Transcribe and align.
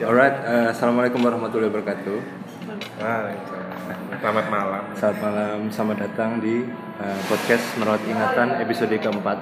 Alright, 0.00 0.36
eh, 0.48 0.66
assalamualaikum 0.72 1.20
warahmatullahi 1.20 1.68
wabarakatuh. 1.68 2.18
Selamat 4.20 4.46
malam. 4.48 4.82
Selamat 4.96 5.18
malam, 5.20 5.58
selamat 5.68 5.96
datang 6.08 6.30
di 6.40 6.64
eh, 7.00 7.18
podcast 7.28 7.64
Merawat 7.76 8.02
Ingatan 8.04 8.48
episode 8.60 8.92
keempat. 8.96 9.38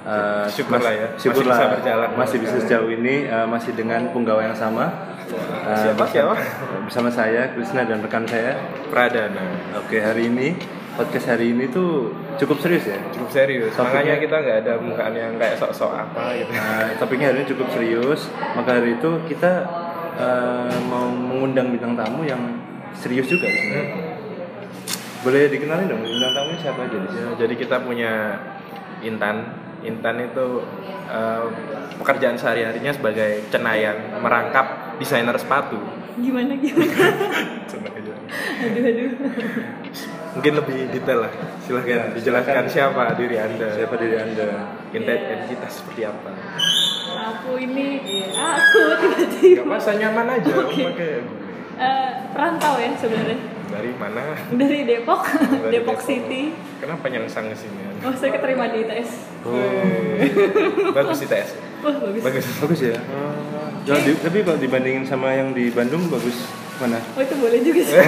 Eh, 0.00 0.46
Syukurlah 0.50 0.90
mas- 0.90 0.98
ya, 0.98 1.08
masih 1.14 1.42
bisa 1.44 1.64
berjalan. 1.68 2.08
masih 2.14 2.38
bisa 2.38 2.56
sejauh 2.62 2.90
ini 2.90 3.26
eh, 3.26 3.46
masih 3.46 3.72
dengan 3.74 4.10
penggawa 4.10 4.46
yang 4.46 4.56
sama. 4.56 4.90
Eh, 5.30 5.78
Siapa, 5.78 6.04
siapa? 6.06 6.34
Bersama 6.86 7.10
saya, 7.10 7.50
Krisna 7.54 7.86
dan 7.86 8.02
rekan 8.02 8.26
saya. 8.26 8.54
Pradana. 8.90 9.46
Oke, 9.78 9.98
hari 9.98 10.30
ini 10.30 10.58
podcast 10.94 11.30
hari 11.30 11.54
ini 11.54 11.70
tuh 11.70 12.10
cukup 12.40 12.56
serius 12.58 12.84
ya. 12.86 12.98
Cukup 13.12 13.28
serius. 13.28 13.70
Topiknya- 13.70 14.00
Makanya 14.00 14.14
kita 14.18 14.36
nggak 14.40 14.56
ada 14.58 14.72
mukaan 14.80 15.12
yang 15.12 15.32
kayak 15.36 15.56
sok-sok 15.56 15.92
apa 15.92 16.22
gitu. 16.34 16.50
Nah, 16.50 16.88
topiknya 16.96 17.26
hari 17.28 17.44
ini 17.44 17.46
cukup 17.46 17.68
serius. 17.70 18.20
Maka 18.56 18.80
hari 18.80 18.96
itu 18.96 19.10
kita 19.28 19.52
eh, 20.16 20.76
mau 20.84 21.06
mengundang 21.06 21.68
bintang 21.68 21.94
tamu 21.94 22.24
yang 22.24 22.40
serius 22.92 23.24
juga 23.26 23.46
sebenarnya. 23.46 24.16
Boleh 25.20 25.42
dikenalin 25.48 25.84
dong 25.86 26.00
bintang 26.00 26.32
tamunya 26.32 26.58
siapa 26.58 26.80
aja? 26.82 26.96
Ya, 26.96 27.26
jadi 27.38 27.54
kita 27.54 27.76
punya 27.80 28.12
Intan. 29.00 29.36
Intan 29.80 30.16
itu 30.18 30.46
eh, 31.06 31.44
pekerjaan 31.96 32.36
sehari-harinya 32.36 32.90
sebagai 32.90 33.44
cenayang 33.48 34.16
merangkap 34.18 34.96
desainer 34.96 35.36
sepatu. 35.36 35.76
gimana 36.12 36.52
gimana 36.52 36.84
aduh 37.96 38.12
aduh 38.60 39.08
Mungkin 40.30 40.52
lebih 40.56 40.78
detail 40.90 41.18
lah. 41.20 41.32
Ya, 41.32 41.44
Silahkan 41.60 42.14
dijelaskan 42.14 42.64
silakan. 42.64 42.66
siapa 42.68 43.02
diri 43.14 43.36
anda. 43.36 43.68
Siapa 43.72 43.94
diri 43.96 44.16
anda? 44.16 44.48
Identitas 44.90 45.72
seperti 45.76 46.02
apa? 46.04 46.30
aku 47.10 47.52
ini 47.56 48.00
ya, 48.02 48.26
aku 48.56 48.80
tiba-tiba 48.96 49.62
masa 49.64 49.92
nyaman 49.92 50.26
aja. 50.30 50.50
Oke. 50.56 50.82
pakai 50.84 51.12
Eh, 51.80 52.10
perantau 52.30 52.76
ya 52.76 52.92
sebenarnya 52.92 53.40
dari 53.66 53.92
mana? 53.96 54.36
dari 54.52 54.84
Depok 54.84 55.24
Dari 55.24 55.72
Depok 55.72 55.96
City 55.98 56.52
Kenapa 56.76 57.08
nyangsang 57.08 57.48
ke 57.48 57.56
sini? 57.56 57.80
oh 58.00 58.12
saya 58.12 58.36
keterima 58.36 58.68
di 58.68 58.84
ITS 58.84 59.10
Bagus 60.92 61.16
sih 61.16 61.28
tes. 61.28 61.56
wah 61.80 61.94
bagus 61.94 62.20
Bagus. 62.20 62.44
Bagus 62.60 62.80
ya. 62.84 62.98
Ya, 63.90 63.98
di- 63.98 64.14
tapi 64.16 64.38
kalau 64.40 64.54
dibandingin 64.56 65.02
sama 65.02 65.34
yang 65.34 65.50
di 65.50 65.66
Bandung 65.68 66.06
bagus 66.06 66.46
mana? 66.78 67.02
oh 67.10 67.20
itu 67.20 67.34
boleh 67.34 67.58
juga 67.60 67.82
sih 67.82 67.98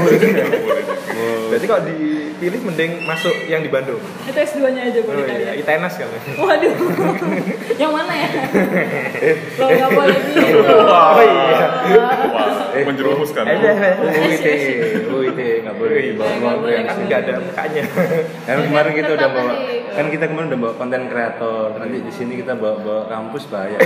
Oh, 1.13 1.53
Berarti 1.53 1.67
kalau 1.67 1.83
dipilih 1.85 2.61
mending 2.63 3.05
masuk 3.05 3.35
yang 3.45 3.61
di 3.61 3.69
Bandung. 3.69 4.01
ITS 4.25 4.57
2 4.57 4.65
nya 4.71 4.89
aja 4.89 4.97
Oh 4.97 5.05
boleh 5.05 5.23
kali 5.23 5.43
iya, 5.43 5.53
ya 5.53 5.61
ITENAS 5.61 5.95
kan. 5.95 6.09
waduh 6.39 6.73
yang 7.77 7.93
mana 7.93 8.13
ya 8.15 8.29
lo 9.55 9.67
nggak 9.69 9.91
boleh 9.93 10.19
gitu 10.25 10.59
Oh 10.89 11.21
iya. 11.21 11.69
Wah, 12.25 12.73
Eh, 12.73 12.89
menjerumuskan. 12.89 13.45
Eh, 13.45 13.61
eh, 13.61 13.77
eh. 13.77 15.02
UIT 15.33 15.65
nggak 15.65 15.77
boleh 15.81 15.99
dibawa 16.13 16.33
bawa 16.37 16.55
boleh, 16.61 16.75
yang 16.77 16.87
Kan 16.93 16.99
nggak 17.09 17.21
ada 17.25 17.35
mukanya. 17.41 17.83
Kan 18.45 18.57
kemarin 18.69 18.93
kita 18.93 19.11
udah 19.17 19.29
bawa, 19.33 19.53
kan 19.97 20.07
kita 20.13 20.25
kemarin 20.29 20.47
udah 20.53 20.61
bawa 20.61 20.73
konten 20.77 21.03
kreator. 21.09 21.69
Nanti 21.81 21.97
di 22.05 22.13
sini 22.13 22.33
kita 22.45 22.53
bawa 22.61 22.77
bawa 22.85 23.03
kampus 23.09 23.49
bahaya. 23.49 23.79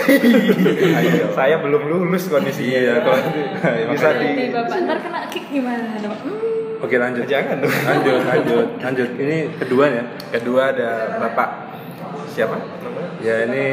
Ayo. 0.98 1.30
Saya 1.30 1.62
belum 1.62 1.82
lulus 1.86 2.26
kondisinya. 2.26 2.78
Iya, 2.82 2.94
kalau 3.06 3.20
bisa 3.94 4.08
di 4.18 4.50
bapak 4.50 4.76
ntar 4.84 4.98
kena 4.98 5.20
kick 5.30 5.44
gimana 5.54 5.94
hmm. 6.02 6.82
Oke 6.82 7.00
lanjut. 7.00 7.24
Jangan 7.24 7.64
dong. 7.64 7.72
Lanjut, 7.72 8.20
lanjut, 8.28 8.66
lanjut. 8.84 9.10
Ini 9.16 9.36
kedua 9.56 9.84
ya. 9.88 10.02
Kedua 10.28 10.76
ada 10.76 11.16
Bapak 11.16 11.65
siapa? 12.36 12.56
namanya? 12.60 13.08
Ya 13.24 13.48
ini 13.48 13.64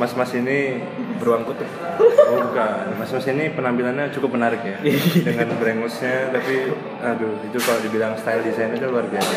mas-mas 0.00 0.32
ini 0.32 0.80
Beruang 1.16 1.48
kutub. 1.48 1.64
oh 2.32 2.38
bukan. 2.48 2.92
Mas-mas 3.00 3.24
ini 3.32 3.52
penampilannya 3.56 4.12
cukup 4.12 4.36
menarik 4.36 4.60
ya. 4.60 4.76
Dengan 5.26 5.56
brengosnya 5.56 6.28
tapi 6.32 6.72
aduh 7.00 7.40
itu 7.40 7.58
kalau 7.60 7.80
dibilang 7.80 8.12
style 8.20 8.44
desain 8.44 8.72
itu 8.76 8.84
luar 8.88 9.08
biasa. 9.08 9.32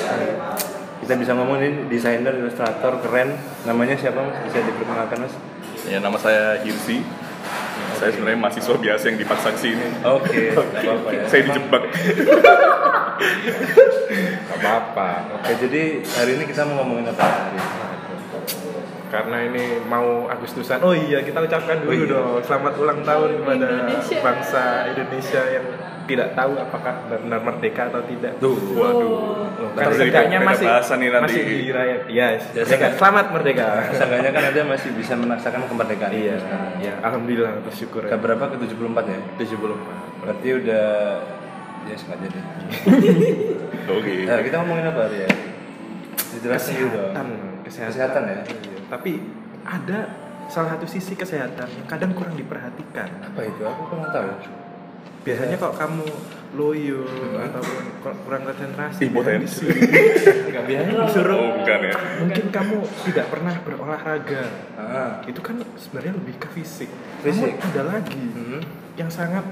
Kita 0.99 1.15
bisa 1.15 1.31
ngomongin 1.31 1.87
desainer, 1.87 2.35
ilustrator 2.35 2.99
keren. 2.99 3.39
Namanya 3.63 3.95
siapa 3.95 4.19
mas? 4.19 4.35
Bisa 4.51 4.59
diperkenalkan 4.59 5.23
mas? 5.23 5.33
Ya, 5.87 6.03
nama 6.03 6.19
saya 6.19 6.59
Hirsi. 6.59 6.99
Saya 7.95 8.11
sebenarnya 8.11 8.39
mahasiswa 8.39 8.75
biasa 8.75 9.03
yang 9.11 9.17
dipaksa 9.19 9.49
ke 9.55 9.59
sini. 9.59 9.87
Oke, 10.03 10.51
nggak 10.55 10.83
apa-apa 10.83 11.09
ya. 11.15 11.23
Saya 11.31 11.41
dijebak. 11.47 11.83
Gak 14.59 14.59
apa-apa. 14.59 15.09
Oke, 15.39 15.51
jadi 15.67 16.03
hari 16.03 16.31
ini 16.39 16.43
kita 16.47 16.67
mau 16.67 16.83
ngomongin 16.83 17.11
apa 17.11 17.23
hari 17.23 17.55
ini? 17.55 17.88
Karena 19.09 19.37
ini 19.41 19.63
mau 19.83 20.29
Agustusan. 20.29 20.77
Oh 20.79 20.93
iya, 20.93 21.19
kita 21.19 21.41
ucapkan 21.41 21.81
dulu 21.81 21.89
Oh 21.89 21.95
iya. 21.95 22.05
dong 22.07 22.31
selamat 22.39 22.73
ulang 22.77 22.99
tahun 23.01 23.29
kepada 23.37 23.65
Indonesia. 23.65 24.17
bangsa 24.21 24.63
Indonesia 24.87 25.41
yang 25.49 25.65
tidak 26.05 26.33
tahu 26.33 26.53
apakah 26.57 26.93
benar 27.05 27.37
merdeka 27.39 27.85
atau 27.85 28.01
tidak. 28.01 28.33
Tuh, 28.37 28.53
Waduh. 28.71 29.17
Kan 29.73 29.89
setidaknya 29.91 30.37
beda 30.37 30.49
masih 30.49 30.67
bahasa 30.67 30.93
nih 30.95 31.07
nanti. 31.07 31.25
masih 31.27 31.41
dirayat. 31.45 32.01
Yes, 32.07 32.41
Ya, 32.49 32.61
merdeka. 32.63 32.77
saya- 32.79 32.97
Selamat 32.97 33.25
merdeka. 33.29 33.65
seenggaknya 33.91 34.31
kan 34.31 34.43
ada 34.47 34.61
masih 34.63 34.89
bisa 34.93 35.13
menaksakan 35.15 35.61
kemerdekaan. 35.65 36.11
Iya, 36.11 36.35
Nah, 36.39 36.69
iya. 36.77 36.93
Alhamdulillah 36.99 37.61
bersyukur 37.61 38.01
Ke 38.03 38.09
ya. 38.09 38.17
berapa 38.17 38.41
ke 38.47 38.55
74 38.59 39.05
ya? 39.05 39.19
74. 39.37 39.77
Berarti 40.19 40.47
udah 40.55 40.85
ya 41.85 41.91
yes, 41.91 42.01
nggak 42.05 42.19
jadi. 42.23 42.39
Oke. 43.87 44.13
Nah, 44.25 44.41
kita 44.41 44.55
ngomongin 44.59 44.85
apa 44.87 45.01
hari 45.03 45.17
ya? 45.19 45.29
Dijelasin 46.29 46.73
dulu 46.75 46.89
dong. 46.91 47.09
Kesehatan, 47.09 47.27
kesehatan. 47.63 47.89
Kesehatan 47.89 48.23
ya? 48.27 48.39
Tapi 48.89 49.11
ada 49.61 49.99
salah 50.45 50.73
satu 50.73 50.85
sisi 50.85 51.13
kesehatan 51.13 51.69
yang 51.69 51.85
kadang 51.85 52.11
kurang 52.11 52.33
diperhatikan. 52.33 53.09
Apa 53.21 53.41
itu? 53.43 53.61
Aku 53.61 53.81
kurang 53.87 54.09
tahu. 54.09 54.29
Biasanya 55.19 55.51
Iya. 55.51 55.61
kalau 55.61 55.75
kamu 55.75 56.05
loyo 56.49 57.05
Hmm. 57.05 57.45
ataupun 57.45 57.83
kur- 58.01 58.19
kurang 58.25 58.41
konsentrasi, 58.43 59.01
Impotensi. 59.05 59.67
Enggak 59.69 60.63
biasa. 60.65 60.89
disuruh 61.05 61.37
Oh, 61.37 61.49
bukan 61.55 61.79
ya. 61.85 61.93
mungkin 62.17 62.45
kamu 62.49 62.75
tidak 63.05 63.25
pernah 63.29 63.53
berolahraga. 63.61 64.43
Ah. 64.73 65.21
Itu 65.23 65.37
kan 65.39 65.61
sebenarnya 65.75 66.17
lebih 66.17 66.35
ke 66.39 66.49
fisik. 66.49 66.89
Fisik. 67.21 67.53
Namun 67.53 67.69
ada 67.69 67.81
lagi 67.93 68.23
Hmm. 68.33 68.61
yang 68.95 69.11
sangat 69.11 69.45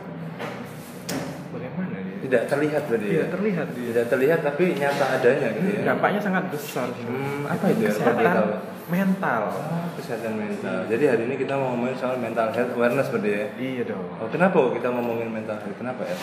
bagaimana 1.51 1.95
dia? 1.99 2.15
Tidak 2.17 2.43
terlihat 2.47 2.81
berarti 2.87 3.05
ya? 3.05 3.13
Tidak 3.13 3.29
terlihat 3.29 3.67
dia. 3.69 3.85
Tidak 3.87 4.05
terlihat 4.07 4.39
tapi 4.41 4.63
nyata 4.73 5.05
adanya 5.13 5.47
gitu 5.53 5.69
ya. 5.69 5.81
Dampaknya 5.85 6.19
sangat 6.19 6.43
besar. 6.49 6.87
Hmm, 6.95 7.43
apa 7.45 7.65
itu 7.69 7.81
ya? 7.83 7.91
Kalau 7.91 8.01
boleh 8.07 8.25
Kesehatan 8.25 8.25
tahu? 8.33 8.49
Mental. 8.87 9.51
Ah, 9.51 9.87
kesehatan 9.99 10.39
mental. 10.39 10.87
Jadi 10.87 11.03
hari 11.11 11.23
ini 11.27 11.35
kita 11.35 11.59
mau 11.59 11.75
ngomongin 11.75 11.97
soal 11.99 12.15
mental 12.19 12.47
health 12.55 12.71
awareness 12.75 13.11
berarti 13.11 13.29
ya. 13.29 13.45
Iya 13.59 13.83
dong. 13.91 14.07
Oh, 14.23 14.29
kenapa 14.31 14.57
kita 14.71 14.87
ngomongin 14.95 15.27
mental 15.27 15.59
health? 15.59 15.75
Kenapa 15.75 16.07
ya? 16.07 16.17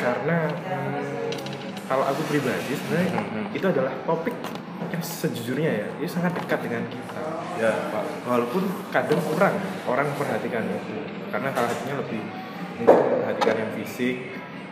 Karena 0.00 0.48
hmm, 0.48 1.28
kalau 1.84 2.04
aku 2.08 2.20
pribadi 2.28 2.72
sebenarnya 2.72 3.10
Hmm. 3.20 3.46
itu 3.52 3.66
adalah 3.68 3.92
topik 4.08 4.32
yang 4.90 5.04
sejujurnya 5.04 5.70
ya, 5.70 5.86
itu 6.00 6.08
sangat 6.08 6.32
dekat 6.40 6.64
dengan 6.64 6.82
kita. 6.88 7.20
Ya, 7.60 7.72
Pak. 7.92 8.24
Walaupun 8.24 8.64
kadang 8.88 9.20
kurang 9.20 9.60
orang 9.84 10.08
memperhatikan 10.08 10.64
itu, 10.66 10.96
karena 11.28 11.52
salah 11.52 11.68
satunya 11.68 12.00
lebih 12.00 12.20
mungkin 12.80 12.96
memperhatikan 13.12 13.56
yang 13.60 13.70
fisik 13.76 14.16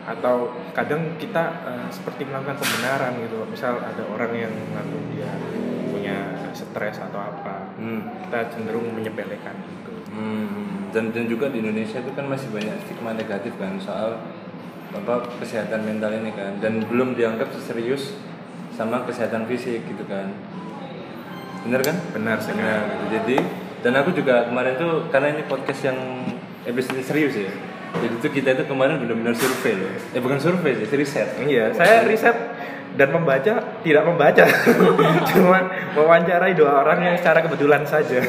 atau 0.09 0.49
kadang 0.73 1.13
kita 1.21 1.43
eh, 1.69 1.87
seperti 1.93 2.25
melakukan 2.25 2.57
pembenaran 2.57 3.21
gitu. 3.21 3.45
Misal 3.45 3.77
ada 3.77 4.03
orang 4.09 4.33
yang 4.33 4.49
mengaku 4.49 4.97
dia 5.13 5.29
punya 6.11 6.51
stres 6.51 6.97
atau 6.99 7.19
apa, 7.19 7.71
Hmm. 7.75 8.01
kita 8.21 8.49
cenderung 8.49 8.89
menyepelekan 8.91 9.55
itu. 9.55 9.93
Hmm, 10.09 10.89
dan 10.89 11.09
dan 11.09 11.25
juga 11.25 11.47
di 11.47 11.61
Indonesia 11.61 11.97
itu 11.97 12.11
kan 12.11 12.25
masih 12.25 12.49
banyak 12.49 12.75
stigma 12.81 13.13
negatif 13.13 13.53
kan 13.55 13.77
soal 13.77 14.17
apa 14.89 15.21
kesehatan 15.37 15.85
mental 15.85 16.09
ini 16.11 16.33
kan 16.33 16.57
dan 16.57 16.81
belum 16.81 17.13
dianggap 17.13 17.53
serius 17.55 18.17
sama 18.73 19.05
kesehatan 19.05 19.45
fisik 19.45 19.85
gitu 19.85 20.01
kan 20.03 20.33
bener 21.61 21.81
kan 21.83 21.93
Benar 22.09 22.41
sekali. 22.41 22.57
gitu. 22.57 23.05
jadi 23.11 23.37
dan 23.79 23.93
aku 23.95 24.09
juga 24.11 24.49
kemarin 24.49 24.73
tuh 24.75 25.05
karena 25.07 25.37
ini 25.37 25.45
podcast 25.45 25.85
yang 25.85 25.99
episode 26.65 27.05
serius 27.05 27.37
ya 27.37 27.53
jadi 27.97 28.15
tuh 28.21 28.31
kita 28.31 28.49
itu 28.53 28.63
kemarin 28.65 29.01
benar-benar 29.01 29.33
survei 29.33 29.73
loh 29.73 29.91
eh 30.13 30.21
bukan 30.21 30.37
survei 30.37 30.77
sih 30.77 30.87
riset 30.93 31.29
Iya, 31.39 31.73
saya 31.73 32.05
riset 32.05 32.37
dan 32.89 33.15
membaca 33.15 33.79
tidak 33.85 34.03
membaca, 34.03 34.43
cuma 35.31 35.61
mewawancarai 35.95 36.51
dua 36.51 36.83
orang 36.83 36.99
yang 36.99 37.15
secara 37.15 37.39
kebetulan 37.45 37.85
saja. 37.87 38.19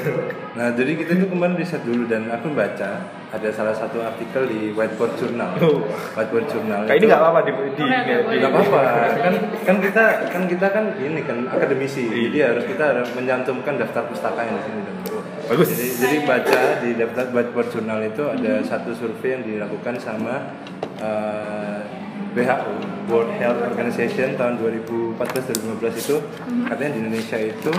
Nah, 0.54 0.70
jadi 0.76 0.94
kita 0.94 1.10
itu 1.16 1.26
kemarin 1.26 1.58
riset 1.58 1.82
dulu 1.82 2.06
dan 2.06 2.30
aku 2.30 2.52
baca 2.54 3.02
ada 3.34 3.48
salah 3.50 3.74
satu 3.74 3.98
artikel 3.98 4.46
di 4.46 4.70
Whiteboard 4.76 5.16
Journal. 5.18 5.58
Oh. 5.64 5.82
Whiteboard 6.14 6.46
Journal. 6.52 6.86
Kayak 6.86 6.92
ini 6.92 7.02
itu- 7.02 7.10
nggak 7.10 7.22
apa-apa 7.24 7.40
di, 7.42 7.52
di, 7.74 7.82
Nggak, 8.36 8.50
apa-apa. 8.52 8.80
Kan 9.18 9.34
kan 9.64 9.76
kita 9.82 10.04
kan 10.28 10.42
kita 10.46 10.66
kan 10.70 10.84
ini 11.02 11.20
kan 11.24 11.38
akademisi. 11.50 12.04
Iya. 12.06 12.22
Jadi 12.30 12.38
harus 12.38 12.64
kita 12.68 12.84
harus 12.94 13.08
menyantumkan 13.16 13.74
daftar 13.74 14.06
pustaka 14.06 14.44
yang 14.44 14.54
di 14.60 14.62
sini. 14.70 14.80
Bagus. 15.50 15.66
Jadi, 15.74 15.88
jadi 15.98 16.16
baca 16.22 16.60
di 16.78 16.90
daftar 16.94 17.26
Whiteboard 17.34 17.68
Journal 17.74 18.06
itu 18.06 18.22
ada 18.22 18.62
satu 18.62 18.94
survei 18.94 19.34
yang 19.34 19.42
dilakukan 19.42 19.98
sama 19.98 20.54
eh, 21.02 21.82
WHO 22.38 22.74
World 23.10 23.34
Health 23.34 23.58
Organization 23.66 24.38
tahun 24.38 24.62
2014-2015 24.62 26.06
itu. 26.06 26.16
Katanya 26.70 26.90
di 26.94 26.98
Indonesia 27.02 27.38
itu 27.42 27.72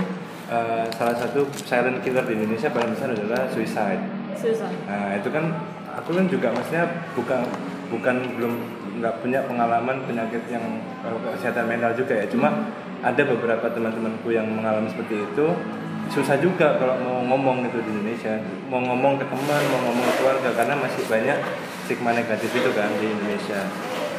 eh, 0.52 0.86
salah 0.92 1.16
satu 1.16 1.48
silent 1.64 2.04
killer 2.04 2.28
di 2.28 2.44
Indonesia 2.44 2.68
paling 2.76 2.92
besar 2.92 3.16
adalah 3.16 3.48
suicide. 3.48 4.04
susah 4.36 4.68
Nah 4.92 5.16
itu 5.16 5.32
kan 5.32 5.56
aku 5.96 6.12
kan 6.12 6.28
juga 6.28 6.52
maksudnya 6.52 7.08
bukan 7.16 7.40
bukan 7.88 8.16
belum 8.36 8.54
nggak 9.00 9.16
punya 9.24 9.48
pengalaman 9.48 10.04
penyakit 10.04 10.44
yang 10.52 10.84
eh, 11.08 11.20
kesehatan 11.40 11.72
mental 11.72 11.96
juga 11.96 12.20
ya. 12.20 12.28
Cuma 12.28 12.52
ada 13.00 13.24
beberapa 13.24 13.72
teman-temanku 13.72 14.28
yang 14.36 14.52
mengalami 14.52 14.92
seperti 14.92 15.24
itu 15.24 15.48
susah 16.12 16.36
juga 16.44 16.76
kalau 16.76 17.00
mau 17.00 17.24
ngomong 17.24 17.64
gitu 17.72 17.80
di 17.88 17.90
Indonesia. 17.96 18.36
Mau 18.68 18.84
ngomong 18.84 19.16
ke 19.16 19.26
teman 19.32 19.64
mau 19.72 19.80
ngomong 19.88 20.06
ke 20.12 20.14
keluarga 20.20 20.50
karena 20.60 20.76
masih 20.76 21.04
banyak 21.08 21.40
stigma 21.88 22.12
negatif 22.12 22.52
itu 22.52 22.70
kan 22.76 22.92
di 23.00 23.08
Indonesia. 23.08 23.60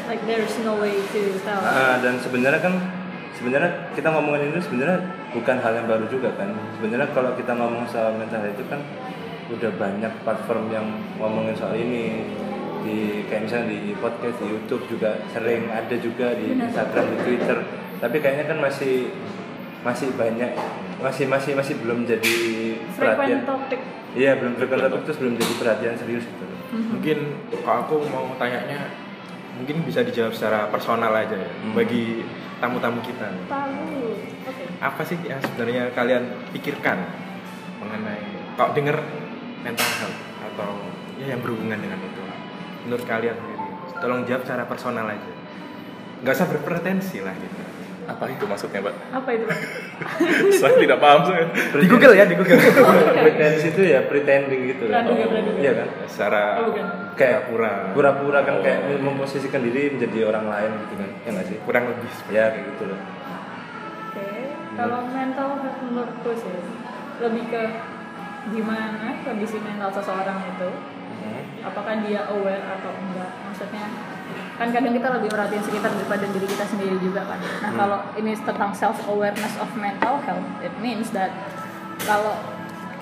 Like 0.09 0.25
there's 0.25 0.57
no 0.65 0.81
way 0.81 0.97
to 0.97 1.21
tell. 1.45 1.61
Ah, 1.61 2.01
dan 2.01 2.17
sebenarnya 2.25 2.65
kan 2.65 2.81
sebenarnya 3.37 3.93
kita 3.93 4.09
ngomongin 4.09 4.57
ini 4.57 4.61
sebenarnya 4.65 4.99
bukan 5.37 5.57
hal 5.61 5.73
yang 5.77 5.87
baru 5.87 6.09
juga 6.09 6.33
kan. 6.41 6.49
Sebenarnya 6.81 7.09
kalau 7.13 7.37
kita 7.37 7.53
ngomong 7.53 7.85
soal 7.93 8.17
mental 8.17 8.41
itu 8.49 8.65
kan 8.73 8.81
udah 9.53 9.71
banyak 9.77 10.13
platform 10.25 10.73
yang 10.73 10.87
ngomongin 11.21 11.53
soal 11.53 11.77
ini. 11.77 12.25
Di 12.83 13.23
kayak 13.31 13.47
misalnya 13.47 13.79
di 13.79 13.95
podcast 14.01 14.43
di 14.43 14.47
YouTube 14.49 14.83
juga 14.91 15.21
sering 15.31 15.69
ada 15.69 15.97
juga 16.01 16.33
di. 16.35 16.57
Instagram 16.57 17.05
di 17.13 17.17
Twitter. 17.21 17.59
Tapi 18.03 18.17
kayaknya 18.19 18.51
kan 18.51 18.59
masih 18.59 19.13
masih 19.83 20.09
banyak 20.15 20.51
masih 20.99 21.27
masih 21.27 21.53
masih 21.59 21.75
belum 21.83 22.07
jadi 22.07 22.35
perhatian 22.95 23.43
iya 24.15 24.39
belum 24.39 24.55
frequent 24.55 24.83
topic 24.87 25.03
terus 25.05 25.19
belum 25.19 25.35
jadi 25.35 25.53
perhatian 25.59 25.95
serius 25.99 26.25
gitu 26.25 26.45
mungkin 26.73 27.19
kalau 27.61 27.79
aku 27.85 27.97
mau 28.09 28.31
tanyanya 28.39 28.89
mungkin 29.53 29.85
bisa 29.85 30.01
dijawab 30.01 30.33
secara 30.33 30.73
personal 30.73 31.13
aja 31.13 31.37
ya 31.37 31.51
Hmm. 31.63 31.77
bagi 31.77 32.25
tamu-tamu 32.59 32.99
kita. 33.03 33.27
Tahu. 33.47 34.17
Oke. 34.43 34.65
apa 34.79 35.03
sih 35.07 35.19
yang 35.23 35.39
sebenarnya 35.39 35.95
kalian 35.95 36.25
pikirkan 36.51 36.99
mengenai 37.79 38.23
kalau 38.59 38.71
denger 38.75 38.99
mental 39.63 39.91
health 40.03 40.19
atau 40.43 40.71
ya 41.19 41.35
yang 41.35 41.41
berhubungan 41.43 41.79
dengan 41.79 41.99
itu 42.03 42.23
menurut 42.83 43.05
kalian 43.07 43.35
sendiri 43.39 43.67
tolong 43.99 44.27
jawab 44.27 44.43
secara 44.43 44.65
personal 44.67 45.07
aja 45.07 45.31
nggak 46.23 46.35
usah 46.35 46.49
berpretensi 46.51 47.23
lah 47.23 47.35
gitu 47.39 47.63
Apa 48.03 48.25
itu 48.27 48.45
maksudnya, 48.45 48.83
Pak? 48.83 48.95
Apa 49.13 49.29
itu? 49.31 49.45
Pak? 49.45 49.59
saya 50.59 50.75
tidak 50.77 50.99
paham 50.99 51.21
saya. 51.23 51.47
di 51.73 51.87
Google 51.87 52.13
ya 52.13 52.25
di 52.25 52.35
Google 52.35 52.59
pretensi 53.15 53.67
itu 53.69 53.83
ya 53.85 54.03
pretending 54.03 54.63
gitu 54.69 54.85
kan 54.89 55.07
praduga. 55.07 55.55
iya 55.57 55.73
kan 55.73 55.87
secara 56.05 56.43
Oh, 56.59 56.67
bukan. 56.69 56.85
kayak 57.15 57.47
pura 57.47 57.73
pura-pura 57.93 58.43
kan 58.43 58.59
kayak 58.59 58.99
memposisikan 58.99 59.63
diri 59.63 59.93
menjadi 59.93 60.27
orang 60.27 60.47
lain 60.47 60.71
gitu 60.81 60.95
kan 60.97 61.11
ya 61.17 61.29
nggak 61.31 61.47
sih 61.47 61.57
kurang 61.63 61.85
lebih 61.87 62.11
seperti 62.11 62.35
ya 62.35 62.45
kayak 62.51 62.65
gitu 62.69 62.85
loh 62.91 62.99
Oke. 64.11 64.27
Kalau 64.73 65.01
mental 65.07 65.49
health 65.57 65.79
menurutku 65.81 66.31
sih 66.35 66.59
lebih 67.19 67.45
ke 67.47 67.63
gimana 68.51 69.09
kondisi 69.23 69.57
mental 69.57 69.91
seseorang 69.91 70.43
itu 70.49 70.71
apakah 71.63 71.95
dia 72.03 72.27
aware 72.27 72.67
atau 72.67 72.91
enggak 72.91 73.31
maksudnya 73.41 73.87
kan 74.63 74.71
kadang 74.71 74.95
kita 74.95 75.09
lebih 75.19 75.29
merhatiin 75.35 75.65
sekitar 75.67 75.91
daripada 75.91 76.25
diri 76.31 76.47
kita 76.47 76.63
sendiri 76.63 76.95
juga 77.03 77.27
kan. 77.27 77.39
Nah 77.43 77.71
Hmm. 77.75 77.79
kalau 77.83 77.99
ini 78.15 78.33
tentang 78.39 78.71
self 78.71 78.95
awareness 79.11 79.59
of 79.59 79.67
mental 79.75 80.23
health 80.23 80.47
it 80.63 80.71
means 80.79 81.11
that 81.11 81.35
kalau 82.07 82.39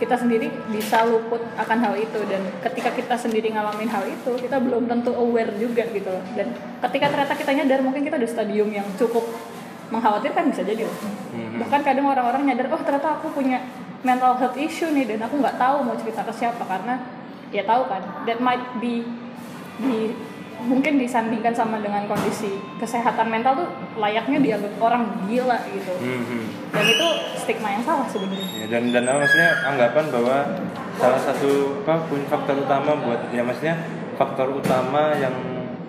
kita 0.01 0.17
sendiri 0.17 0.49
bisa 0.73 1.05
luput 1.05 1.45
akan 1.61 1.79
hal 1.85 1.93
itu 2.01 2.17
dan 2.25 2.41
ketika 2.65 2.89
kita 2.97 3.13
sendiri 3.21 3.53
ngalamin 3.53 3.93
hal 3.93 4.09
itu 4.09 4.33
kita 4.41 4.57
belum 4.57 4.89
tentu 4.89 5.13
aware 5.13 5.53
juga 5.61 5.85
gitu 5.93 6.09
loh. 6.09 6.25
Dan 6.33 6.57
ketika 6.89 7.13
ternyata 7.13 7.37
kita 7.37 7.53
nyadar 7.53 7.85
mungkin 7.85 8.09
kita 8.09 8.17
udah 8.17 8.31
stadium 8.33 8.73
yang 8.73 8.89
cukup 8.97 9.29
mengkhawatirkan 9.93 10.49
bisa 10.49 10.65
jadi 10.65 10.89
loh. 10.89 10.97
Bahkan 11.61 11.81
kadang 11.85 12.09
orang-orang 12.09 12.49
nyadar 12.49 12.73
oh 12.73 12.81
ternyata 12.81 13.21
aku 13.21 13.37
punya 13.37 13.61
mental 14.01 14.33
health 14.41 14.57
issue 14.57 14.89
nih 14.89 15.05
dan 15.05 15.29
aku 15.29 15.37
nggak 15.37 15.61
tahu 15.61 15.85
mau 15.85 15.93
cerita 16.01 16.25
ke 16.25 16.33
siapa 16.33 16.65
karena 16.65 17.05
ya 17.53 17.69
tahu 17.69 17.85
kan 17.85 18.01
that 18.25 18.41
might 18.41 18.65
be 18.81 19.05
di 19.85 20.17
mungkin 20.67 21.01
disandingkan 21.01 21.55
sama 21.57 21.81
dengan 21.81 22.05
kondisi 22.05 22.61
kesehatan 22.77 23.29
mental 23.33 23.65
tuh 23.65 23.69
layaknya 23.97 24.39
dianggap 24.41 24.73
orang 24.81 25.03
gila 25.27 25.59
gitu. 25.73 25.93
Dan 26.71 26.85
itu 26.87 27.07
stigma 27.41 27.75
yang 27.75 27.85
salah 27.85 28.07
sebenarnya. 28.07 28.47
Ya, 28.61 28.67
dan 28.69 28.83
dan 28.93 29.05
apa, 29.09 29.19
maksudnya 29.25 29.51
anggapan 29.65 30.05
bahwa 30.13 30.37
salah 31.01 31.21
satu 31.21 31.81
apa 31.85 32.05
pun 32.07 32.21
faktor 32.29 32.57
utama 32.61 32.93
buat 33.01 33.33
ya 33.33 33.41
maksudnya 33.41 33.81
faktor 34.21 34.53
utama 34.53 35.17
yang 35.17 35.33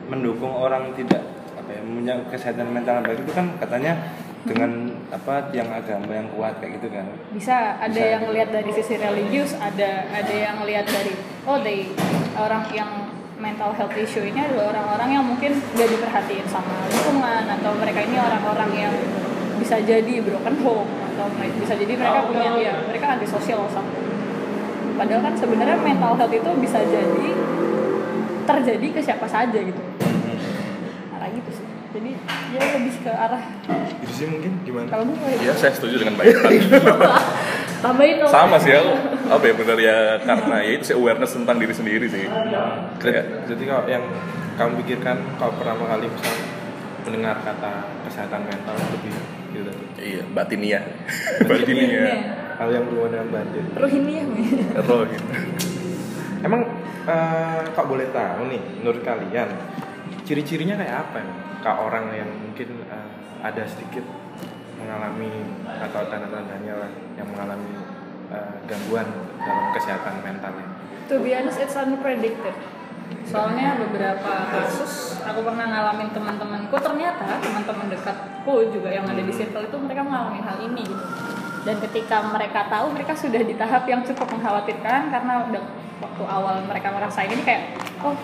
mendukung 0.08 0.56
orang 0.56 0.96
tidak 0.96 1.20
apa 1.60 1.70
ya 1.72 1.82
punya 1.84 2.16
kesehatan 2.32 2.72
mental 2.72 3.00
yang 3.00 3.06
baik 3.12 3.20
itu 3.28 3.34
kan 3.36 3.48
katanya 3.60 3.94
dengan 4.42 4.90
apa 5.14 5.54
tiang 5.54 5.70
agama 5.70 6.10
yang 6.10 6.28
kuat 6.34 6.58
kayak 6.58 6.82
gitu 6.82 6.88
kan. 6.90 7.06
Bisa 7.36 7.78
ada 7.78 7.94
Bisa 7.94 8.14
yang 8.18 8.24
gitu. 8.26 8.34
lihat 8.34 8.50
dari 8.50 8.72
sisi 8.74 8.96
religius 8.98 9.52
ada 9.60 10.10
ada 10.10 10.34
yang 10.34 10.58
lihat 10.66 10.88
dari 10.90 11.14
oh 11.46 11.62
they 11.62 11.92
orang 12.40 12.66
yang 12.74 13.11
mental 13.42 13.74
health 13.74 13.98
issue 13.98 14.22
ini 14.22 14.38
adalah 14.38 14.70
orang-orang 14.70 15.10
yang 15.18 15.26
mungkin 15.26 15.58
gak 15.74 15.90
diperhatiin 15.90 16.46
sama 16.46 16.86
lingkungan 16.94 17.44
atau 17.50 17.74
mereka 17.74 18.06
ini 18.06 18.16
orang-orang 18.22 18.72
yang 18.78 18.94
bisa 19.58 19.82
jadi 19.82 20.14
broken 20.22 20.56
home 20.62 20.90
atau 21.12 21.26
bisa 21.58 21.74
jadi 21.74 21.94
mereka 21.98 22.30
punya 22.30 22.50
ya 22.62 22.74
mereka 22.86 23.18
antisosial 23.18 23.66
sama. 23.74 23.90
Padahal 24.96 25.22
kan 25.26 25.34
sebenarnya 25.34 25.78
mental 25.82 26.14
health 26.14 26.34
itu 26.34 26.52
bisa 26.62 26.80
jadi 26.86 27.28
terjadi 28.46 28.88
ke 28.94 29.00
siapa 29.02 29.26
saja 29.26 29.58
gitu. 29.58 29.82
Arah 31.18 31.30
gitu 31.34 31.50
sih. 31.50 31.66
Jadi 31.92 32.12
ya 32.54 32.62
lebih 32.78 32.94
ke 33.04 33.12
arah 33.12 33.42
itu 34.02 34.14
sih 34.14 34.26
mungkin 34.30 34.52
gimana? 34.66 34.88
Kalau 34.90 35.04
gue 35.10 35.32
Ya, 35.42 35.54
saya 35.58 35.74
setuju 35.74 36.06
dengan 36.06 36.16
baik. 36.18 36.36
Pak. 36.38 37.24
tambahin 37.86 38.16
dong. 38.22 38.30
Sama 38.30 38.58
sih 38.62 38.74
aku. 38.78 38.94
Apa 39.30 39.44
ya 39.46 39.54
benar 39.54 39.78
ya 39.78 39.98
karena 40.24 40.56
ya 40.64 40.72
itu 40.80 40.84
sih 40.90 40.96
awareness 40.96 41.36
tentang 41.36 41.58
diri 41.60 41.74
sendiri 41.76 42.06
sih. 42.08 42.26
Kayak 42.98 43.46
jadi 43.52 43.64
kalau 43.68 43.86
yang 43.86 44.04
kamu 44.58 44.72
pikirkan 44.86 45.18
kalau 45.42 45.54
pertama 45.58 45.84
kali 45.90 46.06
misal 46.10 46.36
mendengar 47.02 47.36
kata 47.42 47.74
kesehatan 48.06 48.46
mental 48.46 48.78
lebih 48.94 49.14
gitu 49.52 49.62
tadi 49.66 49.86
iya, 49.98 50.24
batinia. 50.32 50.80
batinia. 51.50 52.04
hal 52.62 52.70
yang 52.70 52.86
berhubungan 52.86 53.12
dengan 53.18 53.28
batin 53.34 53.66
Rohingya 53.74 54.24
Roh 54.86 55.02
gitu. 55.10 55.26
emang 56.46 56.62
eh, 57.10 57.60
kok 57.74 57.88
boleh 57.90 58.08
tahu 58.14 58.42
nih 58.54 58.62
menurut 58.82 59.02
kalian 59.02 59.50
ciri-cirinya 60.30 60.78
kayak 60.78 60.96
apa 61.10 61.18
nih 61.26 61.38
kak 61.66 61.78
orang 61.82 62.06
yang 62.14 62.30
mungkin 62.30 62.70
eh, 62.86 63.08
ada 63.42 63.66
sedikit 63.66 64.06
mengalami 64.78 65.30
atau 65.66 66.06
tanda-tandanya 66.06 66.74
lah 66.86 66.92
yang 67.18 67.28
mengalami 67.34 67.74
eh, 68.32 68.52
gangguan 68.66 69.08
dalam 69.38 69.66
kesehatan 69.76 70.24
mentalnya 70.24 70.72
To 71.12 71.20
be 71.20 71.36
honest, 71.36 71.60
it's 71.60 71.76
unpredicted. 71.76 72.56
Soalnya 73.28 73.76
beberapa 73.76 74.48
kasus 74.48 75.20
aku 75.20 75.44
pernah 75.44 75.68
ngalamin 75.68 76.08
teman-temanku 76.16 76.72
ternyata 76.80 77.36
teman-teman 77.44 77.92
dekatku 77.92 78.72
juga 78.72 78.88
yang 78.88 79.04
ada 79.04 79.20
di 79.20 79.34
circle 79.36 79.68
itu 79.68 79.76
mereka 79.76 80.08
mengalami 80.08 80.40
hal 80.40 80.56
ini 80.64 80.88
gitu. 80.88 81.04
Dan 81.68 81.84
ketika 81.84 82.24
mereka 82.32 82.72
tahu 82.72 82.96
mereka 82.96 83.12
sudah 83.12 83.44
di 83.44 83.60
tahap 83.60 83.84
yang 83.92 84.08
cukup 84.08 84.24
mengkhawatirkan 84.32 85.12
karena 85.12 85.34
udah 85.52 85.64
waktu 86.00 86.24
awal 86.24 86.64
mereka 86.64 86.96
ngerasain 86.96 87.28
ini 87.28 87.44
kayak 87.44 87.76
oh 88.08 88.16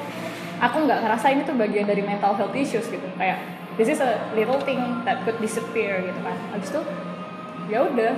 aku 0.64 0.88
nggak 0.88 1.04
ngerasa 1.04 1.28
ini 1.36 1.44
tuh 1.44 1.60
bagian 1.60 1.84
dari 1.84 2.08
mental 2.08 2.40
health 2.40 2.56
issues 2.56 2.88
gitu 2.88 3.08
kayak 3.20 3.44
this 3.76 3.92
is 3.92 4.00
a 4.00 4.32
little 4.32 4.64
thing 4.64 4.80
that 5.04 5.20
could 5.28 5.36
disappear 5.44 6.00
gitu 6.08 6.20
kan. 6.24 6.40
Habis 6.56 6.72
itu 6.72 6.82
ya 7.68 7.84
udah 7.84 8.16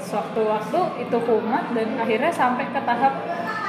sewaktu-waktu 0.00 0.80
itu 1.02 1.16
kumat 1.22 1.74
dan 1.74 1.88
akhirnya 1.98 2.32
sampai 2.32 2.70
ke 2.70 2.80
tahap 2.82 3.14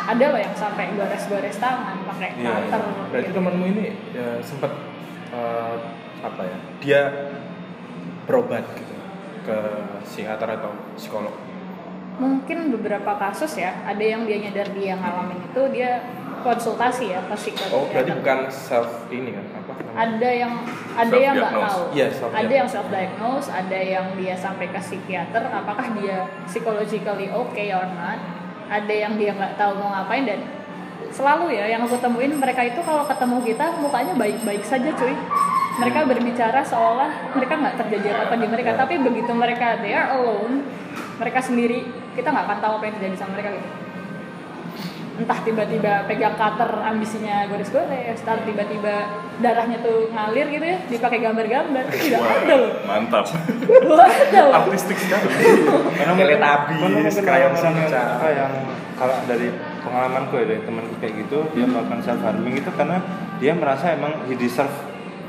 ada 0.09 0.25
loh 0.33 0.41
yang 0.41 0.55
sampai 0.57 0.89
gores-gores 0.97 1.57
tangan 1.57 2.01
pakai 2.05 2.33
Iya, 2.33 2.49
iya. 2.49 2.53
cutter 2.71 2.81
berarti 3.13 3.29
gitu. 3.29 3.37
temanmu 3.37 3.65
ini 3.69 3.85
ya, 4.09 4.27
sempat 4.41 4.71
eh, 5.29 5.75
apa 6.19 6.41
ya 6.43 6.57
dia 6.81 7.01
berobat 8.25 8.65
gitu 8.73 8.95
ke 9.45 9.57
psikiater 10.05 10.49
atau 10.59 10.71
psikolog 10.93 11.33
mungkin 12.19 12.75
beberapa 12.75 13.15
kasus 13.15 13.55
ya 13.55 13.71
ada 13.87 14.03
yang 14.03 14.27
dia 14.27 14.37
nyadar 14.43 14.67
dia 14.75 14.99
ngalamin 14.99 15.39
itu 15.39 15.61
dia 15.71 16.03
konsultasi 16.41 17.13
ya 17.13 17.19
ke 17.27 17.35
psikiater 17.35 17.75
oh 17.75 17.85
berarti 17.91 18.11
bukan 18.17 18.39
self 18.49 19.07
ini 19.11 19.35
kan? 19.35 19.45
Apa 19.61 19.71
ada 19.99 20.29
yang 20.29 20.53
ada 20.95 21.15
yang 21.17 21.35
nggak 21.35 21.53
tahu. 21.53 21.81
Iya, 21.91 22.07
self-diagnose. 22.13 22.39
ada 22.39 22.53
yang 22.53 22.67
self 22.69 22.87
diagnose 22.87 23.47
ada 23.51 23.79
yang 23.79 24.05
dia 24.15 24.35
sampai 24.37 24.65
ke 24.71 24.79
psikiater 24.79 25.43
apakah 25.51 25.87
dia 25.99 26.27
psychologically 26.47 27.27
okay 27.29 27.75
or 27.75 27.87
not. 27.97 28.19
Ada 28.69 28.93
yang 28.93 29.17
dia 29.17 29.33
nggak 29.33 29.57
tahu 29.57 29.81
mau 29.81 29.89
ngapain 29.97 30.29
dan 30.29 30.39
selalu 31.09 31.57
ya 31.57 31.65
yang 31.65 31.81
aku 31.81 31.97
temuin 31.97 32.37
mereka 32.37 32.61
itu 32.61 32.77
kalau 32.85 33.01
ketemu 33.09 33.41
kita 33.41 33.65
mukanya 33.81 34.13
baik-baik 34.13 34.61
saja 34.61 34.93
cuy. 34.93 35.15
Mereka 35.79 36.11
berbicara 36.11 36.59
seolah 36.59 37.33
mereka 37.33 37.55
nggak 37.55 37.75
terjadi 37.81 38.07
apa-apa 38.13 38.35
di 38.35 38.47
mereka. 38.51 38.71
Tapi 38.77 38.99
begitu 38.99 39.31
mereka 39.33 39.79
they 39.81 39.95
are 39.95 40.15
alone 40.15 40.63
mereka 41.19 41.39
sendiri 41.43 41.83
kita 42.15 42.31
nggak 42.31 42.45
akan 42.47 42.59
tahu 42.63 42.73
apa 42.79 42.83
yang 42.87 42.95
terjadi 42.99 43.15
sama 43.19 43.31
mereka 43.35 43.49
gitu 43.59 43.88
entah 45.19 45.39
tiba-tiba 45.43 46.07
pegang 46.07 46.39
cutter 46.39 46.71
ambisinya 46.81 47.45
gores-gores, 47.51 48.17
entah 48.17 48.39
tiba-tiba 48.47 48.95
darahnya 49.43 49.83
tuh 49.83 50.07
ngalir 50.15 50.47
gitu 50.47 50.65
ya, 50.65 50.77
dipakai 50.87 51.19
gambar-gambar, 51.19 51.83
itu 51.91 51.97
tidak 52.07 52.23
ada 52.23 52.53
loh. 52.55 52.71
Mantap. 52.87 53.25
Ada 53.27 54.39
loh. 54.47 54.53
Artistik 54.63 54.97
sekali. 54.97 55.27
mungkin 56.79 57.13
krayon 57.19 57.51
orang-orang 57.51 57.75
yang 57.75 57.89
Shinchan. 57.89 58.07
apa 58.17 58.27
yang 58.31 58.51
kalau 58.99 59.15
dari 59.25 59.47
pengalamanku 59.81 60.33
ya 60.35 60.45
dari 60.45 60.61
temanku 60.67 60.93
kayak 60.99 61.13
gitu 61.25 61.37
dia 61.55 61.65
melakukan 61.65 61.99
self 62.03 62.21
harming 62.23 62.55
itu 62.59 62.71
karena 62.75 62.97
dia 63.39 63.53
merasa 63.55 63.95
emang 63.95 64.27
he 64.27 64.35
deserve 64.35 64.71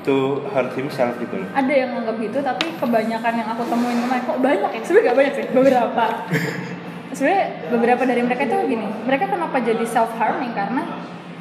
to 0.03 0.43
hurt 0.51 0.73
himself 0.75 1.15
gitu 1.23 1.35
loh 1.39 1.49
ada 1.55 1.73
yang 1.73 1.95
nganggap 1.95 2.17
gitu 2.19 2.39
tapi 2.43 2.75
kebanyakan 2.81 3.33
yang 3.37 3.49
aku 3.55 3.63
temuin 3.69 3.99
kemarin 4.03 4.23
kok 4.27 4.39
banyak 4.43 4.71
ya 4.75 4.81
sebenarnya 4.83 5.07
gak 5.07 5.17
banyak 5.17 5.35
sih 5.37 5.47
beberapa 5.55 6.05
sebenarnya 7.11 7.47
beberapa 7.71 8.03
dari 8.07 8.23
mereka 8.23 8.43
itu 8.47 8.57
gini 8.71 8.87
mereka 9.07 9.27
kenapa 9.27 9.59
jadi 9.59 9.85
self 9.87 10.15
harming 10.15 10.55
karena 10.55 10.83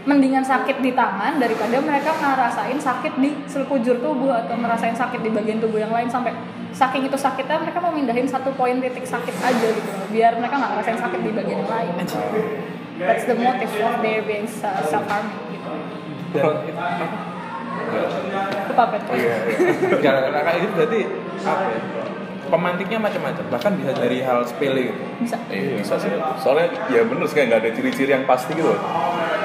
mendingan 0.08 0.42
sakit 0.42 0.82
di 0.82 0.96
tangan 0.96 1.38
daripada 1.38 1.78
mereka 1.78 2.16
ngerasain 2.18 2.80
sakit 2.80 3.14
di 3.20 3.36
sekujur 3.46 4.02
tubuh 4.02 4.32
atau 4.32 4.58
ngerasain 4.58 4.96
sakit 4.96 5.22
di 5.22 5.30
bagian 5.30 5.62
tubuh 5.62 5.78
yang 5.78 5.94
lain 5.94 6.10
sampai 6.10 6.34
saking 6.74 7.06
itu 7.06 7.18
sakitnya 7.20 7.62
mereka 7.62 7.78
mau 7.84 7.94
mindahin 7.94 8.26
satu 8.26 8.50
poin 8.56 8.80
titik 8.82 9.06
sakit 9.06 9.36
aja 9.44 9.68
gitu 9.70 9.90
loh 9.90 10.08
biar 10.10 10.40
mereka 10.40 10.56
nggak 10.58 10.72
ngerasain 10.74 11.00
sakit 11.04 11.20
di 11.22 11.32
bagian 11.36 11.60
yang 11.62 11.70
lain 11.70 11.94
that's 12.98 13.26
the 13.28 13.36
motive 13.38 13.74
of 13.84 13.96
their 14.02 14.24
being 14.26 14.48
self 14.50 15.06
harming 15.06 15.38
gitu 15.54 15.72
Dan 16.30 16.46
itu 18.70 18.74
apa? 18.78 18.96
itu 19.02 19.12
Iya, 19.18 19.36
iya. 19.50 20.14
Kayak 20.30 20.58
gitu 20.62 20.74
berarti 20.78 21.00
apa 21.42 21.64
ya? 21.66 22.09
Pemantiknya 22.50 23.00
macam-macam, 23.00 23.44
bahkan 23.54 23.72
bisa 23.78 23.92
dari 23.94 24.20
hal 24.26 24.42
sepele 24.44 24.90
gitu. 24.90 25.02
bisa 25.22 25.38
Iya, 25.54 25.80
bisa 25.80 25.96
sih. 26.02 26.10
Soalnya 26.42 26.68
ya 26.90 27.06
bener 27.06 27.26
sih 27.30 27.36
kayak 27.38 27.48
nggak 27.54 27.62
ada 27.62 27.72
ciri-ciri 27.78 28.12
yang 28.12 28.26
pasti 28.26 28.58
gitu 28.58 28.74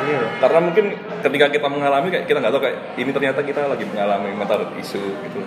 iya 0.05 0.21
Karena 0.41 0.59
mungkin 0.61 0.85
ketika 1.25 1.47
kita 1.51 1.67
mengalami 1.69 2.09
kayak 2.13 2.25
kita 2.29 2.39
nggak 2.41 2.53
tahu 2.53 2.63
kayak 2.63 2.77
ini 3.01 3.11
ternyata 3.11 3.41
kita 3.41 3.61
lagi 3.65 3.85
mengalami 3.89 4.31
mental 4.37 4.61
isu 4.77 5.01
gitu. 5.01 5.41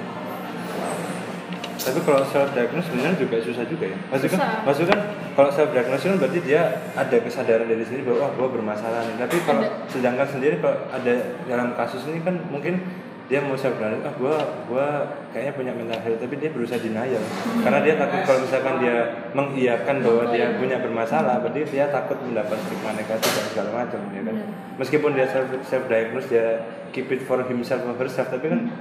tapi 1.77 2.03
kalau 2.03 2.19
self 2.27 2.51
diagnose 2.51 2.83
sebenarnya 2.91 3.15
juga 3.15 3.37
susah 3.39 3.63
juga 3.63 3.87
ya 3.87 3.97
maksudnya 4.11 4.31
kan 4.35 4.39
Susah. 4.43 4.59
maksudnya 4.67 4.89
kan 4.91 5.01
kalau 5.39 5.49
self 5.55 5.69
diagnose 5.71 6.03
kan 6.03 6.15
berarti 6.19 6.39
dia 6.43 6.61
ada 6.99 7.17
kesadaran 7.23 7.63
dari 7.63 7.83
sendiri 7.87 8.03
bahwa 8.03 8.27
wah 8.27 8.31
gua 8.35 8.47
bermasalah 8.51 9.07
nih 9.07 9.15
tapi 9.15 9.37
kalau 9.47 9.63
sedangkan 9.87 10.27
sendiri 10.27 10.59
kalau 10.59 10.83
ada 10.91 11.13
dalam 11.47 11.71
kasus 11.79 12.03
ini 12.11 12.19
kan 12.27 12.35
mungkin 12.51 12.83
dia 13.27 13.43
mau 13.43 13.59
self 13.59 13.75
diagnose 13.75 14.07
ah 14.07 14.13
gua 14.15 14.35
gua 14.71 14.87
kayaknya 15.35 15.53
punya 15.59 15.71
mental 15.75 15.99
health 15.99 16.19
tapi 16.23 16.39
dia 16.39 16.47
berusaha 16.47 16.79
denial. 16.79 17.19
Karena 17.59 17.79
dia 17.83 17.99
takut 17.99 18.23
kalau 18.23 18.39
misalkan 18.47 18.75
dia 18.79 18.95
mengiyakan 19.35 19.95
bahwa 19.99 20.23
dia 20.31 20.55
punya 20.55 20.79
bermasalah 20.79 21.43
berarti 21.43 21.67
dia 21.67 21.91
takut 21.91 22.15
mendapat 22.23 22.55
stigma 22.63 22.95
negatif 22.95 23.27
dan 23.35 23.45
segala 23.51 23.69
macam 23.83 23.99
ya 24.15 24.21
kan? 24.23 24.35
Meskipun 24.79 25.11
dia 25.11 25.27
self 25.27 25.51
self 25.67 25.83
diagnose 25.91 26.27
dia 26.31 26.63
keep 26.95 27.11
it 27.11 27.19
for 27.27 27.43
himself 27.43 27.83
or 27.83 27.99
herself 27.99 28.31
tapi 28.31 28.47
kan 28.47 28.71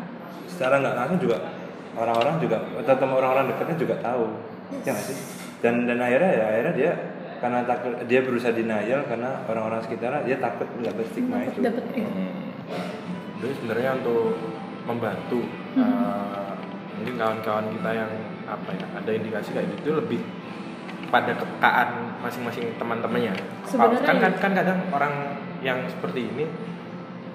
secara 0.47 0.79
nggak 0.79 0.95
langsung 0.95 1.21
juga 1.27 1.43
orang-orang 1.99 2.39
juga 2.39 2.63
atau 2.87 2.95
teman 2.95 3.15
orang-orang 3.19 3.51
dekatnya 3.51 3.77
juga 3.83 3.95
tahu 3.99 4.31
ya 4.87 4.95
nggak 4.95 5.07
sih? 5.11 5.19
Dan 5.59 5.91
dan 5.91 5.99
akhirnya 5.99 6.31
ya 6.31 6.45
akhirnya 6.55 6.75
dia 6.79 6.93
karena 7.43 7.67
takut 7.67 7.93
dia 8.07 8.23
berusaha 8.23 8.55
denial 8.55 9.03
karena 9.11 9.43
orang-orang 9.51 9.83
sekitarnya 9.83 10.23
dia 10.23 10.39
takut 10.39 10.71
mendapat 10.73 11.05
stigma 11.11 11.43
itu. 11.45 11.61
dapat 11.61 11.85
iya. 11.93 12.09
Jadi 13.43 13.53
sebenarnya 13.61 13.91
untuk 14.01 14.33
membantu 14.87 15.41
eh, 15.77 16.51
mungkin 16.97 17.15
kawan-kawan 17.21 17.67
kita 17.75 17.91
yang 17.93 18.11
apa 18.47 18.71
ya 18.73 18.87
ada 18.97 19.11
indikasi 19.13 19.53
kayak 19.53 19.69
gitu 19.77 19.99
lebih 19.99 20.21
pada 21.13 21.37
kepekaan 21.37 22.19
masing-masing 22.25 22.75
teman-temannya. 22.81 23.35
Sebenarnya 23.69 24.01
kan, 24.03 24.17
kan 24.19 24.33
ya. 24.35 24.41
kan 24.43 24.53
kadang 24.57 24.79
orang 24.91 25.15
yang 25.63 25.79
seperti 25.87 26.27
ini 26.27 26.45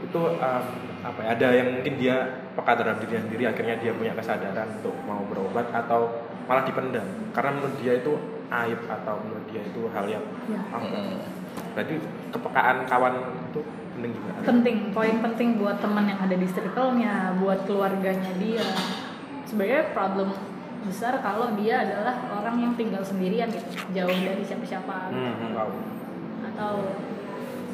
itu 0.02 0.22
em, 0.42 0.66
apa 1.06 1.20
ya 1.24 1.30
ada 1.38 1.48
yang 1.56 1.68
mungkin 1.78 1.94
dia 1.96 2.16
peka 2.58 2.74
terhadap 2.76 3.00
dirinya 3.00 3.22
sendiri 3.26 3.44
akhirnya 3.48 3.76
dia 3.80 3.92
punya 3.96 4.14
kesadaran 4.18 4.68
untuk 4.82 4.96
mau 5.08 5.24
berobat 5.30 5.70
atau 5.72 6.10
malah 6.50 6.66
dipendam 6.68 7.06
karena 7.32 7.50
menurut 7.56 7.76
dia 7.80 7.94
itu 8.02 8.14
aib 8.52 8.80
atau 8.92 9.16
menurut 9.24 9.46
dia 9.48 9.62
itu 9.64 9.82
hal 9.94 10.06
yang 10.10 10.26
Ya. 10.52 10.60
apa 10.68 11.00
berarti 11.76 11.96
kepekaan 12.34 12.78
kawan 12.90 13.16
itu 13.52 13.62
penting 13.96 14.12
juga. 14.16 14.32
Penting 14.44 14.78
poin 14.96 15.16
penting 15.20 15.50
buat 15.60 15.78
teman 15.84 16.06
yang 16.08 16.20
ada 16.20 16.36
di 16.36 16.48
circle-nya 16.48 17.38
buat 17.40 17.60
keluarganya 17.68 18.32
dia. 18.40 18.66
Sebenarnya 19.48 19.92
problem 19.92 20.32
besar 20.82 21.22
kalau 21.22 21.54
dia 21.60 21.86
adalah 21.86 22.16
orang 22.42 22.58
yang 22.58 22.74
tinggal 22.74 23.06
sendirian 23.06 23.52
gitu 23.54 23.68
jauh 23.94 24.18
dari 24.18 24.42
siapa-siapa. 24.42 25.14
Hmm, 25.14 25.34
hmm. 25.38 25.54
Atau 26.52 26.74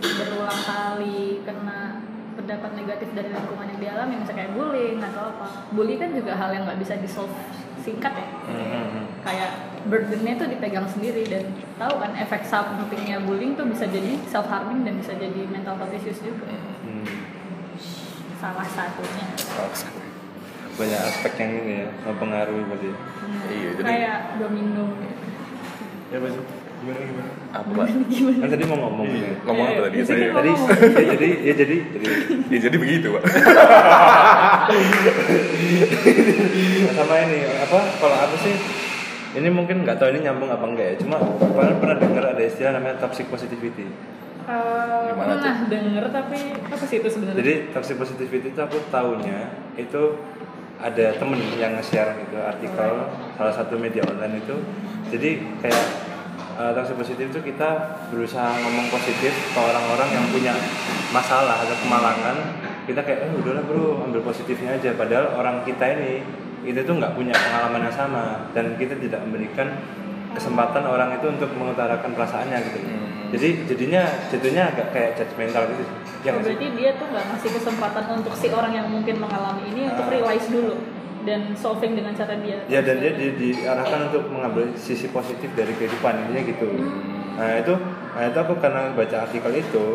berulang 0.02 0.62
kali 0.68 1.42
kena 1.42 1.97
pendapat 2.38 2.72
negatif 2.78 3.10
dari 3.18 3.34
lingkungan 3.34 3.66
yang 3.74 3.82
dialami 3.82 4.14
misalnya 4.22 4.38
kayak 4.46 4.54
bullying 4.54 5.00
atau 5.02 5.22
apa. 5.34 5.48
Bully 5.74 5.96
kan 5.98 6.10
juga 6.14 6.32
hal 6.38 6.50
yang 6.54 6.64
nggak 6.70 6.80
bisa 6.80 6.94
di 7.02 7.10
solve 7.10 7.34
singkat 7.82 8.14
ya. 8.14 8.28
Hmm, 8.46 8.62
hmm, 8.62 8.86
hmm. 8.94 9.06
kayak 9.26 9.52
burdennya 9.90 10.34
tuh 10.38 10.48
dipegang 10.52 10.88
sendiri 10.88 11.24
dan 11.26 11.50
tahu 11.82 11.98
kan 11.98 12.12
efek 12.14 12.46
sampingnya 12.46 13.24
bullying 13.26 13.58
tuh 13.58 13.66
bisa 13.66 13.90
jadi 13.90 14.20
self 14.30 14.46
harming 14.48 14.86
dan 14.86 15.02
bisa 15.02 15.18
jadi 15.18 15.42
mental 15.50 15.76
health 15.82 15.96
issues 15.98 16.22
juga. 16.22 16.46
Hmm. 16.86 17.08
salah 18.38 18.68
satunya. 18.70 19.26
Banyak 20.78 21.02
aspek 21.10 21.34
yang 21.42 21.52
ini 21.58 21.74
ya 21.82 21.90
mempengaruhi 22.06 22.64
berarti 22.70 22.90
Iya, 23.50 23.70
jadi 23.82 23.90
kayak 23.90 24.18
domino. 24.38 24.94
Ya 26.14 26.18
pasti 26.22 26.67
gimana 26.78 27.00
gimana? 27.02 27.32
Apa? 27.50 27.82
kan 28.38 28.50
tadi 28.50 28.64
mau 28.66 28.78
ngomong. 28.80 29.08
Ya 29.10 29.32
Ngomong 29.42 29.66
apa 29.68 29.82
tadi? 29.88 29.98
Saya- 30.04 30.30
tadi 30.32 30.52
ya 30.52 31.06
jadi 31.10 31.28
ya 31.42 31.54
jadi 31.56 31.76
jadi 31.90 32.08
Ya 32.54 32.60
jadi 32.62 32.78
begitu, 32.78 33.08
Pak. 33.12 33.24
Nah, 36.78 36.94
sama 36.94 37.14
ini 37.22 37.40
apa 37.44 37.80
kalau 37.98 38.18
aku 38.20 38.36
sih 38.40 38.56
ini 39.34 39.50
mungkin 39.50 39.84
nggak 39.84 39.98
tahu 39.98 40.10
ini 40.12 40.24
nyambung 40.24 40.48
apa 40.48 40.66
enggak 40.66 40.88
ya 40.88 40.96
cuma 40.98 41.18
kalian 41.20 41.78
pernah 41.78 41.98
dengar 41.98 42.24
ada 42.28 42.42
istilah 42.42 42.72
namanya 42.74 42.98
toxic 43.00 43.28
positivity. 43.28 43.86
Eh, 44.48 45.04
Gimana 45.12 45.36
pernah 45.36 45.68
denger 45.68 46.04
tapi 46.08 46.40
apa 46.64 46.84
sih 46.84 46.98
itu 46.98 47.10
sebenarnya? 47.10 47.38
Jadi 47.38 47.54
toxic 47.70 47.96
positivity 47.96 48.48
itu 48.50 48.60
aku 48.60 48.80
tahunya 48.88 49.40
itu 49.76 50.02
ada 50.78 51.06
temen 51.18 51.42
yang 51.58 51.74
nge-share 51.76 52.16
gitu 52.18 52.38
artikel 52.40 52.92
salah 53.36 53.54
satu 53.54 53.76
media 53.76 54.06
online 54.06 54.40
itu. 54.40 54.56
Jadi 55.08 55.30
kayak 55.60 55.84
uh, 56.58 56.72
toxic 56.74 56.98
positif 56.98 57.26
itu 57.30 57.40
kita 57.54 57.70
berusaha 58.10 58.58
ngomong 58.66 58.90
positif 58.90 59.32
ke 59.32 59.60
orang-orang 59.60 60.10
yang 60.12 60.26
punya 60.34 60.54
masalah 61.14 61.62
atau 61.64 61.78
kemalangan. 61.86 62.38
Kita 62.90 63.04
kayak 63.04 63.30
eh 63.30 63.32
udahlah 63.38 63.64
bro 63.64 64.04
ambil 64.10 64.26
positifnya 64.26 64.76
aja. 64.76 64.92
Padahal 64.98 65.38
orang 65.38 65.64
kita 65.64 65.86
ini 65.98 66.24
itu 66.68 66.80
tuh 66.84 66.98
nggak 67.00 67.14
punya 67.16 67.36
pengalaman 67.36 67.88
yang 67.88 67.96
sama. 67.96 68.50
Dan 68.52 68.76
kita 68.76 68.98
tidak 68.98 69.22
memberikan 69.24 69.72
kesempatan 70.34 70.84
orang 70.84 71.16
itu 71.16 71.26
untuk 71.30 71.50
mengutarakan 71.56 72.12
perasaannya 72.18 72.58
gitu. 72.68 72.80
Jadi 73.28 73.50
jadinya 73.68 74.04
jadinya 74.32 74.64
agak 74.72 74.88
kayak 74.96 75.12
judgmental 75.20 75.68
gitu 75.68 75.84
ya 76.26 76.32
Oh, 76.36 76.44
berarti 76.44 76.68
dia 76.76 76.92
tuh 77.00 77.08
nggak 77.08 77.26
ngasih 77.32 77.52
kesempatan 77.60 78.06
untuk 78.20 78.34
si 78.36 78.48
orang 78.52 78.74
yang 78.76 78.88
mungkin 78.92 79.16
mengalami 79.22 79.64
ini 79.72 79.82
untuk 79.88 80.06
Ah. 80.08 80.12
realize 80.12 80.48
dulu 80.52 80.76
dan 81.24 81.54
solving 81.54 81.94
dengan 81.94 82.12
cara 82.12 82.36
dia. 82.38 82.60
Ya 82.68 82.80
dan 82.80 82.98
dia 82.98 83.12
di- 83.12 83.34
diarahkan 83.34 84.08
untuk 84.08 84.28
mengambil 84.28 84.70
sisi 84.74 85.08
positif 85.08 85.50
dari 85.52 85.72
kehidupan 85.72 86.14
intinya 86.22 86.44
gitu. 86.44 86.68
Nah 87.34 87.58
itu 87.58 87.74
nah 88.10 88.24
itu 88.24 88.38
aku 88.38 88.54
karena 88.58 88.92
baca 88.92 89.18
artikel 89.24 89.52
itu 89.54 89.86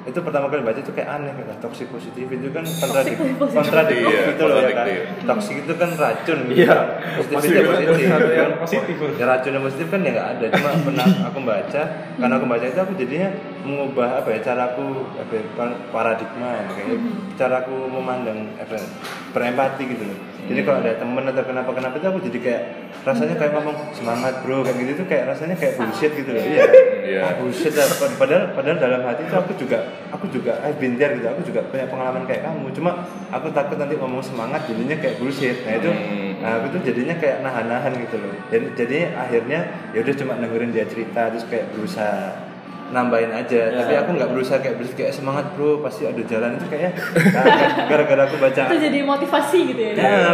itu 0.00 0.16
pertama 0.18 0.48
kali 0.48 0.60
baca 0.60 0.76
itu 0.76 0.88
kayak 0.90 1.12
aneh 1.14 1.28
kayak 1.30 1.60
toxic 1.60 1.84
positif 1.86 2.24
itu 2.24 2.48
kan 2.48 2.64
kontradik 2.64 3.20
kontradiktif 3.36 4.08
Iya, 4.10 4.28
gitu 4.32 4.42
loh 4.42 4.56
ya 4.56 4.64
kan? 4.64 4.86
kontradiktif. 4.88 5.24
toxic 5.28 5.56
itu 5.58 5.72
kan 5.74 5.90
racun 5.94 6.38
gitu. 6.42 6.56
Iya. 6.58 6.76
positif 7.14 7.36
Positif. 7.36 7.60
itu 7.60 7.68
positif. 7.68 8.06
Kan. 8.08 8.50
positif. 8.56 8.96
ya 9.12 9.24
racun 9.26 9.52
yang 9.52 9.60
positif 9.62 9.86
kan 9.86 10.00
ya 10.00 10.10
nggak 10.10 10.28
ada. 10.34 10.46
Cuma 10.50 10.70
pernah 10.82 11.06
aku 11.22 11.38
baca 11.42 11.82
karena 12.16 12.34
aku 12.34 12.46
baca 12.48 12.64
itu 12.66 12.80
aku 12.80 12.92
jadinya 12.96 13.28
mengubah 13.60 14.08
apa 14.18 14.28
ya 14.30 14.38
cara 14.42 14.62
aku 14.66 14.84
apa 15.14 15.32
ya, 15.32 15.42
par- 15.52 15.80
paradigma 15.90 16.48
ya, 16.50 16.64
kayak 16.70 16.88
cara 17.36 17.54
aku 17.60 17.74
memandang 17.86 18.38
apa 18.56 18.74
ya, 18.74 18.84
berempati 19.30 19.82
gitu 19.86 20.04
loh 20.06 20.18
jadi 20.46 20.60
kalau 20.62 20.78
ada 20.80 20.92
temen 20.94 21.24
atau 21.24 21.42
kenapa 21.42 21.70
kenapa 21.72 21.94
itu 21.96 22.06
aku 22.06 22.20
jadi 22.24 22.38
kayak 22.38 22.62
rasanya 23.00 23.34
kayak 23.34 23.52
ngomong 23.56 23.76
semangat 23.90 24.34
bro 24.40 24.60
kayak 24.60 24.76
gitu 24.78 24.92
tuh 25.00 25.06
kayak 25.06 25.24
rasanya 25.28 25.56
kayak 25.56 25.74
bullshit 25.74 26.12
gitu 26.12 26.30
loh 26.30 26.42
iya 26.42 26.64
Iya. 27.00 27.20
ah, 27.26 27.32
bullshit 27.36 27.72
lah. 27.72 27.90
padahal 28.14 28.54
padahal 28.54 28.76
dalam 28.78 29.02
hati 29.02 29.24
itu 29.24 29.34
aku 29.34 29.52
juga 29.56 29.78
aku 30.08 30.30
juga 30.30 30.60
I've 30.62 30.76
been 30.76 30.94
there 30.94 31.10
gitu 31.12 31.26
aku 31.26 31.42
juga 31.42 31.64
punya 31.66 31.88
pengalaman 31.88 32.22
kayak 32.22 32.44
kamu 32.44 32.70
cuma 32.70 33.02
aku 33.28 33.50
takut 33.50 33.76
nanti 33.76 33.96
ngomong 33.96 34.20
semangat 34.20 34.62
jadinya 34.64 34.94
kayak 34.94 35.18
bullshit 35.18 35.64
nah 35.64 35.74
itu 35.74 35.90
Hmm. 35.90 36.38
nah, 36.38 36.56
aku 36.56 36.72
tuh 36.72 36.80
jadinya 36.82 37.16
kayak 37.16 37.40
nahan-nahan 37.40 37.92
gitu 37.98 38.16
loh 38.16 38.32
jadi 38.48 38.66
jadi 38.74 38.98
akhirnya 39.12 39.60
ya 39.90 39.98
udah 40.00 40.14
cuma 40.14 40.32
dengerin 40.36 40.70
dia 40.70 40.84
cerita 40.84 41.28
terus 41.28 41.44
kayak 41.44 41.68
berusaha 41.72 42.49
nambahin 42.90 43.30
aja. 43.30 43.60
Tapi 43.72 43.92
aku 43.96 44.10
nggak 44.14 44.30
berusaha 44.30 44.58
kayak 44.58 44.76
berusaha 44.76 44.98
kayak 44.98 45.12
semangat 45.12 45.46
bro. 45.54 45.78
Pasti 45.80 46.04
ada 46.04 46.22
jalan 46.22 46.58
itu 46.58 46.66
kayaknya. 46.66 46.92
Gara-gara 47.90 48.22
aku 48.26 48.36
baca 48.38 48.60
itu 48.66 48.76
jadi 48.78 48.98
motivasi 49.02 49.58
gitu 49.70 49.80
ya? 49.80 49.92
Ya, 50.00 50.32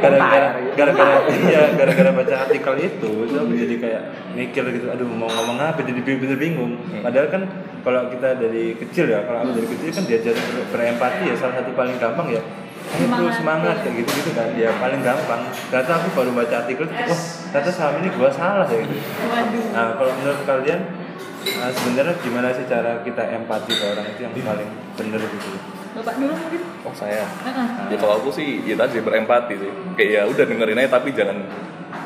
gara-gara 0.00 0.48
gara-gara 0.76 1.14
iya 1.48 1.62
gara-gara 1.72 2.10
baca 2.12 2.34
artikel 2.44 2.74
itu 2.78 3.10
itu 3.24 3.34
aku 3.34 3.52
jadi 3.54 3.74
kayak 3.78 4.02
mikir 4.34 4.64
gitu 4.70 4.86
aduh 4.88 5.06
mau 5.06 5.28
ngomong 5.28 5.56
apa? 5.58 5.80
Jadi 5.80 6.00
bener 6.04 6.36
bingung. 6.36 6.76
Padahal 7.00 7.28
kan 7.28 7.42
kalau 7.80 8.08
kita 8.08 8.36
dari 8.36 8.74
kecil 8.74 9.08
ya 9.08 9.24
kalau 9.24 9.44
aku 9.44 9.56
dari 9.56 9.68
kecil 9.68 9.88
kan 9.90 10.04
diajarin 10.04 10.44
ber- 10.50 10.68
berempati 10.72 11.22
ya 11.28 11.34
salah 11.34 11.60
satu 11.60 11.72
paling 11.72 11.96
gampang 11.96 12.28
ya. 12.32 12.42
Ayo 12.84 13.08
bro 13.08 13.32
Semangat, 13.32 13.34
semangat 13.40 13.76
ya. 13.76 13.82
kayak 13.82 13.94
gitu 14.04 14.10
gitu 14.20 14.30
kan. 14.36 14.48
Ya 14.54 14.70
paling 14.76 15.00
gampang. 15.00 15.40
Ternyata 15.72 15.92
aku 15.96 16.08
baru 16.12 16.30
baca 16.36 16.54
artikel 16.60 16.84
itu 16.84 16.94
wah 17.08 17.20
ternyata 17.48 17.70
selama 17.72 17.96
ini 18.02 18.08
gua 18.12 18.30
salah 18.30 18.68
ya. 18.68 18.80
Gitu 18.84 18.98
waduh. 19.24 19.64
Nah 19.72 19.88
kalau 19.96 20.12
menurut 20.20 20.40
kalian 20.44 20.80
Nah, 21.44 21.70
sebenarnya 21.72 22.14
gimana 22.24 22.48
sih 22.56 22.64
cara 22.64 23.04
kita 23.04 23.22
empati 23.28 23.72
ke 23.76 23.84
orang 23.84 24.06
itu 24.08 24.20
yang 24.24 24.32
paling 24.32 24.70
bener 24.96 25.20
gitu? 25.20 25.50
bapak 25.94 26.14
dulu 26.18 26.34
mungkin 26.34 26.60
Oh 26.82 26.92
saya. 26.92 27.22
Heeh. 27.22 27.94
Ya 27.94 27.96
kalau 27.96 28.18
aku 28.18 28.28
sih 28.34 28.60
ya 28.66 28.74
tadi 28.74 28.98
berempati 28.98 29.54
sih. 29.56 29.70
Kayak 29.94 30.10
ya 30.10 30.22
udah 30.26 30.44
dengerin 30.44 30.80
aja 30.82 30.90
tapi 30.98 31.14
jangan 31.14 31.38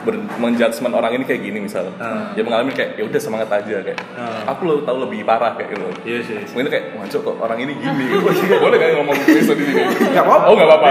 ber 0.07 0.15
menjudgment 0.39 0.95
orang 0.95 1.13
ini 1.19 1.25
kayak 1.27 1.41
gini 1.43 1.59
misal. 1.65 1.91
Ah. 1.99 2.33
Ya 2.33 2.43
mengalami 2.47 2.73
kayak 2.73 2.97
ya 2.97 3.05
udah 3.05 3.21
semangat 3.21 3.49
aja 3.51 3.83
kayak. 3.83 3.99
Ah. 4.15 4.53
Aku 4.55 4.69
lo 4.69 4.75
tahu 4.87 5.09
lebih 5.09 5.27
parah 5.27 5.55
kayak 5.59 5.75
gitu. 5.75 5.89
Iya 6.07 6.19
sih. 6.25 6.39
Mungkin 6.55 6.69
kayak 6.71 6.85
wancuk 6.97 7.21
kok 7.25 7.37
orang 7.41 7.59
ini 7.63 7.73
gini. 7.77 8.05
Boleh 8.65 8.79
kan 8.79 8.89
ngomong 9.01 9.17
gitu 9.25 9.53
di 9.55 9.65
sini? 9.69 9.83
Nggak 10.15 10.25
apa-apa. 10.25 10.45
Oh 10.49 10.55
nggak 10.55 10.69
apa-apa. 10.71 10.91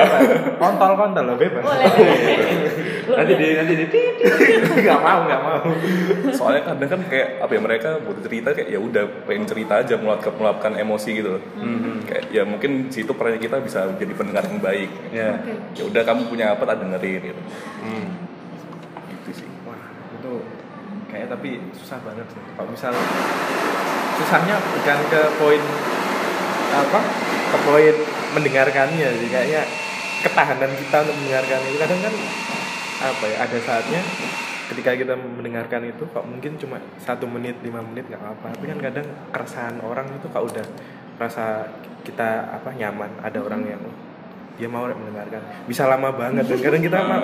kontol 0.58 0.92
kontol 0.98 1.24
lah 1.30 1.38
bebas 1.38 1.64
boleh 1.64 1.86
Nanti 3.08 3.34
di 3.40 3.48
nanti 3.56 3.74
di 3.78 3.86
nggak 4.84 5.00
mau 5.00 5.20
nggak 5.24 5.42
mau 5.42 5.60
Soalnya 6.36 6.62
kadang 6.68 6.90
kan 6.92 7.02
kayak 7.08 7.30
apa 7.40 7.52
ya 7.56 7.62
mereka 7.64 7.90
butuh 8.04 8.22
cerita 8.28 8.50
kayak 8.52 8.68
ya 8.68 8.80
udah 8.82 9.04
pengen 9.24 9.46
cerita 9.48 9.80
aja 9.80 9.96
meluapkan 9.96 10.34
meluapkan 10.36 10.72
emosi 10.76 11.10
gitu 11.16 11.40
loh. 11.40 11.42
Kayak 12.04 12.24
ya 12.32 12.44
mungkin 12.44 12.92
situ 12.92 13.12
perannya 13.16 13.40
kita 13.40 13.64
bisa 13.64 13.88
jadi 13.96 14.14
pendengar 14.14 14.44
yang 14.44 14.60
baik. 14.60 14.90
ya. 15.16 15.40
Oke. 15.40 15.54
Ya 15.80 15.84
udah 15.88 16.02
kamu 16.04 16.22
punya 16.28 16.46
apa 16.54 16.64
tak 16.68 16.84
dengerin 16.84 17.22
gitu. 17.32 17.42
Hmm. 17.84 18.08
Gitu 19.08 19.44
sih. 19.44 19.48
wah 19.64 19.80
itu 20.20 20.34
kayak 21.12 21.28
tapi 21.32 21.60
susah 21.76 22.00
banget 22.04 22.28
sih. 22.32 22.42
Kalau 22.56 22.70
misal 22.72 22.94
susahnya 24.18 24.56
bukan 24.60 25.00
ke 25.12 25.22
poin 25.38 25.62
apa 26.74 27.00
ke 27.54 27.58
poin 27.64 27.96
mendengarkannya 28.36 29.10
sih. 29.18 29.30
Kayaknya 29.32 29.62
ketahanan 30.24 30.72
kita 30.76 30.98
untuk 31.08 31.16
mendengarkan 31.24 31.60
itu. 31.68 31.78
Kadang 31.80 32.00
kan 32.04 32.14
apa 32.98 33.24
ya 33.30 33.38
ada 33.46 33.58
saatnya 33.62 34.02
ketika 34.68 34.92
kita 34.98 35.14
mendengarkan 35.16 35.88
itu 35.88 36.04
kok 36.12 36.26
mungkin 36.28 36.60
cuma 36.60 36.82
satu 37.00 37.24
menit 37.24 37.56
lima 37.64 37.80
menit 37.80 38.08
nggak 38.12 38.20
apa-apa. 38.20 38.58
Tapi 38.60 38.66
kan 38.68 38.80
kadang 38.80 39.08
keresahan 39.32 39.76
orang 39.84 40.08
itu 40.12 40.28
kok 40.28 40.44
udah 40.44 40.66
rasa 41.18 41.72
kita 42.04 42.52
apa 42.52 42.72
nyaman. 42.76 43.10
Ada 43.24 43.40
orang 43.44 43.64
yang 43.64 43.82
"Oh, 43.84 43.96
dia 44.58 44.68
mau 44.68 44.86
mendengarkan 44.86 45.42
bisa 45.66 45.86
lama 45.86 46.10
banget 46.12 46.44
dan 46.46 46.58
kadang 46.60 46.82
kita 46.82 46.98
mah 47.00 47.22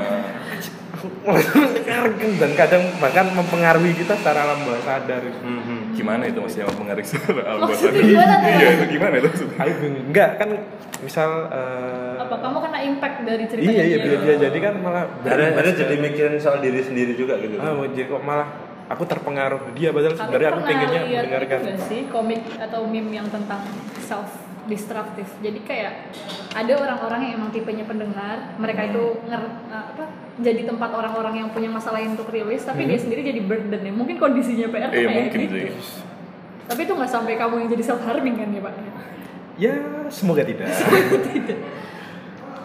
mendengarkan 1.03 2.29
dan 2.39 2.51
kadang 2.55 2.83
bahkan 2.97 3.25
mempengaruhi 3.33 3.91
kita 3.93 4.13
secara 4.15 4.47
alam 4.47 4.63
bawah 4.63 4.81
sadar 4.81 5.23
Hmm. 5.43 5.91
Gimana 5.93 6.25
itu 6.25 6.39
maksudnya 6.41 6.65
mempengaruhi 6.69 7.05
secara 7.05 7.41
alam 7.43 7.59
bawah 7.65 7.73
Maksudnya 7.73 8.23
sadar? 8.23 8.51
Iya 8.53 8.67
itu 8.71 8.85
gimana 8.89 9.15
itu? 9.19 9.29
Bingung. 9.33 10.05
enggak 10.09 10.29
kan 10.39 10.49
misal 11.03 11.29
eh, 11.51 12.15
apa 12.23 12.35
kamu 12.39 12.57
kena 12.63 12.79
impact 12.81 13.17
dari 13.27 13.43
cerita 13.51 13.67
iya 13.67 13.83
iya 13.83 13.97
dia? 13.99 14.17
dia 14.17 14.35
jadi 14.47 14.57
kan 14.61 14.73
malah 14.79 15.03
Ada 15.19 15.43
ada 15.51 15.69
jadi 15.75 15.95
mikirin 15.99 16.39
soal 16.39 16.63
diri 16.63 16.79
sendiri 16.79 17.11
juga 17.13 17.35
gitu. 17.43 17.59
ah 17.59 17.75
jadi 17.91 18.07
kok 18.07 18.23
malah 18.23 18.47
aku 18.87 19.03
terpengaruh 19.03 19.59
dia 19.75 19.91
padahal 19.91 20.15
sebenarnya 20.15 20.49
aku 20.53 20.61
pengennya 20.63 21.01
mendengarkan 21.03 21.59
sih 21.91 22.07
komik 22.07 22.41
atau 22.55 22.87
meme 22.87 23.11
yang 23.11 23.27
tentang 23.27 23.67
self 23.99 24.31
destructive 24.65 25.27
jadi 25.43 25.59
kayak 25.67 25.93
ada 26.55 26.73
orang-orang 26.79 27.19
yang 27.27 27.33
emang 27.43 27.51
tipenya 27.51 27.83
pendengar 27.83 28.55
mereka 28.55 28.87
itu 28.87 29.19
nger 29.27 29.43
uh, 29.69 29.85
apa 29.91 30.03
jadi 30.39 30.65
tempat 30.65 30.89
orang-orang 30.89 31.45
yang 31.45 31.49
punya 31.53 31.69
masalah 31.69 32.01
untuk 32.01 32.31
rilis 32.33 32.65
tapi 32.65 32.89
dia 32.89 32.97
sendiri 32.97 33.21
jadi 33.21 33.37
burden 33.45 33.85
ya. 33.85 33.93
Mungkin 33.93 34.17
kondisinya 34.17 34.65
PR 34.73 34.89
tuh 34.89 34.97
Iya, 34.97 35.05
kayak 35.05 35.17
mungkin 35.21 35.39
gitu. 35.45 35.55
sih. 35.77 36.01
tapi 36.63 36.79
itu 36.89 36.93
nggak 36.97 37.11
sampai 37.11 37.33
kamu 37.37 37.53
yang 37.61 37.69
jadi 37.69 37.83
self 37.85 38.01
harming 38.01 38.35
kan 38.41 38.49
ya 38.49 38.61
pak? 38.65 38.73
Ya 39.61 39.73
semoga 40.09 40.41
tidak. 40.41 40.73
Tidak 41.29 41.59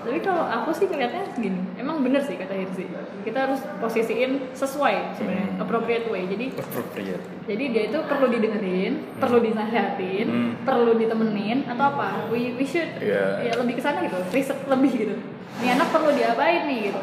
tapi 0.00 0.18
kalau 0.20 0.42
aku 0.42 0.70
sih 0.70 0.86
ngeliatnya 0.86 1.24
gini 1.32 1.58
emang 1.74 2.00
bener 2.00 2.20
sih 2.20 2.34
kata 2.34 2.52
Hirsi 2.52 2.86
kita 3.22 3.38
harus 3.44 3.60
posisiin 3.78 4.52
sesuai 4.52 5.14
sebenarnya 5.14 5.48
appropriate 5.58 6.06
way 6.08 6.24
jadi 6.24 6.54
appropriate 6.54 7.22
jadi 7.48 7.64
dia 7.72 7.82
itu 7.88 7.98
perlu 8.04 8.28
didengerin, 8.28 8.92
perlu 9.16 9.40
dinasihatin, 9.40 10.26
Hmm. 10.28 10.52
perlu 10.68 10.92
ditemenin 10.94 11.64
atau 11.64 11.88
apa? 11.88 12.28
We 12.28 12.52
we 12.52 12.62
should 12.62 12.84
Iya. 13.00 13.40
ya 13.40 13.52
lebih 13.56 13.80
ke 13.80 13.82
sana 13.82 14.04
gitu, 14.04 14.20
riset 14.28 14.60
lebih 14.68 14.92
gitu. 14.92 15.16
Ini 15.58 15.74
anak 15.74 15.90
perlu 15.90 16.14
diapain 16.14 16.70
nih 16.70 16.78
gitu. 16.86 16.98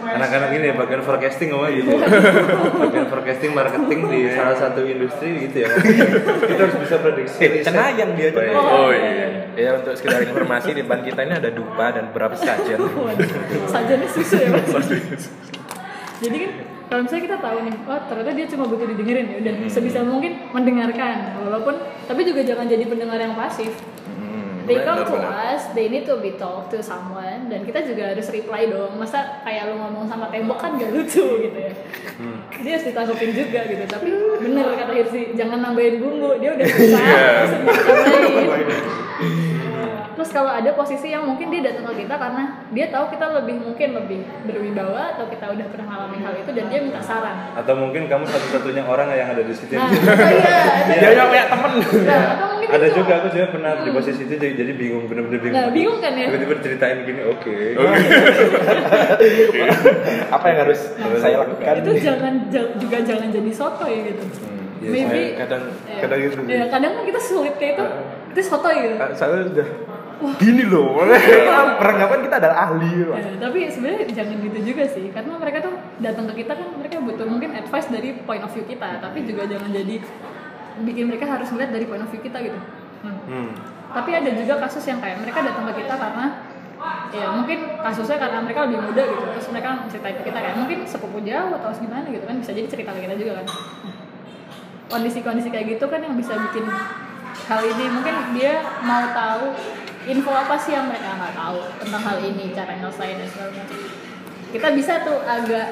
Anak-anak 0.00 0.50
ini 0.56 0.64
ya 0.72 0.74
bagian 0.80 1.02
forecasting 1.04 1.52
apa 1.52 1.68
gitu. 1.76 1.92
bagian 2.80 3.06
forecasting 3.12 3.52
marketing 3.52 4.00
di 4.08 4.20
salah 4.32 4.56
satu 4.56 4.80
industri 4.88 5.44
gitu 5.44 5.56
ya. 5.60 5.68
Kita 5.76 6.62
harus 6.64 6.76
bisa 6.80 6.96
prediksi. 7.04 7.36
eh 7.44 7.50
cenayang 7.60 8.16
dia 8.16 8.32
Baik. 8.32 8.48
cenayang. 8.48 8.72
Oh 8.72 8.88
iya. 8.88 9.28
ya 9.52 9.70
untuk 9.76 9.92
sekedar 9.92 10.24
informasi 10.24 10.72
di 10.72 10.88
depan 10.88 11.04
kita 11.04 11.20
ini 11.20 11.34
ada 11.36 11.50
dupa 11.52 11.92
dan 11.92 12.08
beberapa 12.08 12.32
sajian 12.38 12.80
Waduh, 12.96 13.28
Sajannya 13.68 14.08
susu 14.08 14.40
ya 14.40 14.48
mas. 14.56 14.88
Jadi 16.18 16.36
kan 16.40 16.50
kalau 16.88 17.00
misalnya 17.04 17.24
kita 17.28 17.38
tahu 17.44 17.58
nih, 17.68 17.74
oh 17.84 18.00
ternyata 18.08 18.30
dia 18.32 18.46
cuma 18.48 18.64
butuh 18.64 18.86
didengerin 18.88 19.26
ya 19.28 19.36
udah 19.44 19.52
sebisa 19.68 20.00
mungkin 20.00 20.48
mendengarkan 20.56 21.36
walaupun 21.44 21.76
tapi 22.08 22.24
juga 22.24 22.40
jangan 22.40 22.64
jadi 22.64 22.88
pendengar 22.88 23.20
yang 23.20 23.36
pasif. 23.36 23.76
Hmm, 24.68 24.76
They 24.76 24.84
come 24.84 25.00
to 25.00 25.16
us, 25.24 25.62
they 25.72 25.88
need 25.88 26.04
to 26.04 26.20
be 26.20 26.36
talk 26.36 26.68
to 26.68 26.78
someone 26.78 27.48
dan 27.48 27.64
kita 27.64 27.80
juga 27.82 28.12
harus 28.12 28.28
reply 28.28 28.68
dong. 28.68 29.00
Masa 29.00 29.40
kayak 29.40 29.72
lu 29.72 29.80
ngomong 29.80 30.04
sama 30.04 30.28
tembok 30.28 30.60
kan 30.60 30.76
gak 30.76 30.92
lucu 30.92 31.24
gitu 31.40 31.56
ya. 31.56 31.72
Dia 32.60 32.72
harus 32.76 32.84
ditanggepin 32.84 33.32
juga 33.32 33.60
gitu. 33.64 33.84
Tapi 33.88 34.08
bener 34.38 34.76
kata 34.76 34.92
Hirsi, 34.92 35.32
jangan 35.32 35.64
nambahin 35.64 35.96
bumbu. 35.98 36.36
Dia 36.36 36.52
udah 36.52 36.66
bisa 36.68 37.00
terus 37.00 37.52
ditambahin. 37.56 38.68
Terus 40.18 40.34
kalau 40.34 40.50
ada 40.50 40.74
posisi 40.74 41.14
yang 41.14 41.22
mungkin 41.22 41.46
dia 41.46 41.62
datang 41.62 41.94
ke 41.94 42.02
kita 42.02 42.18
karena 42.18 42.42
dia 42.74 42.90
tahu 42.90 43.06
kita 43.06 43.38
lebih 43.38 43.62
mungkin 43.62 43.94
lebih 43.94 44.18
berwibawa 44.50 45.14
atau 45.14 45.30
kita 45.30 45.46
udah 45.46 45.66
pernah 45.70 45.86
ngalamin 45.94 46.26
hal 46.26 46.34
itu 46.42 46.50
dan 46.58 46.66
dia 46.66 46.82
minta 46.82 46.98
saran. 46.98 47.54
Atau 47.54 47.78
mungkin 47.78 48.10
kamu 48.10 48.26
satu-satunya 48.26 48.82
orang 48.82 49.14
yang 49.14 49.30
ada 49.30 49.46
di 49.46 49.54
situ. 49.54 49.78
Nah, 49.78 49.86
iya, 49.86 50.58
dia 50.90 51.14
yang 51.14 51.30
punya 51.30 51.46
temen 51.46 51.70
nah, 52.02 52.34
atau 52.34 52.46
mungkin 52.50 52.66
ada 52.66 52.82
itu- 52.82 52.98
juga 52.98 53.12
aku 53.22 53.28
juga 53.30 53.46
pernah 53.54 53.72
di 53.78 53.90
posisi 53.94 54.26
itu 54.26 54.34
jadi, 54.34 54.58
jadi 54.58 54.72
bingung 54.74 55.06
bener-bener 55.06 55.38
bingung. 55.38 55.54
Nah, 55.54 55.70
bingung 55.70 55.98
kan 56.02 56.10
ya? 56.18 56.26
Tiba-tiba 56.34 56.54
ceritain 56.66 56.98
gini, 57.06 57.20
oke. 57.22 57.54
apa 60.34 60.44
yang 60.50 60.58
harus 60.66 60.80
saya 61.22 61.36
lakukan 61.46 61.74
itu 61.78 61.90
jangan 62.02 62.34
ja- 62.50 62.70
juga 62.74 62.96
jangan 63.06 63.28
jadi 63.30 63.50
soto 63.54 63.86
ya 63.86 64.02
gitu. 64.02 64.24
iya, 64.82 64.90
Maybe 64.90 65.20
saya 65.30 65.38
kadang 65.46 65.62
ya, 65.86 65.98
kadang 66.02 66.18
gitu 66.26 66.38
ya, 66.46 66.66
kadang 66.66 66.90
kan 66.98 67.02
kita 67.06 67.20
sulit 67.22 67.54
kayak 67.54 67.78
itu 67.78 67.84
itu 68.34 68.40
soto 68.42 68.66
gitu. 68.66 68.98
Ah, 68.98 69.14
saya 69.14 69.46
gini 70.38 70.64
loh 70.66 70.98
peranggapan 71.78 72.18
kita 72.26 72.36
adalah 72.42 72.56
ahli 72.70 73.06
Mas. 73.06 73.22
Ya, 73.22 73.32
tapi 73.38 73.58
sebenarnya 73.70 74.02
jangan 74.10 74.36
gitu 74.42 74.58
juga 74.62 74.84
sih 74.90 75.06
karena 75.14 75.32
mereka 75.38 75.58
tuh 75.62 75.74
datang 76.02 76.26
ke 76.32 76.42
kita 76.42 76.52
kan 76.58 76.68
mereka 76.74 76.96
butuh 76.98 77.26
mungkin 77.26 77.50
advice 77.54 77.88
dari 77.90 78.18
point 78.26 78.42
of 78.42 78.50
view 78.50 78.66
kita 78.66 78.98
tapi 78.98 79.22
juga 79.22 79.46
jangan 79.46 79.70
jadi 79.70 80.02
bikin 80.82 81.04
mereka 81.10 81.26
harus 81.26 81.50
melihat 81.54 81.70
dari 81.74 81.86
point 81.86 82.02
of 82.02 82.10
view 82.10 82.22
kita 82.22 82.38
gitu. 82.42 82.58
Hmm. 83.06 83.18
Hmm. 83.30 83.50
Tapi 83.88 84.10
ada 84.12 84.30
juga 84.34 84.54
kasus 84.62 84.84
yang 84.84 84.98
kayak 84.98 85.22
mereka 85.22 85.40
datang 85.42 85.64
ke 85.70 85.86
kita 85.86 85.94
karena 85.96 86.26
ya 87.10 87.26
mungkin 87.34 87.58
kasusnya 87.82 88.18
karena 88.20 88.38
mereka 88.44 88.70
lebih 88.70 88.78
muda 88.84 89.02
gitu 89.02 89.24
terus 89.34 89.46
mereka 89.50 89.82
ceritain 89.90 90.14
ke 90.14 90.22
kita 90.30 90.38
kayak 90.38 90.56
mungkin 90.60 90.78
sepupu 90.86 91.18
jauh 91.26 91.50
atau 91.58 91.70
gimana 91.74 92.06
gitu 92.06 92.22
kan 92.22 92.36
bisa 92.38 92.54
jadi 92.54 92.68
cerita 92.70 92.90
ke 92.94 93.00
kita 93.02 93.14
juga 93.18 93.32
kan 93.42 93.46
kondisi-kondisi 94.88 95.48
kayak 95.50 95.66
gitu 95.74 95.84
kan 95.90 96.00
yang 96.00 96.14
bisa 96.14 96.38
bikin 96.38 96.64
hal 97.48 97.60
ini 97.64 97.84
mungkin 97.92 98.14
dia 98.36 98.62
mau 98.86 99.04
tahu 99.10 99.52
info 100.08 100.32
apa 100.32 100.56
sih 100.56 100.72
yang 100.72 100.88
mereka 100.88 101.14
nggak 101.14 101.34
tahu 101.34 101.58
tentang 101.78 102.02
hal 102.02 102.18
ini 102.22 102.44
cara 102.50 102.72
nyelesain 102.74 103.16
dan 103.16 103.28
segala 103.28 103.50
macam 103.52 103.78
kita 104.48 104.68
bisa 104.72 104.92
tuh 105.02 105.20
agak 105.20 105.66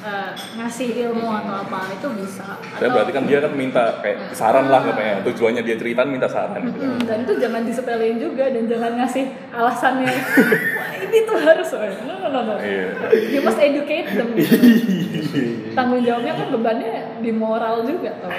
eh, 0.00 0.30
ngasih 0.54 0.88
ilmu 1.02 1.26
atau 1.26 1.54
apa 1.60 1.90
itu 1.90 2.06
bisa 2.16 2.46
Saya 2.72 2.88
berarti 2.88 3.10
kan 3.10 3.24
dia 3.24 3.38
kan 3.38 3.52
minta 3.52 3.98
kayak 3.98 4.30
saran 4.32 4.66
lah 4.66 4.78
katanya. 4.80 5.22
Tujuannya 5.22 5.62
dia 5.62 5.74
ceritaan 5.74 6.06
minta 6.08 6.26
saran. 6.26 6.62
gitu. 6.64 6.78
Mm, 6.80 7.02
dan 7.02 7.18
itu 7.22 7.34
jangan 7.36 7.62
disepelein 7.62 8.18
juga 8.18 8.46
dan 8.46 8.64
jangan 8.66 8.92
ngasih 8.96 9.24
alasannya 9.50 10.10
wah 10.78 10.90
ini 10.96 11.18
tuh 11.22 11.36
harus 11.36 11.68
no 12.02 12.14
no 12.16 12.26
no 12.28 12.40
no 12.44 12.54
Iya. 12.58 12.86
you 13.28 13.40
must 13.42 13.58
educate 13.58 14.06
them 14.08 14.30
tanggung 15.76 16.02
jawabnya 16.02 16.32
kan 16.36 16.46
bebannya 16.50 16.92
di 17.18 17.30
moral 17.30 17.82
juga 17.82 18.10
toh 18.18 18.30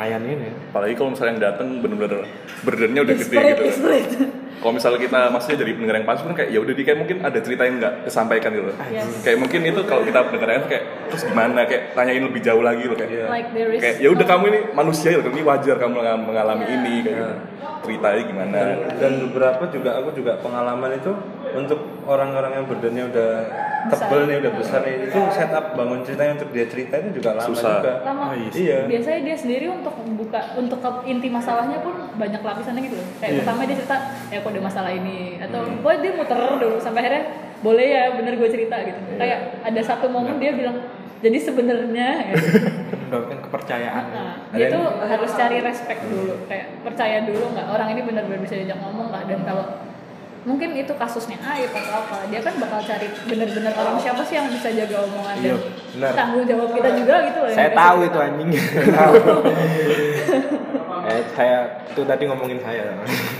lumayan 0.00 0.24
ini 0.24 0.48
ya. 0.48 0.52
Apalagi 0.72 0.94
kalau 0.96 1.10
misalnya 1.12 1.32
yang 1.36 1.42
datang 1.44 1.68
bener-bener 1.84 2.24
burdennya 2.64 3.00
udah 3.04 3.16
gede 3.20 3.36
gitu. 3.36 3.62
desperate. 3.68 4.12
Kalau 4.60 4.72
misalnya 4.72 5.00
kita 5.00 5.18
maksudnya 5.28 5.58
jadi 5.60 5.72
pendengar 5.76 5.96
yang 6.00 6.08
pasif 6.08 6.24
kan 6.24 6.34
kayak 6.36 6.50
ya 6.52 6.58
udah 6.60 6.74
di 6.76 6.82
kayak 6.84 6.98
mungkin 7.00 7.16
ada 7.20 7.38
cerita 7.40 7.62
yang 7.64 7.76
nggak 7.76 7.94
kesampaikan 8.08 8.50
gitu. 8.52 8.72
Yes. 8.88 9.08
Kayak 9.20 9.38
mungkin 9.40 9.60
itu 9.64 9.80
kalau 9.84 10.02
kita 10.04 10.18
pendengar 10.24 10.48
kayak 10.64 10.84
terus 11.12 11.22
gimana 11.28 11.60
kayak 11.64 11.82
tanyain 11.92 12.24
lebih 12.24 12.40
jauh 12.40 12.64
lagi 12.64 12.84
loh 12.84 12.96
kayak. 12.96 13.10
Iya. 13.12 13.26
like 13.28 13.48
there 13.52 13.72
is 13.72 13.80
Kayak 13.80 13.96
ya 14.00 14.08
udah 14.08 14.26
kamu 14.26 14.44
ini 14.48 14.58
manusia 14.72 15.08
ya, 15.12 15.20
ini 15.20 15.40
wajar 15.44 15.76
kamu 15.76 15.92
mengal- 15.96 16.24
mengalami 16.24 16.64
Iya. 16.64 16.76
ini 16.76 16.94
kayak 17.00 17.16
gitu. 17.16 17.34
Ceritanya 17.80 18.22
gimana? 18.28 18.52
dan, 18.52 18.68
dan 19.00 19.12
beberapa 19.24 19.62
juga 19.72 19.90
aku 19.96 20.08
juga 20.12 20.32
pengalaman 20.40 20.90
itu 20.92 21.12
untuk 21.56 21.80
orang-orang 22.04 22.60
yang 22.60 22.64
badannya 22.68 23.04
udah 23.08 23.30
tebel 23.88 24.20
nih 24.22 24.36
udah 24.38 24.52
besar 24.54 24.80
nih. 24.82 24.94
Itu 25.06 25.18
setup 25.30 25.64
bangun 25.72 26.00
ceritanya 26.02 26.32
untuk 26.36 26.50
dia 26.50 26.66
cerita 26.66 26.94
itu 26.98 27.08
juga 27.16 27.30
lama 27.34 27.48
Susah. 27.48 27.72
juga. 27.78 27.92
Lama. 28.04 28.24
Iya 28.50 28.78
biasanya 28.84 29.20
dia 29.24 29.36
sendiri 29.36 29.66
untuk 29.68 29.94
membuka 29.96 30.40
untuk 30.54 30.78
ke 30.78 30.90
inti 31.06 31.28
masalahnya 31.28 31.78
pun 31.80 31.94
banyak 32.14 32.40
lapisannya 32.40 32.82
gitu 32.82 32.96
loh. 32.96 33.06
kayak 33.16 33.30
Iya. 33.30 33.38
pertama 33.40 33.60
dia 33.64 33.76
cerita 33.76 33.96
ya 34.28 34.38
kok 34.38 34.50
ada 34.50 34.60
masalah 34.60 34.90
ini? 34.90 35.18
Atau 35.38 35.60
boy 35.80 35.94
dia 35.98 36.12
muter 36.12 36.36
dulu 36.36 36.76
sampai 36.76 37.00
akhirnya 37.00 37.24
boleh 37.60 37.86
ya 37.86 38.02
bener 38.12 38.34
gue 38.34 38.48
cerita 38.48 38.76
gitu. 38.82 39.00
Kayak 39.16 39.38
ada 39.62 39.80
satu 39.80 40.06
momen 40.06 40.36
dia 40.36 40.52
bilang 40.52 40.76
jadi 41.20 41.36
sebenarnya 41.36 42.08
ya. 42.28 42.34
mendapatkan 43.10 43.42
kepercayaan. 43.42 44.04
Nah, 44.08 44.34
dia 44.54 44.70
tuh 44.70 44.80
yang- 44.80 45.02
harus 45.02 45.30
cari 45.34 45.58
respect 45.60 46.00
dulu. 46.06 46.46
Kayak 46.46 46.78
percaya 46.80 47.26
dulu 47.26 47.50
nggak 47.50 47.66
orang 47.68 47.88
ini 47.90 48.06
benar-benar 48.06 48.38
bisa 48.38 48.54
diajak 48.54 48.78
ngomong 48.78 49.10
nggak? 49.10 49.26
Dan 49.26 49.42
kalau 49.42 49.64
mungkin 50.42 50.72
itu 50.72 50.92
kasusnya 50.96 51.36
aib 51.36 51.72
atau 51.72 51.92
apa. 52.00 52.16
Dia 52.32 52.40
kan 52.40 52.54
bakal 52.56 52.80
cari 52.84 53.06
benar-benar 53.28 53.72
orang 53.76 53.96
siapa 54.00 54.22
sih 54.24 54.34
yang 54.40 54.48
bisa 54.48 54.68
jaga 54.72 54.96
omongan 55.04 55.36
Iya, 55.40 55.56
dan 56.00 56.12
tanggung 56.16 56.44
jawab 56.48 56.68
kita 56.72 56.90
juga 56.96 57.14
gitu 57.28 57.38
loh 57.44 57.52
saya 57.52 57.70
tahu 57.72 57.98
itu 58.06 58.18
anjing. 58.18 58.50
Eh, 61.00 61.26
saya 61.34 61.80
itu 61.90 62.06
tadi 62.06 62.28
ngomongin 62.28 62.60
saya. 62.62 62.92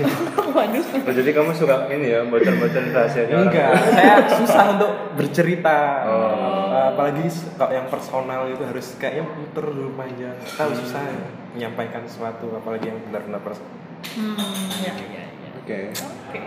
Waduh. 0.57 0.81
Oh, 0.81 1.13
jadi 1.13 1.31
kamu 1.31 1.55
suka 1.55 1.87
ini 1.93 2.19
ya 2.19 2.25
bocor-bocor 2.27 2.83
rahasianya 2.89 3.31
orang? 3.37 3.47
enggak 3.47 3.73
saya 3.95 4.15
susah 4.33 4.65
untuk 4.75 4.91
bercerita. 5.15 5.79
Oh. 6.09 6.73
Eh, 6.73 6.87
apalagi 6.91 7.31
kalau 7.55 7.71
yang 7.71 7.87
personal 7.87 8.49
itu 8.51 8.65
harus 8.65 8.97
kayaknya 8.99 9.29
muter 9.29 9.71
dulu 9.71 9.93
panjang. 9.95 10.35
Tahu 10.57 10.71
susah 10.73 11.05
ya, 11.05 11.21
menyampaikan 11.55 12.03
sesuatu 12.09 12.49
apalagi 12.59 12.91
yang 12.91 12.99
benar-benar 13.07 13.45
personal 13.45 13.81
hmm 14.01 14.81
ya 14.81 14.95
ya 14.97 15.25
Oke, 15.71 15.87
oke. 15.95 16.41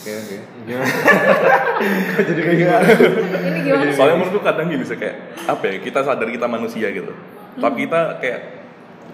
Oke, 0.00 0.12
oke. 0.16 0.36
jadi 2.28 2.40
kayak 2.40 2.80
ini 3.40 3.58
gimana 3.64 3.84
sih? 3.88 3.96
Soalnya 3.96 4.16
menurutku 4.20 4.40
kadang 4.44 4.68
gini 4.68 4.84
sih 4.84 4.96
kayak 5.00 5.16
apa 5.48 5.64
ya 5.64 5.76
kita 5.80 6.00
sadar 6.04 6.28
kita 6.28 6.44
manusia 6.44 6.88
gitu, 6.92 7.12
tapi 7.56 7.88
kita 7.88 8.20
kayak 8.20 8.40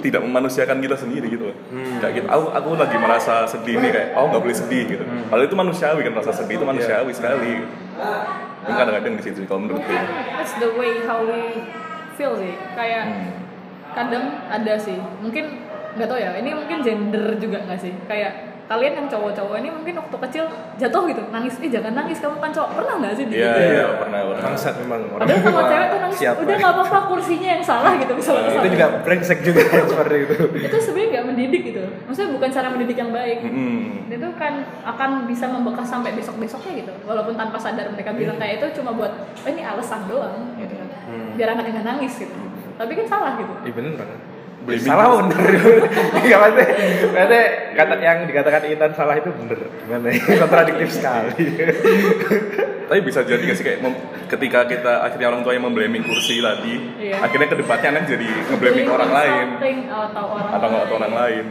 tidak 0.02 0.20
memanusiakan 0.26 0.78
kita 0.82 0.98
sendiri 0.98 1.26
gitu. 1.30 1.54
Kayak 2.02 2.12
gitu, 2.22 2.26
aku 2.26 2.44
aku 2.54 2.68
lagi 2.74 2.96
merasa 2.98 3.46
sedih 3.46 3.78
nih 3.82 3.90
kayak, 3.94 4.08
oh 4.18 4.30
nggak 4.30 4.42
boleh 4.42 4.56
sedih 4.58 4.82
gitu. 4.86 5.04
Padahal 5.30 5.46
itu 5.46 5.56
manusiawi 5.58 6.00
kan 6.06 6.12
rasa 6.18 6.32
sedih 6.34 6.54
itu 6.58 6.66
manusiawi 6.66 7.12
sekali. 7.14 7.52
Ini 8.66 8.72
kadang-kadang 8.74 9.14
di 9.14 9.22
situ 9.22 9.46
kalau 9.46 9.62
menurutku. 9.62 9.86
mungkin 9.90 10.06
that's 10.34 10.54
the 10.58 10.70
way 10.74 11.02
how 11.06 11.22
we 11.22 11.62
feel 12.18 12.34
sih. 12.34 12.54
Kayak 12.74 13.30
kadang 13.94 14.42
ada 14.50 14.74
sih. 14.78 14.98
Mungkin 15.22 15.66
nggak 15.98 16.06
tahu 16.10 16.18
ya 16.18 16.30
ini 16.38 16.50
mungkin 16.54 16.78
gender 16.86 17.26
juga 17.42 17.58
nggak 17.66 17.78
sih? 17.82 17.90
Kayak 18.06 18.45
kalian 18.66 18.92
yang 18.98 19.06
cowok-cowok 19.06 19.56
ini 19.62 19.68
mungkin 19.70 19.94
waktu 20.02 20.16
kecil 20.26 20.44
jatuh 20.74 21.02
gitu 21.06 21.22
nangis. 21.30 21.54
Ih 21.62 21.70
jangan 21.70 21.92
nangis 21.94 22.18
kamu 22.18 22.36
kan 22.42 22.50
cowok. 22.50 22.70
Pernah 22.74 22.94
nggak 22.98 23.12
sih? 23.14 23.24
Iya 23.30 23.30
gitu 23.30 23.60
iya 23.62 23.84
pernah 23.94 24.20
pernah. 24.26 24.42
bangsat 24.42 24.74
memang 24.82 25.00
orang 25.14 25.26
padahal 25.26 25.40
kalau 25.46 25.62
tua. 25.62 25.70
cewek 25.70 25.86
tuh 25.86 25.98
nangis. 26.02 26.18
Siapa? 26.18 26.38
udah 26.42 26.54
nggak 26.58 26.72
apa-apa 26.74 26.98
kursinya 27.06 27.48
yang 27.58 27.62
salah 27.62 27.92
gitu 27.94 28.12
misalnya 28.18 28.50
itu 28.50 28.68
juga 28.74 28.86
brengsek 29.06 29.38
juga 29.46 29.60
yang 29.78 29.86
seperti 29.86 30.16
itu 30.26 30.34
itu 30.66 30.76
sebenarnya 30.82 31.08
nggak 31.14 31.24
mendidik 31.30 31.62
gitu. 31.70 31.82
Maksudnya 32.10 32.30
bukan 32.34 32.48
cara 32.50 32.66
mendidik 32.74 32.96
yang 32.98 33.10
baik. 33.14 33.38
Mm-mm. 33.46 33.78
itu 34.06 34.28
kan 34.38 34.52
akan 34.82 35.10
bisa 35.30 35.44
membekas 35.46 35.86
sampai 35.86 36.10
besok 36.18 36.34
besoknya 36.42 36.72
gitu. 36.82 36.92
Walaupun 37.06 37.38
tanpa 37.38 37.58
sadar 37.62 37.86
mereka 37.94 38.10
bilang 38.14 38.36
kayak 38.38 38.58
itu 38.58 38.82
cuma 38.82 38.90
buat 38.94 39.12
oh, 39.14 39.48
ini 39.48 39.62
alasan 39.62 40.10
doang 40.10 40.58
gitu 40.58 40.74
kan. 40.74 40.88
Biar 41.38 41.54
anaknya 41.54 41.80
nggak 41.80 41.86
nangis 41.86 42.18
gitu. 42.18 42.34
Tapi 42.76 42.92
kan 42.98 43.06
salah 43.06 43.32
gitu. 43.38 43.52
Iya 43.62 43.72
bener 43.72 43.94
banget. 43.94 44.35
Blaming. 44.66 44.82
Salah 44.82 45.06
bener. 45.16 45.38
Enggak 46.18 46.38
berarti 46.42 46.64
berarti 47.06 47.40
kata 47.72 47.94
yang 47.96 48.18
dikatakan 48.26 48.62
Intan 48.66 48.92
salah 48.92 49.14
itu 49.14 49.30
bener. 49.30 49.58
Gimana 49.80 50.06
ya? 50.10 50.22
Kontradiktif 50.42 50.88
sekali. 50.90 51.44
Tapi 52.86 53.00
bisa 53.00 53.22
jadi 53.22 53.38
nggak 53.40 53.56
sih 53.56 53.64
kayak 53.64 53.78
mem- 53.80 53.98
ketika 54.26 54.62
kita 54.64 55.02
akhirnya 55.02 55.26
orang 55.28 55.42
tua 55.42 55.52
yang 55.52 55.64
memblaming 55.64 56.02
kursi 56.02 56.38
tadi, 56.38 56.74
Iya. 57.00 57.18
akhirnya 57.18 57.46
ke 57.46 57.56
depannya 57.56 57.88
anak 57.92 58.04
jadi 58.06 58.26
ngeblaming 58.46 58.86
orang 58.86 59.10
lain 59.12 59.46
Something 59.52 59.78
atau 59.86 60.24
orang 60.28 60.50
atau 60.50 60.66
lain. 60.68 60.82
atau 60.82 60.94
orang 60.96 61.14
lain. 61.14 61.44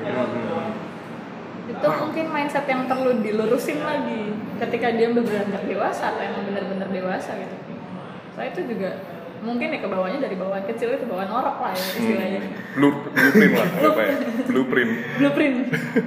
itu 1.66 1.88
mungkin 1.90 2.26
mindset 2.30 2.66
yang 2.66 2.86
perlu 2.86 3.20
dilurusin 3.20 3.82
lagi 3.82 4.32
ketika 4.58 4.88
dia 4.92 5.10
beranjak 5.10 5.64
dewasa 5.66 6.14
atau 6.14 6.22
emang 6.22 6.46
benar-benar 6.46 6.88
dewasa 6.88 7.36
gitu 7.36 7.56
saya 8.32 8.48
itu 8.50 8.62
juga 8.66 8.96
mungkin 9.46 9.68
ya 9.70 9.80
ke 9.80 9.88
bawahnya 9.88 10.20
dari 10.20 10.36
bawaan 10.36 10.66
kecil 10.66 10.98
itu 10.98 11.06
bawaan 11.06 11.30
orok 11.30 11.58
lah 11.62 11.72
ya 11.72 11.86
istilahnya 11.94 12.42
Blue, 12.76 12.94
blueprint 13.14 13.54
lah 13.54 13.68
apa 13.94 14.02
ya? 14.02 14.14
Blueprint. 14.50 14.92
blueprint 15.22 15.58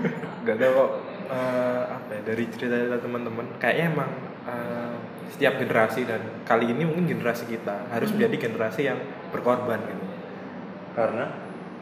Gak 0.47 0.57
tau 0.59 0.71
kok 0.75 0.91
eh, 1.31 1.83
apa 1.89 2.11
ya 2.13 2.21
dari 2.27 2.45
cerita-cerita 2.51 2.99
teman-teman 3.01 3.47
kayaknya 3.63 3.85
emang 3.95 4.11
eh, 4.45 4.97
setiap 5.33 5.55
generasi 5.63 6.03
dan 6.03 6.21
kali 6.43 6.73
ini 6.75 6.83
mungkin 6.83 7.07
generasi 7.07 7.47
kita 7.47 7.87
harus 7.95 8.11
menjadi 8.11 8.51
generasi 8.51 8.91
yang 8.91 8.99
berkorban 9.31 9.79
gitu. 9.87 10.05
Karena 10.99 11.31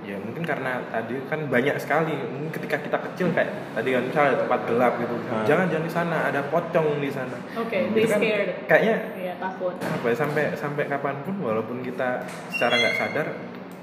Ya 0.06 0.16
mungkin 0.22 0.46
karena 0.46 0.78
tadi 0.86 1.18
kan 1.26 1.50
banyak 1.50 1.76
sekali 1.82 2.14
mungkin 2.14 2.54
ketika 2.54 2.78
kita 2.78 2.98
kecil 3.10 3.34
kayak 3.34 3.50
tadi 3.74 3.90
kan 3.90 4.02
misalnya 4.06 4.34
tempat 4.38 4.60
gelap 4.70 4.92
gitu. 5.02 5.14
Hmm. 5.18 5.42
Jangan 5.42 5.66
jangan 5.66 5.84
di 5.84 5.92
sana 5.92 6.16
ada 6.30 6.40
pocong 6.46 7.02
di 7.02 7.10
sana. 7.10 7.36
oke 7.58 7.78
they 7.90 8.06
kan 8.06 8.18
scared 8.22 8.50
Kayaknya 8.70 8.96
ya 9.18 9.34
takut 9.42 9.74
apa 9.82 10.06
ya 10.06 10.14
sampai 10.14 10.44
sampai 10.54 10.84
kapan 10.86 11.16
pun 11.26 11.34
walaupun 11.42 11.82
kita 11.82 12.22
secara 12.54 12.78
nggak 12.78 12.94
sadar 12.94 13.26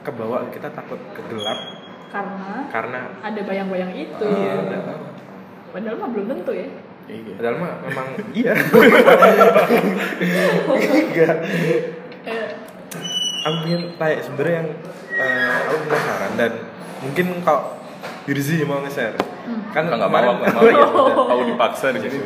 kebawa 0.04 0.48
kita 0.52 0.72
takut 0.72 1.00
ke 1.12 1.22
gelap 1.28 1.60
karena 2.08 2.54
karena 2.70 3.00
ada 3.20 3.42
bayang-bayang 3.44 3.92
itu 3.96 4.28
iya 4.30 4.62
padahal 5.74 5.96
mah 5.98 6.10
belum 6.14 6.28
tentu 6.32 6.54
ya 6.56 6.68
Iya. 7.04 7.36
Padahal 7.36 7.58
mah 7.60 7.74
memang 7.84 8.08
iya. 8.40 8.56
Aku 13.44 13.58
ingin 13.68 13.92
tanya 14.00 14.18
sebenarnya 14.24 14.56
yang 14.64 14.70
eh, 15.16 15.54
aku 15.64 15.76
penasaran 15.86 16.32
dan 16.36 16.52
mungkin 17.00 17.28
kau 17.42 17.62
Dirzi 18.24 18.64
mau 18.64 18.80
nge-share. 18.80 19.16
Kan 19.72 19.84
Kan 19.84 20.00
nggak 20.00 20.08
mau, 20.08 20.32
nggak 20.34 20.56
mau. 20.56 20.64
ya. 20.72 20.88
Aku 21.28 21.44
dipaksa 21.46 21.92
di 21.92 22.00
sini. 22.02 22.20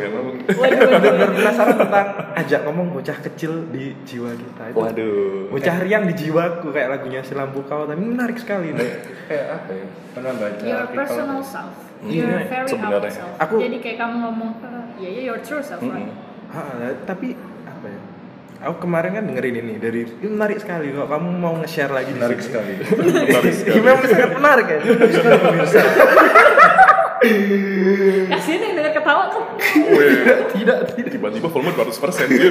waduh 0.46 0.90
penasaran 1.34 1.74
tentang 1.76 2.08
ajak 2.36 2.62
ngomong 2.64 2.94
bocah 2.94 3.18
kecil 3.20 3.66
di 3.68 3.98
jiwa 4.02 4.30
kita 4.32 4.64
itu. 4.68 4.78
Waduh. 4.78 5.50
Bocah 5.50 5.76
riang 5.82 6.06
di 6.06 6.14
jiwaku 6.16 6.70
kayak 6.70 6.90
lagunya 6.92 7.22
si 7.22 7.34
lampu 7.34 7.62
kau 7.64 7.86
tapi 7.86 7.98
menarik 8.00 8.38
sekali. 8.38 8.74
kayak 8.74 9.46
apa 9.56 9.72
ya? 9.72 9.86
Pernah 10.14 10.34
baca 10.36 10.64
your 10.64 10.86
personal 10.88 11.42
self 11.42 11.74
Hmm, 11.98 12.14
your 12.14 12.30
very 12.46 12.70
sebenarnya. 12.70 13.02
own 13.02 13.10
self 13.12 13.42
Aku- 13.42 13.58
jadi 13.58 13.78
kayak 13.82 13.98
kamu 13.98 14.16
ngomong 14.22 14.50
"Eh, 14.56 14.86
iya 14.98 15.10
iya 15.10 15.22
your 15.28 15.40
true 15.42 15.62
self 15.62 15.82
right 15.82 16.06
Mm-mm. 16.06 16.54
Ha, 16.54 16.62
tapi 17.04 17.34
apa 17.34 17.42
ya? 17.42 17.57
Aku 18.58 18.82
kemarin 18.82 19.14
kan 19.14 19.24
dengerin 19.30 19.62
ini 19.62 19.74
dari 19.78 20.02
ini 20.02 20.30
menarik 20.34 20.58
sekali 20.58 20.90
kok 20.90 21.06
kamu 21.06 21.30
mau 21.38 21.54
nge-share 21.62 21.94
lagi 21.94 22.10
menarik 22.18 22.42
sekali. 22.42 22.74
Menarik 22.82 23.54
sekali. 23.54 23.76
Gimana 23.78 24.02
sangat 24.10 24.32
menarik 24.34 24.66
ya? 24.66 24.80
kasian 28.30 28.62
yang 28.62 28.74
denger 28.78 28.94
ketawa 28.94 29.26
kan 29.34 29.42
Weh, 29.90 30.22
tidak, 30.54 30.78
tidak. 30.94 31.12
tiba-tiba 31.18 31.50
volume 31.50 31.74
200 31.74 31.98
persen 31.98 32.26
gitu. 32.30 32.46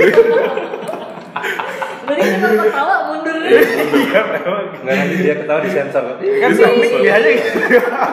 Berarti 2.07 2.27
denger 2.35 2.51
ketawa 2.67 2.95
mundur 3.11 3.37
Nggak 3.47 4.95
nanti 4.95 5.15
dia 5.23 5.35
ketawa 5.39 5.61
di 5.63 5.71
sensor. 5.71 6.03
Kan 6.19 6.51
Bisa, 6.51 6.67
sih, 6.71 7.07
aja 7.11 7.31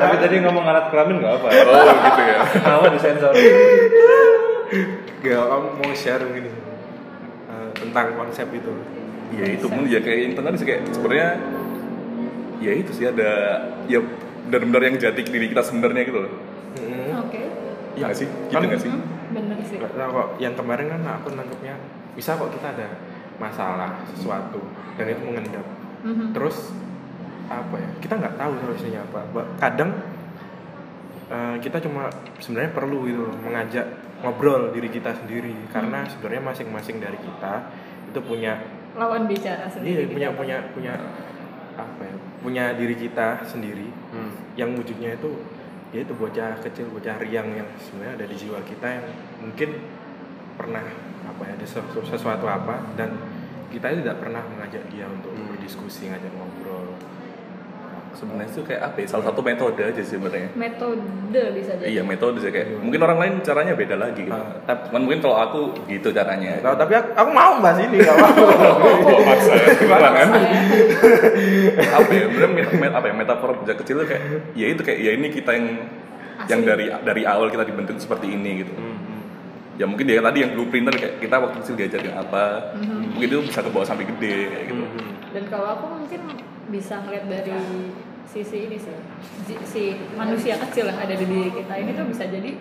Tapi 0.02 0.16
tadi 0.22 0.36
ngomong 0.46 0.66
alat 0.66 0.90
kelamin 0.94 1.22
nggak 1.22 1.34
apa. 1.42 1.48
Oh 1.50 1.94
gitu 2.10 2.22
ya. 2.22 2.38
Ketawa 2.46 2.86
di 2.90 3.00
sensor. 3.02 3.34
Gak, 5.24 5.40
kamu 5.40 5.68
mau 5.80 5.92
share 5.96 6.20
mungkin 6.26 6.52
eh, 6.52 6.63
tentang 7.74 8.08
konsep 8.16 8.48
itu. 8.54 8.74
Ya 9.34 9.46
itu 9.50 9.66
pun 9.66 9.84
ya 9.90 10.00
kayak 10.00 10.20
yang 10.30 10.34
tadi 10.38 10.58
sih 10.62 10.68
kayak 10.68 10.82
sebenarnya 10.94 11.30
ya 12.62 12.72
itu 12.74 12.92
sih 12.94 13.06
ada 13.10 13.32
ya 13.90 14.00
benar-benar 14.48 14.82
yang 14.94 14.96
jadi 15.00 15.22
diri 15.22 15.50
kita 15.50 15.64
sebenarnya 15.66 16.04
gitu 16.06 16.20
loh. 16.24 16.34
Hmm. 16.78 17.22
oke 17.26 17.42
Iya 17.94 18.04
nggak 18.10 18.18
sih? 18.18 18.28
Gitu 18.30 18.54
Kan- 18.54 18.66
nggak 18.66 18.82
sih? 18.82 18.90
Hmm, 18.90 19.06
bener 19.34 19.58
sih 19.66 19.78
Gak 19.78 19.94
tau 19.94 20.10
kok, 20.10 20.28
yang 20.42 20.54
kemarin 20.58 20.86
kan 20.90 21.02
aku 21.18 21.28
nangkepnya 21.34 21.76
bisa 22.14 22.38
kok 22.38 22.50
kita 22.50 22.68
ada 22.74 22.88
masalah 23.38 24.02
sesuatu 24.14 24.62
dan 24.98 25.06
itu 25.10 25.22
mengendap. 25.26 25.66
Mhm. 26.06 26.34
Terus 26.34 26.74
apa 27.50 27.76
ya? 27.78 27.90
Kita 28.02 28.14
nggak 28.18 28.36
tahu 28.38 28.52
solusinya 28.62 29.02
apa. 29.04 29.20
Kadang 29.58 29.90
eh, 31.30 31.56
kita 31.58 31.78
cuma 31.82 32.10
sebenarnya 32.38 32.72
perlu 32.74 33.10
gitu 33.10 33.26
loh, 33.26 33.36
mengajak 33.42 33.86
ngobrol 34.24 34.72
diri 34.72 34.88
kita 34.88 35.12
sendiri 35.14 35.52
karena 35.68 36.08
sebenarnya 36.08 36.44
masing-masing 36.46 36.98
dari 36.98 37.20
kita 37.20 37.68
itu 38.08 38.20
punya 38.20 38.56
lawan 38.94 39.28
bicara 39.28 39.66
Iya 39.66 39.74
sendiri 39.74 40.04
punya 40.08 40.32
punya 40.32 40.58
punya 40.72 40.94
apa 41.74 42.02
ya? 42.02 42.16
Punya 42.40 42.66
diri 42.74 42.96
kita 42.96 43.44
sendiri 43.44 43.90
Hmm. 44.10 44.30
yang 44.54 44.72
wujudnya 44.74 45.14
itu 45.14 45.42
ya 45.90 46.00
itu 46.00 46.14
bocah 46.14 46.54
kecil 46.60 46.86
bocah 46.88 47.18
riang 47.18 47.50
yang 47.52 47.66
sebenarnya 47.76 48.14
ada 48.16 48.26
di 48.26 48.36
jiwa 48.36 48.62
kita 48.62 48.88
yang 48.88 49.06
mungkin 49.40 49.70
pernah 50.54 50.86
apa 51.24 51.42
ya 51.44 51.54
ada 51.54 51.66
sesu- 51.66 52.06
sesuatu 52.06 52.46
apa 52.46 52.94
dan 52.94 53.18
kita 53.70 53.90
tidak 53.92 54.22
pernah 54.22 54.46
mengajak 54.46 54.86
dia 54.88 55.06
untuk 55.06 55.34
Hmm. 55.34 55.50
berdiskusi 55.50 56.08
ngajak 56.08 56.30
ngobrol 56.30 56.53
Sebenarnya 58.14 58.46
itu 58.48 58.62
kayak 58.62 58.82
apa 58.84 58.98
ya? 59.00 59.08
Salah 59.08 59.26
satu 59.26 59.42
metode 59.42 59.82
aja 59.82 59.98
sih 59.98 60.14
sebenarnya. 60.14 60.54
metode 60.54 61.02
bisa 61.52 61.74
jadi 61.74 61.90
Iya 61.90 62.02
metode 62.02 62.38
sih 62.38 62.48
kayak 62.48 62.78
mungkin 62.78 63.02
orang 63.02 63.18
lain 63.18 63.34
caranya 63.42 63.74
beda 63.74 63.96
lagi 63.96 64.22
gitu. 64.24 64.32
Ah, 64.32 64.62
tapi- 64.64 64.86
Cuman 64.88 65.02
mungkin 65.02 65.20
kalau 65.20 65.38
aku 65.40 65.60
gitu 65.88 66.10
caranya. 66.10 66.58
Nah, 66.60 66.74
tapi 66.74 66.94
aku, 66.94 67.10
aku 67.12 67.30
mau 67.32 67.58
bahas 67.58 67.82
ini 67.82 67.98
gak 68.00 68.14
apa 68.14 68.28
Oh, 69.08 69.22
maksa 69.24 69.54
ya, 69.60 69.66
Gimana? 69.76 70.08
kan? 70.12 70.28
Saya- 70.30 70.52
apa 71.94 72.12
ya? 72.12 72.26
Met- 72.72 72.94
apa 72.94 73.06
ya? 73.06 73.14
Metafor 73.16 73.50
bocah 73.56 73.76
kecil 73.76 73.96
itu 73.96 74.06
kayak 74.08 74.24
ya 74.54 74.66
itu 74.68 74.82
kayak 74.82 75.00
ya 75.00 75.12
ini 75.12 75.28
kita 75.30 75.52
yang 75.52 75.68
yang 76.46 76.60
Asli. 76.60 76.68
dari 76.68 76.86
dari 77.02 77.24
awal 77.24 77.48
kita 77.48 77.64
dibentuk 77.64 77.98
seperti 77.98 78.30
ini 78.30 78.62
gitu. 78.62 78.74
Hmm, 78.74 78.98
ya 79.74 79.86
mungkin 79.86 80.04
dia 80.04 80.20
tadi 80.20 80.38
yang 80.40 80.54
blueprinter 80.54 80.94
kayak 80.94 81.14
kita 81.18 81.36
waktu 81.36 81.58
kecil 81.60 81.76
diajarin 81.76 82.14
apa 82.14 82.44
Mhm. 82.76 83.00
mungkin 83.12 83.28
itu 83.28 83.40
bisa 83.44 83.60
kebawa 83.60 83.82
sampai 83.84 84.06
gede 84.06 84.36
kayak 84.48 84.66
gitu 84.68 84.84
dan 85.30 85.44
kalau 85.48 85.68
aku 85.72 85.86
mungkin 85.96 86.22
bisa 86.70 87.04
ngeliat 87.04 87.26
dari 87.28 87.92
sisi 88.24 88.70
ini 88.70 88.78
sih. 88.80 88.96
Si- 89.46 89.64
si 89.68 89.84
manusia 90.16 90.56
kecil 90.58 90.88
yang 90.88 91.00
ada 91.00 91.14
di 91.14 91.26
diri 91.28 91.52
kita 91.52 91.74
ini 91.76 91.92
tuh 91.94 92.06
bisa 92.08 92.24
jadi 92.28 92.56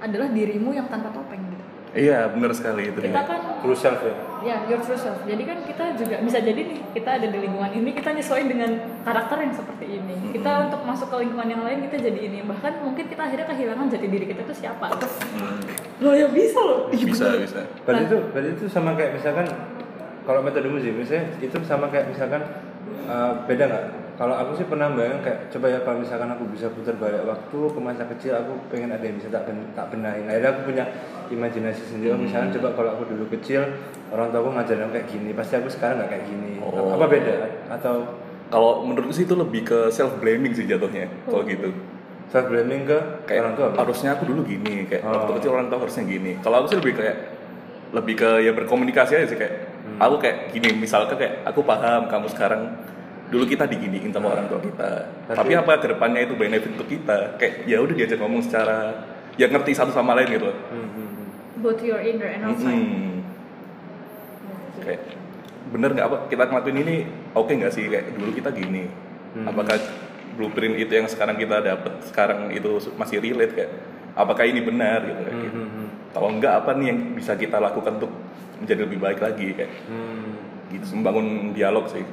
adalah 0.00 0.28
dirimu 0.32 0.72
yang 0.72 0.88
tanpa 0.88 1.12
topeng 1.12 1.40
gitu. 1.52 1.64
Iya 1.90 2.30
benar 2.30 2.54
sekali 2.54 2.86
itu 2.86 3.02
kita 3.02 3.26
kan 3.26 3.58
True 3.66 3.74
self 3.74 3.98
ya. 4.06 4.14
ya 4.46 4.56
your 4.70 4.78
true 4.78 4.94
self. 4.94 5.18
Jadi 5.26 5.42
kan 5.42 5.58
kita 5.66 5.98
juga 5.98 6.22
bisa 6.22 6.38
jadi 6.38 6.60
nih 6.62 6.78
kita 6.94 7.18
ada 7.18 7.26
di 7.26 7.38
lingkungan 7.42 7.66
ini 7.74 7.90
kita 7.90 8.14
nyesuaiin 8.14 8.46
dengan 8.46 8.70
karakter 9.02 9.42
yang 9.42 9.50
seperti 9.50 9.98
ini. 9.98 10.14
Kita 10.30 10.70
untuk 10.70 10.86
masuk 10.86 11.10
ke 11.10 11.16
lingkungan 11.26 11.50
yang 11.50 11.62
lain 11.66 11.82
kita 11.90 11.98
jadi 11.98 12.20
ini. 12.30 12.38
Bahkan 12.46 12.86
mungkin 12.86 13.04
kita 13.10 13.26
akhirnya 13.26 13.46
kehilangan 13.50 13.90
jati 13.90 14.06
diri 14.06 14.24
kita 14.30 14.46
itu 14.46 14.54
siapa? 14.54 14.86
Hmm, 14.86 15.58
lo 15.98 16.14
ya 16.14 16.30
bisa 16.30 16.60
loh. 16.62 16.86
Bisa 16.94 17.26
bisa. 17.34 17.66
Berarti 17.82 18.06
itu 18.06 18.16
berarti 18.30 18.50
itu 18.54 18.64
sama 18.70 18.94
kayak 18.94 19.10
misalkan 19.18 19.46
kalau 20.22 20.40
metode 20.46 20.70
musik 20.70 20.94
misalnya 20.94 21.26
itu 21.42 21.58
sama 21.66 21.90
kayak 21.90 22.06
misalkan 22.06 22.40
uh, 23.08 23.32
beda 23.44 23.64
nggak? 23.66 23.84
Kalau 24.20 24.36
aku 24.36 24.52
sih 24.60 24.68
pernah 24.68 24.92
bayang 24.92 25.24
kayak 25.24 25.48
coba 25.48 25.66
ya 25.72 25.80
kalau 25.80 26.04
misalkan 26.04 26.28
aku 26.28 26.44
bisa 26.52 26.68
putar 26.68 26.92
balik 27.00 27.24
waktu 27.24 27.58
ke 27.72 27.80
masa 27.80 28.04
kecil 28.04 28.36
aku 28.36 28.52
pengen 28.68 28.92
ada 28.92 29.00
yang 29.00 29.16
bisa 29.16 29.32
tak 29.32 29.48
ben, 29.48 29.64
tak 29.72 29.88
benahin. 29.88 30.28
Akhirnya 30.28 30.50
aku 30.52 30.60
punya 30.68 30.84
imajinasi 31.32 31.82
sendiri. 31.88 32.12
Oh, 32.12 32.20
misalkan 32.20 32.52
coba 32.52 32.68
kalau 32.76 32.90
aku 33.00 33.02
dulu 33.08 33.24
kecil 33.32 33.64
orang 34.12 34.28
tua 34.28 34.44
aku 34.44 34.50
ngajarin 34.52 34.82
aku 34.84 34.92
kayak 35.00 35.08
gini, 35.08 35.30
pasti 35.32 35.54
aku 35.56 35.68
sekarang 35.72 36.04
nggak 36.04 36.10
kayak 36.12 36.24
gini. 36.28 36.52
Oh. 36.60 36.92
Apa 37.00 37.08
beda? 37.08 37.34
Atau 37.72 37.94
kalau 38.50 38.82
menurutku 38.82 39.14
sih 39.14 39.24
itu 39.24 39.38
lebih 39.38 39.62
ke 39.62 39.78
self 39.94 40.18
blaming 40.18 40.50
sih 40.50 40.66
jatuhnya 40.66 41.06
kalau 41.22 41.46
gitu 41.46 41.70
self 42.28 42.50
blaming 42.50 42.82
ke 42.82 42.98
kayak 43.24 43.46
orang 43.46 43.54
tua? 43.54 43.66
apa? 43.70 43.86
harusnya 43.86 44.18
aku 44.18 44.26
dulu 44.26 44.42
gini 44.42 44.90
kayak 44.90 45.06
Oh. 45.06 45.14
waktu 45.14 45.32
kecil 45.38 45.50
orang 45.54 45.70
tua 45.70 45.78
harusnya 45.78 46.02
gini 46.02 46.34
kalau 46.42 46.56
aku 46.58 46.66
sih 46.74 46.78
lebih 46.82 46.94
kayak 46.98 47.16
lebih 47.94 48.14
ke 48.18 48.30
ya 48.42 48.50
berkomunikasi 48.50 49.22
aja 49.22 49.26
sih 49.30 49.38
kayak 49.38 49.54
Hmm. 49.54 49.69
Aku 50.00 50.16
kayak 50.18 50.50
gini 50.50 50.68
misalkan 50.74 51.14
kayak 51.14 51.44
aku 51.44 51.60
paham 51.62 52.08
kamu 52.08 52.26
sekarang 52.26 52.62
dulu 53.28 53.44
kita 53.44 53.62
diginiin 53.64 54.10
sama 54.10 54.32
orang 54.32 54.48
tua 54.48 54.58
kita 54.58 54.90
Tapi- 55.28 55.36
tapi 55.36 55.52
apa 55.54 55.72
ke 55.76 55.86
depannya 55.88 56.20
itu 56.20 56.34
benefit 56.34 56.72
untuk 56.72 56.88
kita 56.88 57.36
kayak 57.36 57.62
ya 57.64 57.78
udah 57.78 57.94
diajak 57.94 58.18
ngomong 58.18 58.40
secara 58.40 59.06
ya 59.36 59.46
ngerti 59.46 59.70
satu 59.70 59.92
sama 59.92 60.12
lain 60.14 60.32
gitu 60.32 60.50
Hmm, 60.50 60.88
hmm, 60.88 61.06
hmm. 61.06 61.26
both 61.60 61.80
your 61.80 62.00
inner 62.00 62.26
and 62.26 62.42
outside 62.42 62.74
Mm-mm. 62.74 63.22
kayak 64.80 65.00
bener 65.70 65.90
nggak 65.92 66.02
apa 66.04 66.16
kita 66.26 66.42
ngelakuin 66.44 66.78
ini 66.80 66.94
oke 67.30 67.52
nggak 67.52 67.70
sih 67.70 67.86
kayak 67.86 68.16
dulu 68.16 68.30
kita 68.32 68.50
gini 68.50 68.90
Hmm. 69.30 69.46
apakah 69.46 69.78
blueprint 70.34 70.74
itu 70.74 70.90
yang 70.90 71.06
sekarang 71.06 71.38
kita 71.38 71.62
dapat 71.62 72.02
sekarang 72.02 72.50
itu 72.50 72.66
masih 72.98 73.22
relate 73.22 73.54
kayak 73.54 73.70
apakah 74.12 74.42
ini 74.42 74.58
benar 74.60 75.06
gitu 75.06 75.20
kayak 75.20 75.30
Hmm, 75.30 75.44
gitu. 75.44 75.54
hmm, 75.56 75.70
hmm. 75.70 75.86
kalau 76.10 76.28
enggak 76.28 76.52
apa 76.56 76.70
nih 76.74 76.86
yang 76.88 77.14
bisa 77.14 77.32
kita 77.34 77.56
lakukan 77.56 77.94
untuk 77.94 78.10
menjadi 78.60 78.80
lebih 78.84 78.98
baik 79.00 79.18
lagi 79.18 79.56
kayak 79.56 79.72
Hmm. 79.88 80.36
gitu 80.70 80.84
membangun 80.94 81.50
dialog 81.50 81.88
sih. 81.88 82.04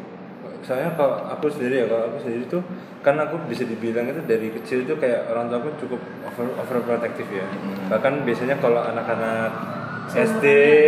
Soalnya 0.65 0.97
kalau 0.97 1.21
aku 1.29 1.47
sendiri 1.47 1.83
ya 1.83 1.85
kalau 1.85 2.09
aku 2.09 2.17
sendiri 2.25 2.43
tuh 2.49 2.63
kan 3.05 3.15
aku 3.15 3.37
bisa 3.45 3.63
dibilang 3.63 4.09
itu 4.09 4.19
dari 4.25 4.49
kecil 4.51 4.83
itu 4.83 4.97
kayak 4.97 5.29
orang 5.29 5.47
tua 5.47 5.61
aku 5.61 5.69
cukup 5.79 6.01
over 6.25 6.45
overprotective 6.57 7.29
ya. 7.29 7.45
Bahkan 7.87 8.25
biasanya 8.25 8.57
kalau 8.57 8.81
anak-anak 8.81 9.51
SD 10.07 10.45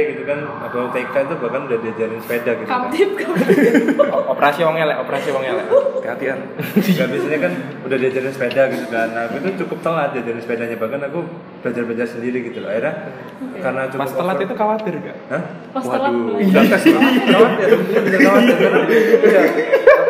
gitu 0.09 0.23
kan 0.23 0.39
atau 0.63 0.87
TK 0.89 1.15
itu 1.19 1.35
bahkan 1.37 1.61
udah 1.65 1.77
diajarin 1.77 2.19
sepeda 2.19 2.51
gitu 2.53 2.65
kan. 2.65 2.87
Kamtip 2.87 3.09
kamtip. 3.13 3.99
Operasi 4.31 4.59
wong 4.63 4.75
elek 4.75 4.97
operasi 4.97 5.27
wong 5.29 5.43
elek. 5.43 5.65
Kehatian 5.99 6.39
Gak 6.79 7.07
biasanya 7.07 7.39
kan 7.39 7.53
udah 7.83 7.97
diajarin 7.97 8.31
sepeda 8.31 8.61
gitu 8.69 8.85
kan. 8.87 9.07
Nah 9.11 9.27
aku 9.27 9.35
itu 9.39 9.49
cukup 9.59 9.79
telat 9.81 10.09
diajarin 10.13 10.39
sepedanya. 10.39 10.75
Bahkan 10.75 11.01
aku 11.05 11.19
belajar 11.59 11.83
belajar 11.83 12.07
sendiri 12.07 12.37
gitu 12.45 12.63
loh. 12.63 12.69
Akhirnya 12.69 12.93
karena 13.59 13.81
cukup 13.87 14.01
pas 14.01 14.11
telat 14.13 14.35
over- 14.35 14.45
itu 14.45 14.53
khawatir 14.55 14.93
gak 14.99 15.17
Hah? 15.27 15.41
Pas 15.69 15.83
telat 15.83 16.11
Waduh, 16.11 16.63
tes 16.69 16.83
lah. 16.85 17.01
Khawatir, 17.33 17.69
khawatir. 18.15 18.55
Karena, 18.55 18.81
iya. 19.19 19.41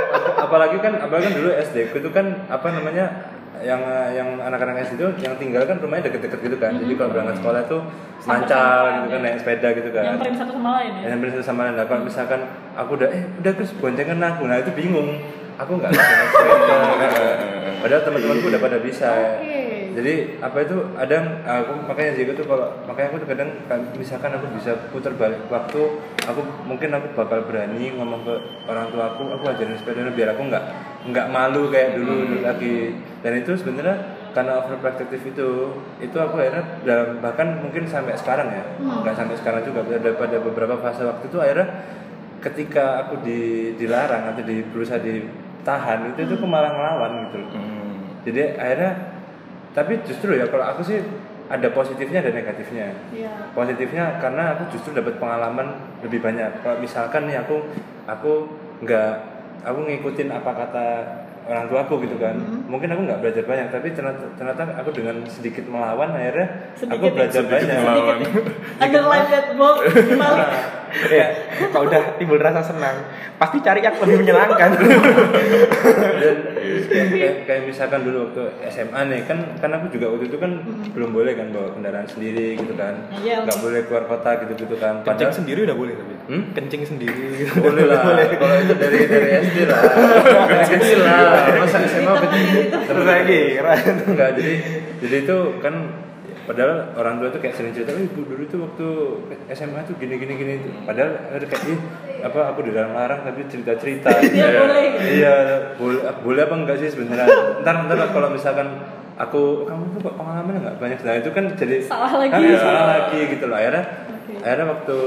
Ap- 0.09 0.37
apalagi 0.45 0.77
kan, 0.77 0.93
apalagi 0.97 1.25
kan 1.25 1.35
dulu 1.35 1.49
SD 1.51 1.75
itu 1.91 2.09
kan 2.09 2.25
apa 2.45 2.67
namanya 2.69 3.05
yang 3.59 3.81
yang 4.15 4.39
anak-anak 4.39 4.87
SD 4.87 4.99
itu 4.99 5.07
yang 5.23 5.35
tinggal 5.35 5.63
kan 5.67 5.77
rumahnya 5.79 6.07
deket-deket 6.07 6.39
gitu 6.39 6.57
kan. 6.57 6.71
Jadi 6.79 6.93
kalau 6.95 7.09
berangkat 7.11 7.35
sekolah 7.43 7.61
tuh 7.67 7.81
mancal 8.23 8.81
gitu 8.95 9.07
kan 9.11 9.19
naik 9.23 9.37
sepeda 9.39 9.67
gitu 9.75 9.89
kan. 9.91 10.03
nyamperin 10.15 10.35
satu 10.35 10.51
sama 10.55 10.69
lain 10.79 10.91
ya 10.95 11.05
Yang 11.11 11.19
bener 11.19 11.41
sama 11.43 11.59
lain. 11.67 11.73
Nah, 11.75 11.85
kalau 11.87 12.01
misalkan 12.07 12.39
aku 12.75 12.91
udah 12.99 13.09
eh 13.11 13.23
udah 13.43 13.51
terus 13.55 13.71
boncengan 13.75 14.19
aku, 14.23 14.43
nah 14.47 14.57
itu 14.59 14.71
bingung. 14.71 15.09
Aku 15.59 15.75
nggak 15.75 15.91
bisa 15.91 16.03
naik 16.07 16.29
sepeda. 16.31 16.77
Padahal 17.83 18.01
teman-temanku 18.07 18.45
udah 18.47 18.61
pada 18.63 18.77
bisa. 18.79 19.09
Oke. 19.39 19.58
Jadi 19.91 20.13
apa 20.39 20.57
itu 20.59 20.75
ada 20.93 21.17
aku 21.43 21.71
makanya 21.83 22.11
sih 22.13 22.23
itu 22.23 22.43
kalau 22.43 22.67
makanya 22.83 23.07
aku 23.09 23.17
tuh 23.19 23.29
kadang 23.29 23.49
kan- 23.65 23.89
misalkan 23.93 24.31
aku 24.31 24.45
bisa 24.53 24.71
putar 24.89 25.13
balik 25.13 25.41
waktu 25.47 25.81
aku 26.23 26.39
mungkin 26.63 26.89
aku 26.91 27.13
bakal 27.13 27.43
berani 27.43 27.91
ngomong 27.91 28.21
ke 28.21 28.35
orang 28.65 28.87
tua 28.87 29.11
aku 29.11 29.27
aku 29.29 29.43
ajarin 29.47 29.73
sepeda 29.73 30.01
dulu 30.01 30.11
biar 30.13 30.29
aku 30.33 30.41
nggak 30.45 30.63
nggak 31.09 31.27
malu 31.27 31.67
kayak 31.67 31.95
dulu 31.95 32.13
dulu 32.23 32.37
lagi. 32.41 32.93
Dan 33.19 33.33
itu 33.37 33.51
sebenarnya 33.53 33.97
karena 34.29 34.61
overprotective 34.61 35.25
itu 35.25 35.49
itu 35.99 36.15
aku 36.15 36.37
akhirnya 36.37 36.63
dalam 36.81 37.17
bahkan 37.17 37.59
mungkin 37.59 37.83
sampai 37.83 38.13
sekarang 38.13 38.47
ya 38.47 38.63
nggak 38.77 39.15
sampai 39.15 39.35
sekarang 39.35 39.65
juga 39.65 39.81
pada 39.81 40.11
pada 40.13 40.37
beberapa 40.37 40.75
fase 40.77 41.01
waktu 41.01 41.25
itu 41.25 41.37
akhirnya 41.37 41.67
ketika 42.39 43.03
aku 43.03 43.19
di, 43.19 43.39
dilarang 43.75 44.31
atau 44.31 44.43
di 44.43 44.63
berusaha 44.63 44.95
ditahan 44.95 46.07
itu 46.07 46.23
itu 46.23 46.33
aku 46.35 46.47
malah 46.47 46.71
ngelawan 46.71 47.11
gitu 47.27 47.39
Hmm. 47.51 48.15
jadi 48.23 48.55
akhirnya 48.55 48.91
tapi 49.71 50.01
justru 50.03 50.33
ya 50.33 50.49
kalau 50.49 50.65
aku 50.65 50.81
sih 50.81 50.99
ada 51.49 51.65
positifnya 51.73 52.21
dan 52.21 52.33
negatifnya. 52.37 52.93
Iya. 53.09 53.49
positifnya 53.57 54.21
karena 54.21 54.53
aku 54.53 54.69
justru 54.69 54.93
dapat 54.93 55.17
pengalaman 55.17 55.73
lebih 56.05 56.21
banyak. 56.21 56.61
Kalau 56.61 56.77
misalkan 56.77 57.25
nih 57.25 57.41
aku 57.41 57.57
aku 58.05 58.45
nggak 58.85 59.11
aku 59.65 59.79
ngikutin 59.81 60.29
apa 60.29 60.51
kata 60.53 60.85
orang 61.49 61.65
tua 61.65 61.81
aku 61.81 61.97
gitu 62.05 62.21
kan. 62.21 62.37
Mungkin 62.69 62.93
aku 62.93 63.01
nggak 63.09 63.19
belajar 63.25 63.43
banyak 63.49 63.67
tapi 63.73 63.97
ternyata, 63.97 64.29
ternyata 64.37 64.61
aku 64.77 64.93
dengan 64.93 65.25
sedikit 65.25 65.65
melawan 65.65 66.13
akhirnya 66.13 66.69
aku 66.77 66.85
Sedikit 66.85 67.09
ya? 67.09 67.15
belajar 67.17 67.41
Sedikit 67.41 67.53
banyak. 67.57 67.77
melawan. 67.81 68.17
underline 68.85 69.27
that 69.33 69.47
ya 71.09 71.27
kalau 71.69 71.85
udah 71.87 72.17
timbul 72.17 72.39
rasa 72.41 72.61
senang 72.65 73.05
pasti 73.39 73.57
cari 73.63 73.79
yang 73.79 73.95
lebih 74.03 74.17
menyenangkan. 74.25 74.69
Dan 76.89 77.05
kayak, 77.13 77.33
kayak 77.47 77.61
misalkan 77.65 78.03
dulu 78.03 78.29
waktu 78.29 78.43
SMA 78.67 78.99
nih 79.09 79.21
kan 79.23 79.39
kan 79.63 79.71
aku 79.79 79.87
juga 79.95 80.11
waktu 80.11 80.27
itu 80.27 80.37
kan 80.37 80.51
belum 80.91 81.15
boleh 81.15 81.33
kan 81.39 81.47
bawa 81.55 81.71
kendaraan 81.71 82.07
sendiri 82.09 82.59
gitu 82.59 82.73
kan. 82.75 83.07
Iya, 83.23 83.47
nggak 83.47 83.59
boleh 83.63 83.79
keluar 83.87 84.03
kota 84.09 84.43
gitu 84.43 84.53
gitu 84.67 84.75
kan 84.75 85.01
kencing 85.07 85.31
sendiri 85.31 85.59
udah 85.69 85.77
boleh 85.77 85.93
tapi. 85.95 86.15
Hmm? 86.29 86.43
kencing 86.53 86.83
sendiri. 86.85 87.47
Boleh 87.57 87.83
lah 87.87 88.03
kalau 88.41 88.55
itu 88.59 88.75
dari 88.75 88.99
dari 89.07 89.29
SD 89.47 89.57
lah. 89.65 89.81
Kecil 90.67 90.99
lah. 91.01 91.47
Masa 91.63 91.77
SMA 91.87 92.13
kecil? 92.27 92.47
terus 92.69 93.05
lagi 93.05 93.41
enggak 94.09 94.29
jadi 94.35 94.53
jadi 94.99 95.15
itu 95.23 95.37
kan 95.63 95.75
padahal 96.49 96.97
orang 96.97 97.21
tua 97.21 97.29
tuh 97.29 97.37
kayak 97.37 97.53
sering 97.53 97.69
cerita 97.69 97.93
"Oh, 97.93 98.01
ibu 98.01 98.25
dulu 98.25 98.43
tuh 98.49 98.59
waktu 98.65 98.87
SMA 99.53 99.85
tuh 99.85 99.93
gini 100.01 100.17
gini 100.17 100.33
gini 100.33 100.53
padahal 100.81 101.29
ada 101.29 101.45
kayak 101.45 101.61
"Ih, 101.69 101.79
apa 102.25 102.39
aku 102.49 102.59
dilarang 102.65 102.97
larang 102.97 103.21
tapi 103.21 103.45
cerita 103.45 103.77
cerita 103.77 104.09
Dia 104.33 104.49
boleh. 104.57 104.83
Iya 104.97 105.33
boleh 105.77 106.01
boleh 106.25 106.41
apa 106.41 106.55
enggak 106.57 106.77
sih 106.81 106.89
sebenarnya? 106.89 107.61
Ntar 107.61 107.85
ntar 107.85 108.09
kalau 108.09 108.33
misalkan 108.33 108.81
aku 109.13 109.69
kamu 109.69 109.93
tuh 109.93 109.99
kok 110.09 110.15
pengalaman 110.17 110.57
nggak 110.57 110.75
banyak? 110.81 110.99
Nah 111.05 111.15
itu 111.21 111.29
kan 111.29 111.45
jadi 111.53 111.85
Salah 111.85 112.17
lagi. 112.17 112.33
Ah, 112.33 112.57
salah 112.57 112.85
lagi 112.97 113.19
gitu 113.29 113.45
loh. 113.45 113.57
Akhirnya 113.61 113.83
Oke. 114.09 114.33
akhirnya 114.41 114.65
waktu 114.73 114.97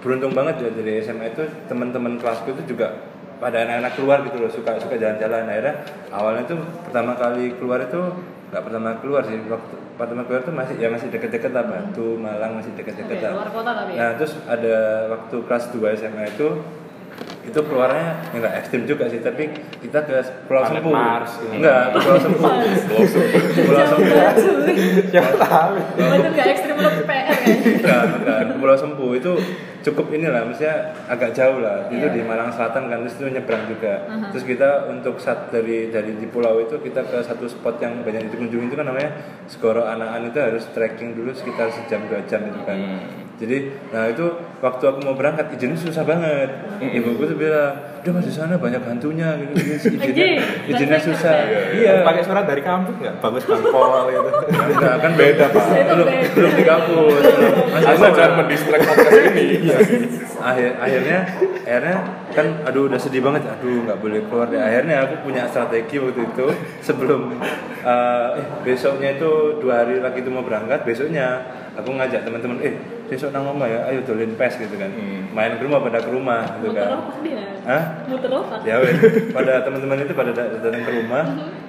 beruntung 0.00 0.32
banget 0.38 0.54
ya 0.62 0.68
dari 0.70 0.92
SMA 1.02 1.34
itu 1.34 1.42
teman-teman 1.66 2.14
kelasku 2.22 2.54
itu 2.54 2.78
juga 2.78 2.94
pada 3.36 3.68
anak-anak 3.68 3.92
keluar 3.94 4.18
gitu 4.24 4.36
loh 4.40 4.50
suka 4.50 4.80
suka 4.80 4.96
jalan-jalan. 4.96 5.44
Akhirnya 5.48 5.74
awalnya 6.12 6.44
tuh 6.48 6.60
pertama 6.88 7.12
kali 7.16 7.56
keluar 7.56 7.84
itu 7.84 8.00
nggak 8.46 8.62
pertama 8.62 8.94
keluar 9.02 9.22
sih 9.26 9.36
waktu 9.50 9.74
pertama 9.98 10.22
keluar 10.22 10.40
tuh 10.46 10.54
masih 10.54 10.78
ya 10.78 10.86
masih 10.86 11.10
deket-deket 11.10 11.50
lah 11.50 11.66
Batu 11.66 12.14
Malang 12.14 12.62
masih 12.62 12.70
deket-deket 12.78 13.18
lah. 13.26 13.42
luar 13.42 13.50
kota 13.50 13.70
tapi 13.74 13.98
ya? 13.98 13.98
nah 13.98 14.10
terus 14.14 14.32
ada 14.46 14.76
waktu 15.10 15.36
kelas 15.50 15.64
2 15.74 15.98
SMA 15.98 16.24
itu 16.30 16.48
itu 17.46 17.60
keluarnya 17.62 18.22
ya 18.30 18.36
nggak 18.38 18.54
ekstrim 18.62 18.82
juga 18.86 19.10
sih 19.10 19.18
tapi 19.22 19.50
kita 19.82 19.98
ke 20.06 20.14
Pulau 20.46 20.62
Sempu 20.66 20.90
Mars 20.94 21.42
gitu. 21.42 21.58
enggak 21.58 21.94
ke 21.94 21.98
Pulau 22.02 22.18
Sempu 22.22 22.42
Pulau 23.66 23.86
Sempu 23.86 24.14
siapa 25.10 25.30
tahu 25.42 25.70
Bener 25.94 26.30
gak 26.34 26.46
ekstrim 26.54 26.74
untuk 26.78 27.06
PR 27.06 27.24
kan? 27.26 27.38
Bukan, 27.46 28.04
bukan. 28.18 28.42
Ke 28.50 28.56
Pulau 28.62 28.76
Sempu 28.78 29.06
itu 29.14 29.32
cukup 29.86 30.10
inilah, 30.10 30.42
maksudnya 30.42 30.90
agak 31.06 31.30
jauh 31.30 31.62
lah. 31.62 31.86
Itu 31.86 32.10
Iya. 32.10 32.14
di 32.18 32.20
Malang 32.26 32.50
Selatan 32.50 32.90
kan, 32.90 33.06
terus 33.06 33.14
itu 33.22 33.30
nyebrang 33.30 33.70
juga. 33.70 34.02
Aha. 34.10 34.34
Terus 34.34 34.44
kita 34.44 34.90
untuk 34.90 35.22
saat 35.22 35.54
dari 35.54 35.94
dari 35.94 36.18
di 36.18 36.26
pulau 36.26 36.58
itu 36.58 36.74
kita 36.82 37.06
ke 37.06 37.22
satu 37.22 37.46
spot 37.46 37.78
yang 37.78 38.02
banyak 38.02 38.26
dikunjungi 38.34 38.66
itu 38.66 38.76
kan 38.76 38.86
namanya 38.90 39.10
Segoro 39.46 39.86
Anaan 39.86 40.26
itu 40.26 40.38
harus 40.42 40.66
trekking 40.74 41.14
dulu 41.14 41.30
sekitar 41.30 41.70
sejam 41.70 42.02
dua 42.10 42.26
jam 42.26 42.42
itu 42.42 42.60
kan. 42.66 42.74
Hmm. 42.74 43.25
Jadi 43.36 43.68
nah 43.92 44.08
itu 44.08 44.24
waktu 44.64 44.84
aku 44.88 44.98
mau 45.04 45.12
berangkat 45.12 45.52
izinnya 45.52 45.76
susah 45.76 46.08
banget. 46.08 46.48
Ibuku 46.80 47.28
tuh 47.28 47.36
bilang 47.36 47.76
udah 48.00 48.12
mas 48.16 48.24
di 48.24 48.32
sana 48.32 48.56
banyak 48.56 48.80
hantunya. 48.80 49.36
Gitu, 49.36 49.52
gitu. 49.60 49.88
izinnya 50.00 50.26
izinnya 50.64 50.96
susah. 50.96 51.44
Inggris. 51.44 51.84
iya. 51.84 52.00
Pakai 52.00 52.24
surat 52.24 52.48
dari 52.48 52.64
kampus 52.64 52.96
nggak? 52.96 53.14
Bagus 53.20 53.44
bangpol 53.44 54.08
gitu 54.08 54.30
Enggak, 54.56 54.94
kan 55.04 55.12
beda 55.20 55.44
pak. 55.52 55.64
Belum 55.68 56.08
belum 56.32 56.52
di 56.56 56.64
kampus. 56.64 57.20
Sekolah. 57.76 58.12
jangan 58.16 58.32
podcast 58.40 58.64
ini. 59.36 59.68
akhir 60.36 60.70
akhirnya 60.78 61.18
akhirnya 61.66 61.96
kan 62.32 62.46
aduh 62.64 62.88
udah 62.88 62.96
sedih 62.96 63.20
banget. 63.20 63.44
Aduh 63.52 63.84
nggak 63.84 64.00
boleh 64.00 64.20
keluar 64.32 64.48
deh. 64.48 64.64
Akhirnya 64.64 65.04
aku 65.04 65.28
punya 65.28 65.44
strategi 65.44 66.00
waktu 66.00 66.24
itu 66.24 66.46
sebelum 66.80 67.36
eh 67.36 67.84
eh, 67.84 68.28
besoknya 68.64 69.20
itu 69.20 69.60
dua 69.60 69.84
hari 69.84 70.00
lagi 70.00 70.24
itu 70.24 70.30
mau 70.32 70.40
berangkat 70.40 70.88
besoknya 70.88 71.44
aku 71.76 71.92
ngajak 71.92 72.24
teman-teman 72.24 72.58
eh 72.64 72.74
besok 73.06 73.30
nang 73.34 73.46
rumah 73.46 73.66
ya 73.66 73.86
ayo 73.90 74.02
dolin 74.06 74.34
pes 74.34 74.58
gitu 74.58 74.76
kan. 74.78 74.90
Hmm. 74.90 75.30
main 75.36 75.52
ke 75.60 75.62
rumah 75.68 75.84
pada 75.84 76.00
ke 76.00 76.10
rumah 76.10 76.42
gitu 76.58 76.72
muter 76.72 76.88
kan. 76.88 76.98
dia. 77.20 77.44
Hah? 77.66 77.82
muter 78.08 78.30
otak. 78.32 78.60
Ya 78.62 78.76
wes 78.80 78.96
pada 79.36 79.52
teman-teman 79.66 80.06
itu 80.06 80.14
pada 80.16 80.30
dat- 80.32 80.62
datang 80.62 80.82
ke 80.82 80.92
rumah. 80.92 81.24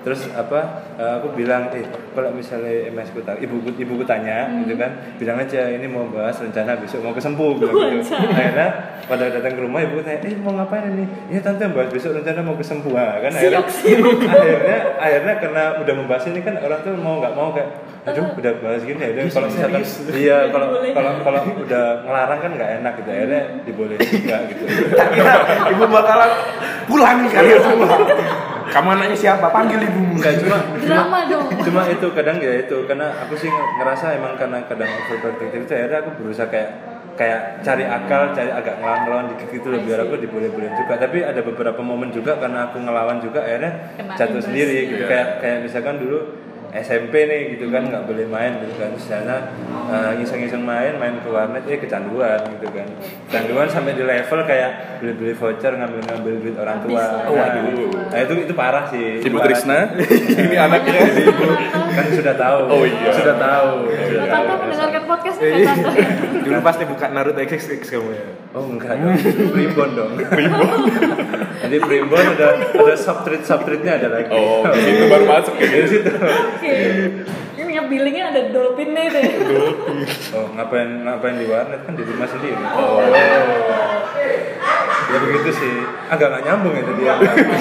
Terus 0.05 0.31
apa 0.31 0.59
eh, 0.95 1.11
aku 1.19 1.35
bilang 1.35 1.67
eh 1.75 1.83
kalau 2.15 2.31
misalnya 2.31 2.89
MS 2.93 3.11
ku 3.11 3.19
tanya 3.25 3.39
ibuku 3.43 4.03
tanya 4.07 4.47
gitu 4.63 4.75
kan. 4.79 4.91
Bilang 5.19 5.37
aja 5.41 5.67
ini 5.67 5.85
mau 5.89 6.07
bahas 6.07 6.37
rencana 6.39 6.79
besok 6.79 7.03
mau 7.03 7.11
ke 7.11 7.21
Sempu 7.21 7.57
bilang 7.59 7.75
gitu. 7.99 8.13
Akhirnya 8.15 8.69
pada 9.07 9.27
datang 9.31 9.53
ke 9.57 9.61
rumah 9.61 9.83
ibuku 9.83 10.01
tanya 10.05 10.19
eh 10.23 10.35
mau 10.39 10.55
ngapain 10.55 10.87
ini? 10.93 11.05
Ya 11.33 11.39
tante 11.43 11.67
bahas 11.69 11.89
besok 11.91 12.15
rencana 12.17 12.39
mau 12.45 12.55
ke 12.55 12.65
Sempu 12.65 12.95
ah, 12.95 13.19
kan 13.19 13.31
akhirnya 13.33 13.61
akhirnya 14.37 14.77
akhirnya 14.97 15.33
karena 15.39 15.63
udah 15.83 15.93
membahas 15.93 16.23
ini 16.29 16.39
kan 16.41 16.55
orang 16.59 16.79
tuh 16.83 16.93
mau 16.97 17.19
nggak 17.19 17.33
mau 17.35 17.49
kayak 17.53 17.69
aduh 18.07 18.23
udah 18.39 18.53
bahas 18.63 18.81
gini 18.87 19.03
ya 19.03 19.27
kalau 19.27 19.47
misalkan 19.51 19.83
iya 20.15 20.37
kalau 20.47 20.67
kalau 20.87 21.11
kalau 21.27 21.41
udah 21.59 21.85
ngelarang 22.07 22.39
kan 22.39 22.51
nggak 22.55 22.71
enak 22.79 22.93
gitu 23.03 23.09
akhirnya 23.11 23.41
dibolehin 23.67 24.07
juga 24.07 24.35
gitu 24.47 24.63
kira 25.11 25.33
ibu 25.75 25.83
bakalan 25.91 26.31
pulang 26.87 27.17
nih 27.27 27.31
kalian 27.35 27.59
semua 27.59 27.99
kamu 28.67 28.87
anaknya 28.99 29.17
siapa 29.19 29.47
panggil 29.51 29.79
ibumu 29.83 30.15
Enggak 30.15 30.39
cuma 30.39 30.57
drama 30.79 31.19
dong 31.27 31.45
cuma 31.67 31.81
itu 31.91 32.07
kadang 32.15 32.37
ya 32.39 32.63
itu 32.63 32.77
karena 32.87 33.07
aku 33.27 33.35
sih 33.35 33.51
ngerasa 33.51 34.15
emang 34.15 34.39
karena 34.39 34.63
kadang 34.71 34.87
overprotective 34.87 35.67
itu 35.67 35.73
akhirnya 35.75 35.99
aku 35.99 36.09
berusaha 36.15 36.47
kayak 36.47 36.69
kayak 37.17 37.65
cari 37.65 37.81
akal, 37.81 38.29
cari 38.37 38.53
agak 38.53 38.77
ngelawan-ngelawan 38.77 39.33
dikit 39.33 39.49
gitu 39.49 39.73
loh 39.73 39.81
biar 39.81 40.05
aku 40.05 40.21
diboleh-bolehin 40.21 40.77
juga. 40.77 41.01
Tapi 41.01 41.25
ada 41.25 41.41
beberapa 41.41 41.81
momen 41.81 42.13
juga 42.13 42.37
karena 42.37 42.69
aku 42.69 42.77
ngelawan 42.77 43.17
juga 43.17 43.41
akhirnya 43.41 43.97
Kena 43.97 44.13
jatuh 44.13 44.37
imbas. 44.37 44.45
sendiri 44.45 44.77
gitu. 44.85 45.01
Iya. 45.01 45.09
Kayak 45.09 45.27
kayak 45.41 45.57
misalkan 45.65 45.97
dulu 45.97 46.19
SMP 46.69 47.13
nih 47.23 47.41
gitu 47.53 47.67
kan 47.67 47.83
nggak 47.83 48.03
boleh 48.03 48.25
main 48.25 48.59
gitu 48.59 48.75
kan 48.75 48.91
sana 48.95 49.37
eh, 49.87 50.19
iseng-iseng 50.19 50.61
main 50.61 50.95
main 50.95 51.15
ke 51.17 51.27
warnet 51.27 51.63
eh 51.63 51.77
kecanduan 51.77 52.37
gitu 52.49 52.67
kan 52.69 52.87
kecanduan 53.25 53.65
sampai 53.65 53.91
di 53.91 54.03
level 54.03 54.39
kayak 54.43 54.71
beli-beli 54.97 55.33
voucher 55.33 55.73
ngambil-ngambil 55.73 56.33
duit 56.37 56.55
orang 56.55 56.77
tua 56.79 56.97
Habis 56.97 57.07
lah. 57.07 57.23
nah, 57.23 57.31
Waduh. 57.31 57.89
nah, 58.05 58.19
itu 58.19 58.33
itu 58.41 58.53
parah 58.53 58.85
sih 58.85 59.07
Ibu. 59.21 59.37
Krisna, 59.39 59.79
ini 60.43 60.55
anaknya. 60.55 61.01
kan 61.89 62.05
sudah 62.09 62.35
tahu 62.35 62.59
Oh 62.67 62.83
iya. 62.83 63.09
sudah 63.11 63.35
tahu 63.35 63.69
sudah 63.87 64.25
tahu. 64.25 64.43
tante 64.45 64.53
mendengarkan 64.61 65.03
podcast 65.05 65.37
ini 65.39 65.63
dulu 66.41 66.59
pasti 66.61 66.83
buka 66.83 67.05
Naruto 67.07 67.39
XXX 67.39 67.81
kamu 67.89 68.11
ya 68.11 68.25
oh 68.57 68.65
enggak 68.67 68.97
dong. 68.97 69.13
Primbon 69.53 69.89
dong. 69.93 70.11
Primbon? 70.17 70.79
Jadi 71.57 71.77
primbon 71.77 72.25
ada 72.33 72.47
ada 72.57 72.95
subtreat 72.97 73.45
subtreatnya 73.45 74.01
ada 74.01 74.07
lagi. 74.11 74.33
Oh, 74.33 74.65
itu 74.65 75.05
baru 75.05 75.25
masuk 75.25 75.53
dari 75.55 75.69
gitu. 75.77 75.87
situ. 76.01 76.09
Oke. 76.09 76.75
Ini 77.57 77.71
ya 77.71 77.83
billingnya 77.85 78.25
ada 78.29 78.41
dolphinnya 78.49 79.01
itu 79.05 79.17
ya 79.17 79.33
oh 80.33 80.45
ngapain 80.53 80.89
ngapain 81.03 81.35
di 81.37 81.45
warnet? 81.45 81.81
Kan 81.83 81.93
di 81.93 82.01
rumah 82.01 82.25
sendiri. 82.25 82.57
Oh. 82.73 83.01
Ya 85.07 85.17
begitu 85.23 85.49
sih. 85.53 85.73
Agak 86.07 86.27
nggak 86.29 86.43
nyambung 86.43 86.75
itu 86.75 86.91
dia 86.97 87.13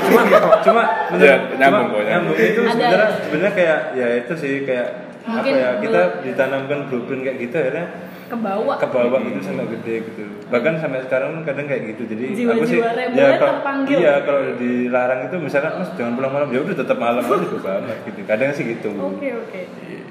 cuma 0.06 0.22
cuma 0.61 0.82
bener- 1.12 1.26
Ya, 1.26 1.37
nyambung 1.59 1.88
cuma 1.90 1.98
kok, 1.98 2.06
nyambung. 2.06 2.37
itu 2.37 2.61
sebenarnya 2.62 3.09
sebenarnya 3.20 3.52
kayak 3.54 3.78
ya 3.94 4.09
itu 4.18 4.32
sih 4.35 4.54
kayak 4.64 4.88
Mungkin 5.26 5.52
apa 5.52 5.62
ya 5.62 5.70
kita 5.82 6.00
ditanamkan 6.22 6.78
blueprint 6.87 7.22
kayak 7.26 7.38
gitu 7.42 7.54
akhirnya 7.59 7.87
ke 8.26 8.36
bawah 8.36 8.76
ke 8.76 8.88
bawah 8.90 9.18
gitu 9.22 9.40
sampai 9.42 9.66
gede 9.78 9.94
gitu. 10.10 10.22
Bahkan 10.50 10.72
sampai 10.82 11.00
sekarang 11.06 11.30
kadang 11.46 11.66
kayak 11.70 11.82
gitu. 11.94 12.02
Jadi 12.10 12.24
Jiwa-jiwa 12.34 12.52
aku 12.58 12.64
sih 12.66 12.80
rebelnya 12.82 13.38
kalau 13.38 13.54
terpanggil. 13.58 13.96
iya 14.02 14.14
kalau 14.26 14.40
dilarang 14.58 15.20
itu 15.30 15.36
misalkan 15.38 15.72
mas 15.78 15.90
jangan 15.94 16.12
pulang 16.18 16.32
malam 16.34 16.48
ya 16.50 16.60
udah 16.62 16.76
tetap 16.76 16.98
malam 16.98 17.22
aja 17.22 17.36
juga 17.38 17.58
banget 17.62 17.98
gitu. 18.10 18.20
Kadang 18.26 18.50
sih 18.52 18.64
gitu. 18.66 18.90
Oke 18.98 19.28
oke. 19.30 19.60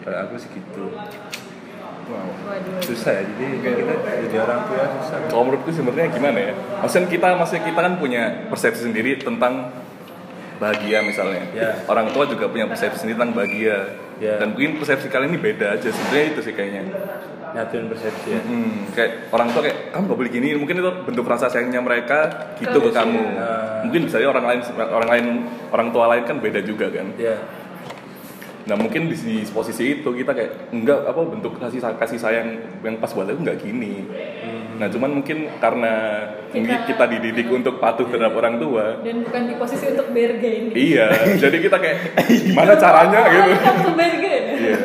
Kalau 0.04 0.18
aku 0.24 0.34
sih 0.40 0.50
gitu. 0.56 0.84
Waduh. 2.06 2.82
Susah 2.86 3.12
ya 3.18 3.24
jadi 3.26 3.46
kita 3.66 4.12
jadi 4.30 4.38
orang 4.46 4.60
tua 4.70 4.84
susah. 5.02 5.18
Kalau 5.26 5.44
menurutku 5.50 5.70
sebenarnya 5.74 6.08
gimana 6.14 6.40
ya? 6.40 6.54
Maksudnya 6.86 7.10
kita, 7.10 7.28
maksudnya 7.34 7.64
kita 7.66 7.80
kan 7.82 7.94
punya 7.98 8.24
persepsi 8.46 8.82
sendiri 8.86 9.18
tentang 9.18 9.74
bahagia 10.62 11.02
misalnya. 11.02 11.44
Ya. 11.52 11.72
Orang 11.90 12.14
tua 12.14 12.30
juga 12.30 12.46
punya 12.48 12.70
persepsi 12.70 13.04
sendiri 13.04 13.18
tentang 13.18 13.34
bahagia. 13.34 14.05
Ya. 14.16 14.40
Dan 14.40 14.56
mungkin 14.56 14.80
persepsi 14.80 15.12
kalian 15.12 15.36
ini 15.36 15.40
beda 15.44 15.76
aja. 15.76 15.88
Sebenarnya 15.92 16.26
itu 16.32 16.42
sih 16.44 16.54
kayaknya. 16.56 16.84
nyatuin 17.56 17.88
persepsi 17.88 18.36
ya 18.36 18.44
Hmm, 18.44 18.92
kayak 18.92 19.32
orang 19.32 19.48
tua 19.56 19.64
kayak 19.64 19.96
kamu 19.96 20.04
gak 20.12 20.20
boleh 20.20 20.32
gini. 20.32 20.48
Mungkin 20.60 20.76
itu 20.76 20.92
bentuk 21.08 21.24
rasa 21.24 21.48
sayangnya 21.48 21.80
mereka 21.80 22.52
gitu 22.60 22.84
ke 22.84 22.92
kamu. 22.92 23.24
Ah. 23.40 23.80
Mungkin 23.88 24.12
bisa 24.12 24.20
jadi 24.20 24.28
orang 24.28 24.44
lain, 24.44 24.60
orang 24.76 25.10
lain, 25.10 25.26
orang 25.72 25.88
tua 25.96 26.06
lain 26.12 26.24
kan 26.28 26.44
beda 26.44 26.60
juga 26.60 26.92
kan. 26.92 27.16
ya 27.16 27.40
Nah 28.66 28.76
mungkin 28.76 29.14
di, 29.14 29.16
di 29.16 29.36
posisi 29.54 30.02
itu 30.02 30.10
kita 30.10 30.34
kayak 30.34 30.74
enggak 30.74 31.06
apa 31.06 31.22
bentuk 31.22 31.54
kasih 31.62 31.78
kasih 32.02 32.18
sayang 32.18 32.48
yang 32.82 32.98
pas 32.98 33.14
buat 33.14 33.30
aku 33.30 33.46
nggak 33.46 33.62
gini. 33.62 34.02
Nah 34.76 34.88
cuman 34.88 35.10
mungkin 35.14 35.38
karena 35.56 35.94
Kita- 36.50 36.84
kita 36.86 37.06
dididik 37.10 37.48
untuk 37.50 37.78
patuh 37.78 38.06
terhadap 38.06 38.32
orang 38.34 38.56
tua. 38.58 39.00
dan 39.02 39.20
bukan 39.22 39.42
di 39.46 39.56
posisi 39.56 39.86
untuk 39.88 40.08
bergain 40.10 40.68
Iya, 40.70 41.08
jadi 41.38 41.58
kita 41.60 41.78
kayak 41.78 41.98
gimana 42.46 42.74
caranya 42.76 43.20
gitu. 43.26 43.52
untuk 43.54 43.94
bergain 43.94 44.44
Iya. 44.54 44.76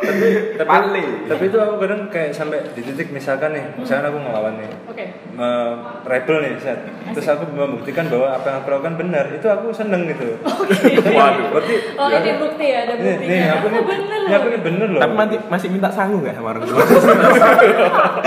Tapi 0.00 0.26
Pale. 0.60 1.04
tapi 1.28 1.42
itu 1.46 1.56
aku 1.56 1.74
kadang 1.76 2.00
kayak 2.08 2.32
sampai 2.32 2.64
di 2.72 2.80
titik 2.80 3.08
misalkan 3.10 3.52
nih 3.52 3.64
misalkan 3.74 4.08
aku 4.08 4.18
ngelawan 4.18 4.54
nih 4.56 4.70
oke. 4.88 5.04
me- 5.30 5.76
rebel 6.02 6.36
nih 6.40 6.52
set 6.56 6.80
terus 7.12 7.28
aku 7.28 7.44
membuktikan 7.46 8.08
bahwa 8.08 8.32
apa 8.32 8.46
yang 8.46 8.56
aku 8.58 8.68
lakukan 8.70 8.94
benar 8.96 9.24
itu 9.28 9.44
aku 9.44 9.68
seneng 9.70 10.06
gitu. 10.06 10.40
Waduh. 11.20 11.46
berarti 11.52 11.74
oh 11.94 12.08
ini 12.08 12.32
bukti 12.36 12.64
ya 12.66 12.78
ada 12.84 12.92
nih, 12.94 13.04
buktinya 13.04 13.36
nih 13.36 13.50
aku 13.50 13.66
nih 13.72 13.82
bener 13.82 14.20
ini 14.20 14.30
aku 14.30 14.46
loh 14.46 14.50
nih 14.50 14.60
bener 14.62 14.88
loh. 14.88 15.00
Tapi 15.00 15.14
masih 15.16 15.38
masih 15.48 15.68
minta 15.68 15.90
sangu 15.90 16.16
nggak 16.20 16.34
sama 16.34 16.48
orang 16.54 16.64
tua? 16.64 16.80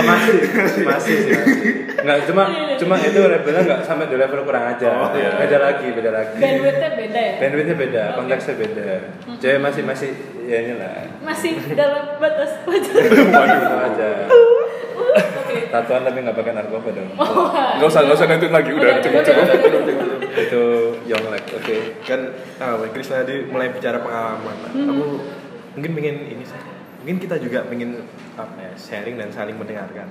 Masih 0.04 0.36
masih 0.84 1.14
sih 1.16 1.32
masih. 1.32 1.60
nggak 2.04 2.18
cuma 2.28 2.42
cuma 2.76 2.94
itu 3.00 3.20
rebelnya 3.24 3.62
nggak 3.64 3.80
sampai 3.82 4.06
di 4.06 4.16
level 4.20 4.44
kurang 4.44 4.64
aja. 4.68 4.90
Oh, 4.92 5.08
iya. 5.16 5.32
beda 5.34 5.56
lagi 5.58 5.86
beda 5.90 6.10
lagi. 6.12 6.36
Bandwidthnya 6.36 6.90
beda 6.92 7.20
ya? 7.20 7.32
Bandwidthnya 7.40 7.76
beda 7.76 8.02
Oke. 8.04 8.14
konteksnya 8.20 8.54
beda. 8.54 8.84
Cewek 9.40 9.60
masih 9.60 9.82
masih 9.82 10.10
ya 10.44 10.56
inilah. 10.64 11.08
Masih 11.24 11.56
dalam 11.72 12.20
batas 12.20 12.60
wajar. 12.68 13.02
Waduh. 13.04 13.84
Aja 13.84 14.08
oke 15.54 15.70
tatuan 15.70 16.02
tapi 16.02 16.18
nggak 16.22 16.36
pakai 16.36 16.52
narkoba 16.54 16.88
dong. 16.90 17.10
Nggak 17.14 17.88
usah 17.88 18.00
nggak 18.06 18.16
usah 18.18 18.26
nentuin 18.26 18.54
lagi. 18.54 18.70
Udah 18.74 18.98
cukup 18.98 19.22
cukup. 19.22 19.46
itu 20.34 20.62
young 21.06 21.26
like 21.30 21.48
oke. 21.54 21.76
Kan 22.02 22.20
ah 22.58 22.74
Krisna 22.90 23.22
tadi 23.22 23.46
mulai 23.46 23.70
bicara 23.70 24.02
pengalaman. 24.02 24.56
Aku 24.70 25.06
mungkin 25.78 25.92
pengen 25.94 26.16
ini 26.30 26.44
sih. 26.44 26.58
Mungkin 27.04 27.16
kita 27.20 27.36
juga 27.38 27.62
pengen 27.68 28.02
apa 28.34 28.58
ya 28.58 28.72
sharing 28.74 29.16
dan 29.20 29.30
saling 29.30 29.54
mendengarkan. 29.54 30.08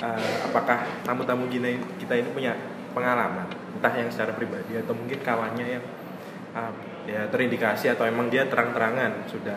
Eh, 0.00 0.34
apakah 0.48 0.88
tamu-tamu 1.04 1.44
kita 1.52 1.76
ini, 1.76 1.84
kita 2.00 2.16
ini 2.16 2.32
punya 2.32 2.56
pengalaman? 2.96 3.44
Entah 3.76 3.92
yang 3.92 4.08
secara 4.08 4.32
pribadi 4.32 4.80
atau 4.80 4.96
mungkin 4.96 5.20
kawannya 5.20 5.66
yang 5.76 5.84
ah, 6.56 6.72
ya 7.08 7.28
terindikasi 7.28 7.92
atau 7.92 8.04
emang 8.04 8.28
dia 8.28 8.48
terang-terangan 8.48 9.24
sudah 9.28 9.56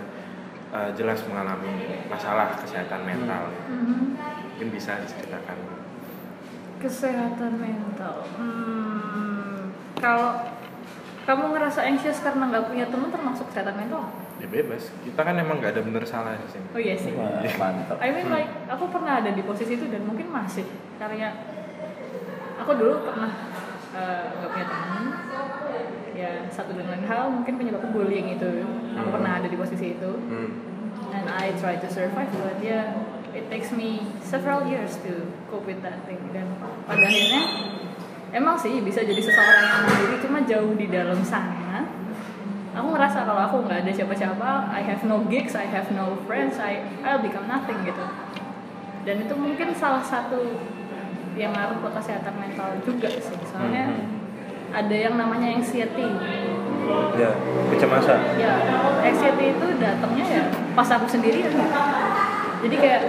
eh, 0.73 0.89
jelas 0.95 1.23
mengalami 1.27 2.03
masalah 2.07 2.55
kesehatan 2.59 3.01
mental. 3.03 3.51
Mhm. 3.69 4.15
mungkin 4.53 4.69
bisa 4.69 5.01
diceritakan. 5.01 5.57
Kesehatan 6.77 7.57
mental. 7.57 8.21
Hmm, 8.37 9.73
kalau 9.97 10.45
kamu 11.23 11.55
ngerasa 11.55 11.87
anxious 11.87 12.19
karena 12.19 12.51
nggak 12.51 12.69
punya 12.69 12.85
teman 12.91 13.09
termasuk 13.09 13.49
kesehatan 13.49 13.79
mental? 13.79 14.11
Ya 14.37 14.47
bebas. 14.51 14.91
Kita 15.01 15.21
kan 15.23 15.39
emang 15.39 15.63
nggak 15.63 15.79
ada 15.79 15.81
bener 15.81 16.03
salah 16.03 16.35
di 16.35 16.47
sini. 16.51 16.67
Oh 16.75 16.81
iya 16.83 16.95
sih. 16.99 17.15
Wah, 17.15 17.39
mantap 17.39 17.97
I 18.03 18.11
mean 18.11 18.27
like 18.27 18.51
aku 18.67 18.91
pernah 18.91 19.23
ada 19.23 19.31
di 19.31 19.41
posisi 19.41 19.79
itu 19.79 19.87
dan 19.87 20.03
mungkin 20.03 20.27
masih. 20.27 20.67
Karena 20.99 21.31
aku 22.59 22.71
dulu 22.75 23.07
pernah 23.07 23.31
eh, 23.95 24.23
nggak 24.37 24.49
punya 24.51 24.67
teman 24.67 25.03
ya 26.13 26.45
satu 26.53 26.77
dan 26.77 26.87
lain 26.89 27.05
hal 27.09 27.29
mungkin 27.33 27.57
penyebabnya 27.57 27.89
bullying 27.89 28.37
itu 28.37 28.63
aku 28.93 29.09
pernah 29.09 29.41
ada 29.41 29.47
di 29.49 29.57
posisi 29.57 29.97
itu. 29.97 30.11
And 31.13 31.29
I 31.29 31.53
try 31.57 31.77
to 31.77 31.87
survive 31.89 32.29
but 32.37 32.57
ya 32.61 32.93
it 33.33 33.49
takes 33.49 33.73
me 33.73 34.05
several 34.21 34.65
years 34.65 34.97
to 35.05 35.29
cope 35.49 35.65
with 35.65 35.81
that 35.81 36.05
thing. 36.05 36.21
Dan 36.33 36.49
pada 36.85 37.01
akhirnya 37.01 37.41
emang 38.33 38.57
sih 38.57 38.81
bisa 38.81 39.01
jadi 39.05 39.21
seseorang 39.21 39.61
yang 39.61 39.81
mandiri 39.85 40.17
cuma 40.21 40.39
jauh 40.45 40.73
di 40.77 40.87
dalam 40.89 41.21
sana. 41.21 41.85
Aku 42.73 42.89
ngerasa 42.89 43.29
kalau 43.29 43.41
aku 43.45 43.69
nggak 43.69 43.85
ada 43.85 43.91
siapa-siapa 43.93 44.73
I 44.73 44.81
have 44.81 45.05
no 45.05 45.21
gigs 45.29 45.53
I 45.53 45.69
have 45.69 45.89
no 45.93 46.17
friends 46.25 46.57
I 46.57 46.81
I'll 47.05 47.21
become 47.21 47.45
nothing 47.45 47.85
gitu. 47.85 48.05
Dan 49.05 49.29
itu 49.29 49.33
mungkin 49.37 49.73
salah 49.77 50.01
satu 50.01 50.41
yang 51.37 51.53
ngaruh 51.53 51.81
ke 51.81 51.89
kesehatan 51.97 52.33
mental 52.37 52.73
juga 52.81 53.09
sih. 53.09 53.37
Soalnya 53.49 53.93
Hmm. 53.93 54.22
Ada 54.73 54.95
yang 54.95 55.15
namanya 55.15 55.53
anxiety 55.53 56.07
ya 57.15 57.31
kecemasan 57.71 58.19
ya 58.35 58.53
anxiety 59.05 59.45
itu 59.55 59.67
datangnya 59.79 60.25
ya 60.25 60.43
pas 60.73 60.89
aku 60.91 61.05
sendirian 61.07 61.47
gitu. 61.53 61.63
jadi 62.67 62.75
kayak 62.81 63.01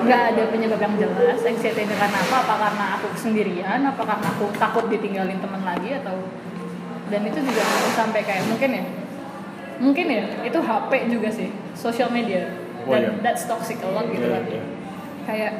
nggak 0.00 0.22
ada 0.34 0.42
penyebab 0.50 0.80
yang 0.80 0.94
jelas 0.98 1.40
anxiety 1.44 1.86
ini 1.86 1.94
karena 1.94 2.18
apa 2.18 2.36
apa 2.44 2.54
karena 2.58 2.86
aku 2.98 3.06
sendirian 3.16 3.80
apa 3.86 4.02
karena 4.02 4.26
aku 4.34 4.44
takut 4.58 4.84
ditinggalin 4.90 5.38
teman 5.38 5.62
lagi 5.62 5.96
atau 6.02 6.16
dan 7.10 7.22
itu 7.26 7.38
juga 7.42 7.62
sampai 7.94 8.22
kayak 8.22 8.44
mungkin 8.46 8.70
ya 8.74 8.84
mungkin 9.80 10.06
ya 10.12 10.24
itu 10.44 10.58
HP 10.60 10.90
juga 11.08 11.28
sih 11.32 11.48
social 11.72 12.10
media 12.12 12.44
Oh, 12.80 12.96
dan 12.96 13.02
iya. 13.04 13.12
that's 13.20 13.44
toxic 13.44 13.76
a 13.84 13.88
lot 13.92 14.08
gitu 14.08 14.24
Iya, 14.24 14.40
kan 14.40 14.44
iya. 14.48 14.62
kayak 15.28 15.52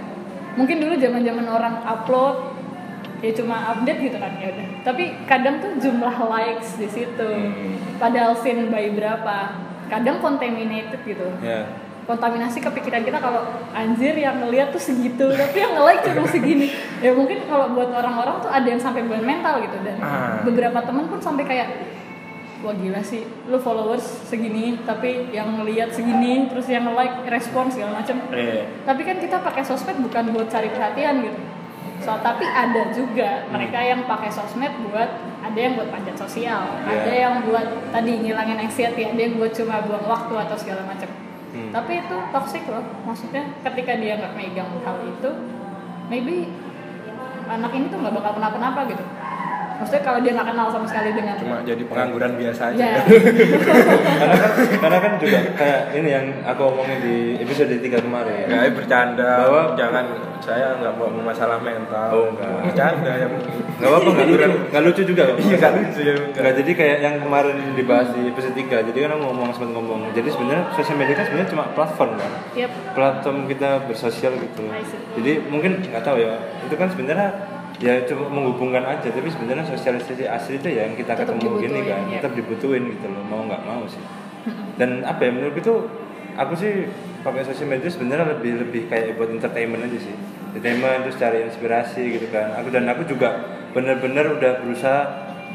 mungkin 0.57 0.81
dulu 0.81 0.97
zaman 0.97 1.20
zaman 1.20 1.47
orang 1.53 1.74
upload 1.85 2.49
ya 3.20 3.30
cuma 3.32 3.56
update 3.70 4.00
gitu 4.02 4.16
kan 4.16 4.32
ya 4.36 4.48
udah. 4.48 4.66
Tapi 4.82 5.04
kadang 5.24 5.60
tuh 5.60 5.76
jumlah 5.78 6.16
likes 6.26 6.76
di 6.76 6.88
situ. 6.88 7.28
Hmm. 7.28 7.76
padahal 7.96 8.32
scene 8.34 8.68
by 8.68 8.90
berapa. 8.92 9.36
Kadang 9.86 10.18
contaminated 10.18 11.00
gitu. 11.02 11.26
Ya. 11.44 11.68
Kontaminasi 12.08 12.58
kepikiran 12.58 13.04
kita 13.04 13.20
kalau 13.20 13.44
anjir 13.70 14.16
yang 14.16 14.40
ngeliat 14.40 14.72
tuh 14.72 14.82
segitu 14.82 15.30
tapi 15.30 15.56
yang 15.56 15.76
nge-like 15.76 16.02
cuma 16.02 16.26
segini. 16.26 16.72
Ya 16.98 17.12
mungkin 17.12 17.44
kalau 17.44 17.70
buat 17.70 17.92
orang-orang 17.92 18.40
tuh 18.40 18.50
ada 18.50 18.66
yang 18.66 18.80
sampai 18.80 19.04
buat 19.04 19.20
mental 19.20 19.62
gitu. 19.62 19.76
Dan 19.84 20.00
Ah. 20.00 20.40
beberapa 20.42 20.80
teman 20.80 21.06
pun 21.06 21.20
sampai 21.20 21.44
kayak 21.44 21.68
wah 22.60 22.76
gila 22.76 23.00
sih 23.00 23.24
lu 23.48 23.56
followers 23.56 24.04
segini 24.28 24.76
tapi 24.84 25.32
yang 25.32 25.48
ngeliat 25.56 25.96
segini 25.96 26.44
terus 26.44 26.68
yang 26.68 26.84
nge-like 26.84 27.24
respon 27.24 27.72
segala 27.72 28.04
macam. 28.04 28.20
Iya. 28.28 28.68
tapi 28.84 29.00
kan 29.00 29.16
kita 29.16 29.40
pakai 29.40 29.64
sosmed 29.64 29.96
bukan 29.96 30.28
buat 30.36 30.44
cari 30.52 30.68
perhatian 30.68 31.24
gitu 31.24 31.40
so 32.01 32.16
tapi 32.18 32.44
ada 32.44 32.88
juga 32.90 33.44
mereka 33.48 33.78
yang 33.78 34.05
pakai 34.05 34.28
sosmed 34.28 34.72
buat 34.82 35.09
ada 35.40 35.59
yang 35.59 35.74
buat 35.74 35.88
panjat 35.88 36.16
sosial 36.16 36.64
Iya. 36.80 36.90
ada 36.90 37.12
yang 37.12 37.34
buat 37.44 37.64
tadi 37.88 38.12
ngilangin 38.18 38.59
anxiety 38.59 39.05
ada 39.05 39.16
yang 39.16 39.36
buat 39.36 39.53
cuma 39.53 39.84
buang 39.84 40.05
waktu 40.05 40.34
atau 40.38 40.57
segala 40.57 40.84
macam 40.84 41.09
Hmm. 41.51 41.74
tapi 41.74 41.98
itu 41.98 42.14
toxic 42.30 42.62
loh 42.64 42.78
maksudnya 43.03 43.42
ketika 43.61 43.98
dia 43.98 44.14
nggak 44.14 44.38
megang 44.38 44.70
hal 44.80 45.03
itu 45.03 45.30
maybe 46.07 46.46
anak 47.44 47.74
ini 47.74 47.90
tuh 47.90 47.98
nggak 47.98 48.14
bakal 48.14 48.38
kenapa-napa 48.38 48.86
gitu 48.86 49.03
maksudnya 49.81 50.03
kalau 50.03 50.18
dia 50.20 50.33
nggak 50.33 50.47
kenal 50.47 50.66
sama 50.68 50.85
sekali 50.85 51.11
dengan 51.11 51.35
Cuma 51.35 51.57
jadi 51.62 51.83
pengangguran 51.83 52.33
biasa 52.37 52.62
aja. 52.70 52.76
ya 52.76 53.01
karena 54.12 54.37
kan 54.37 54.51
karena 54.76 54.99
kan 54.99 55.12
juga 55.16 55.39
kayak 55.57 55.81
ini 55.97 56.09
yang 56.11 56.26
aku 56.45 56.62
omongin 56.66 56.99
di 57.01 57.16
episode 57.39 57.72
3 57.72 57.81
kemarin 57.99 58.45
Ya, 58.45 58.59
eh, 58.62 58.70
bercanda. 58.70 59.31
Bahwa- 59.43 59.72
jangan 59.72 60.05
saya 60.41 60.72
nggak 60.74 60.95
mau 60.95 61.09
masalah 61.22 61.61
mental. 61.61 62.09
Oh, 62.11 62.24
enggak. 62.28 62.49
Bercanda 62.64 63.12
yang 63.14 63.33
nggak 63.76 63.89
apa-apa 63.89 64.09
nggak 64.11 64.26
lucu 64.26 64.49
nggak 64.70 64.83
lucu 64.83 65.03
juga 65.07 65.22
kok 65.24 65.37
Iya, 65.39 65.57
nggak 65.57 65.72
lucu 65.74 66.01
ya. 66.03 66.14
Nggak, 66.31 66.55
jadi 66.55 66.70
kayak 66.74 66.99
yang 67.01 67.14
kemarin 67.18 67.57
dibahas 67.72 68.09
di 68.11 68.22
episode 68.26 68.55
3 68.55 68.85
jadi 68.85 68.99
kan 69.01 69.11
aku 69.11 69.22
ngomong 69.22 69.49
sempat 69.51 69.70
ngomong 69.72 70.01
jadi 70.11 70.28
sebenarnya 70.28 70.64
sosial 70.74 70.97
media 70.97 71.14
kan 71.14 71.24
sebenarnya 71.24 71.51
cuma 71.51 71.64
platform 71.72 72.11
kan 72.14 72.31
yep 72.53 72.68
platform 72.93 73.37
kita 73.47 73.70
bersosial 73.85 74.33
gitu 74.35 74.62
jadi 75.16 75.33
mungkin 75.47 75.81
nggak 75.83 76.03
tahu 76.03 76.18
ya 76.18 76.37
itu 76.61 76.74
kan 76.74 76.89
sebenarnya 76.89 77.28
ya 77.81 78.05
cuma 78.05 78.28
menghubungkan 78.28 78.85
aja 78.85 79.09
tapi 79.09 79.33
sebenarnya 79.33 79.64
sosialisasi 79.64 80.28
asli 80.28 80.61
itu 80.61 80.68
ya 80.68 80.85
yang 80.85 80.95
kita 81.01 81.16
Tetap 81.16 81.33
ketemu 81.33 81.49
gini 81.64 81.81
kan 81.89 82.01
ya. 82.12 82.20
tetap 82.20 82.33
dibutuhin 82.37 82.85
gitu 82.93 83.09
loh 83.09 83.24
mau 83.24 83.41
nggak 83.49 83.62
mau 83.64 83.83
sih. 83.89 84.05
Dan 84.76 85.01
apa 85.05 85.20
ya 85.24 85.31
menurut 85.33 85.57
itu 85.57 85.74
aku 86.37 86.53
sih 86.61 86.89
pakai 87.24 87.45
sosial 87.45 87.72
media 87.72 87.89
sebenarnya 87.89 88.37
lebih 88.37 88.68
lebih 88.68 88.83
kayak 88.93 89.16
buat 89.16 89.33
entertainment 89.33 89.89
aja 89.89 89.97
sih. 89.97 90.14
Entertainment 90.53 91.09
terus 91.09 91.16
cari 91.16 91.39
inspirasi 91.49 92.20
gitu 92.20 92.26
kan. 92.28 92.53
Aku 92.61 92.68
dan 92.68 92.85
aku 92.85 93.09
juga 93.09 93.49
bener-bener 93.72 94.37
udah 94.37 94.53
berusaha 94.61 95.01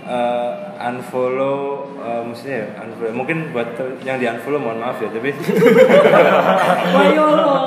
uh, 0.09 0.81
unfollow 0.81 1.84
uh, 2.05 2.21
maksudnya 2.21 2.55
ya, 2.61 2.67
unfollow 2.79 3.11
mungkin 3.11 3.49
buat 3.49 3.73
ter- 3.73 3.97
yang 4.01 4.15
di 4.15 4.29
unfollow 4.29 4.61
mohon 4.61 4.77
maaf 4.77 5.01
ya 5.01 5.09
tapi 5.09 5.33
Wayo. 6.95 7.25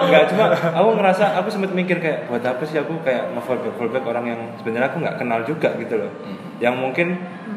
Enggak 0.08 0.24
cuma 0.32 0.44
aku 0.52 0.88
ngerasa 0.96 1.24
aku 1.36 1.48
sempat 1.50 1.70
mikir 1.72 1.98
kayak 1.98 2.26
buat 2.26 2.40
apa 2.40 2.62
sih 2.62 2.78
aku 2.78 2.96
kayak 3.02 3.34
nge-fallback 3.34 3.74
fallback 3.76 4.04
orang 4.06 4.24
yang 4.26 4.40
sebenarnya 4.56 4.88
aku 4.88 4.98
nggak 5.02 5.16
kenal 5.18 5.40
juga 5.42 5.68
gitu 5.76 5.94
loh. 5.98 6.10
Yang 6.58 6.74
mungkin 6.78 7.08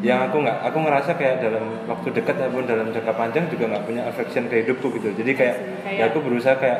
yang 0.01 0.25
aku 0.25 0.41
nggak 0.41 0.57
aku 0.65 0.77
ngerasa 0.81 1.11
kayak 1.15 1.35
dalam 1.39 1.63
waktu 1.85 2.07
dekat 2.11 2.35
ataupun 2.35 2.65
dalam 2.65 2.89
jangka 2.89 3.13
panjang 3.13 3.45
juga 3.47 3.69
nggak 3.71 3.83
punya 3.85 4.01
affection 4.03 4.49
ke 4.49 4.65
hidupku 4.65 4.89
gitu. 4.97 5.13
Jadi 5.13 5.31
kayak 5.31 5.55
Kayak- 5.85 5.97
ya 5.97 6.03
aku 6.09 6.19
berusaha 6.19 6.57
kayak 6.57 6.79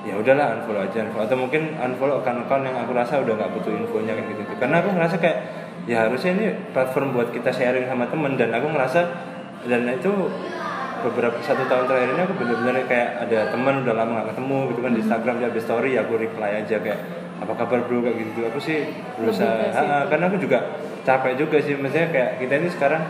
ya 0.00 0.16
udahlah 0.16 0.56
unfollow 0.56 0.80
aja 0.80 1.04
unfollow. 1.04 1.26
atau 1.28 1.36
mungkin 1.36 1.62
unfollow 1.76 2.20
account-account 2.20 2.64
yang 2.64 2.76
aku 2.78 2.92
rasa 2.94 3.20
udah 3.20 3.34
nggak 3.36 3.50
butuh 3.52 3.72
infonya 3.74 4.12
kayak 4.14 4.28
gitu. 4.32 4.42
Karena 4.56 4.76
aku 4.80 4.88
ngerasa 4.94 5.16
kayak 5.18 5.38
ya 5.88 6.06
harusnya 6.06 6.30
ini 6.36 6.46
platform 6.76 7.16
buat 7.16 7.28
kita 7.32 7.50
sharing 7.50 7.88
sama 7.88 8.04
temen 8.06 8.36
dan 8.36 8.52
aku 8.52 8.68
ngerasa 8.68 9.00
dan 9.68 9.84
itu 9.90 10.12
beberapa 11.00 11.36
satu 11.40 11.64
tahun 11.64 11.88
terakhir 11.88 12.10
ini 12.12 12.22
aku 12.28 12.34
bener-bener 12.36 12.84
kayak 12.84 13.10
ada 13.28 13.38
teman 13.52 13.80
udah 13.84 13.94
lama 13.96 14.12
gak 14.20 14.36
ketemu 14.36 14.58
gitu 14.68 14.80
kan 14.84 14.92
di 14.92 15.00
Instagram 15.00 15.34
dia 15.40 15.48
habis 15.48 15.64
story 15.64 15.90
ya 15.96 16.04
aku 16.04 16.14
reply 16.20 16.50
aja 16.60 16.76
kayak 16.76 17.00
apa 17.40 17.52
kabar 17.56 17.88
bro? 17.88 18.04
kayak 18.04 18.16
gitu. 18.20 18.40
Aku 18.52 18.60
sih 18.60 18.84
berusaha. 19.16 19.72
Ah, 19.72 19.80
ah, 19.80 20.02
karena 20.12 20.28
aku 20.28 20.36
juga 20.44 20.76
capek 21.08 21.40
juga 21.40 21.56
sih. 21.64 21.72
Maksudnya 21.72 22.12
kayak 22.12 22.30
kita 22.44 22.52
ini 22.60 22.68
sekarang 22.68 23.02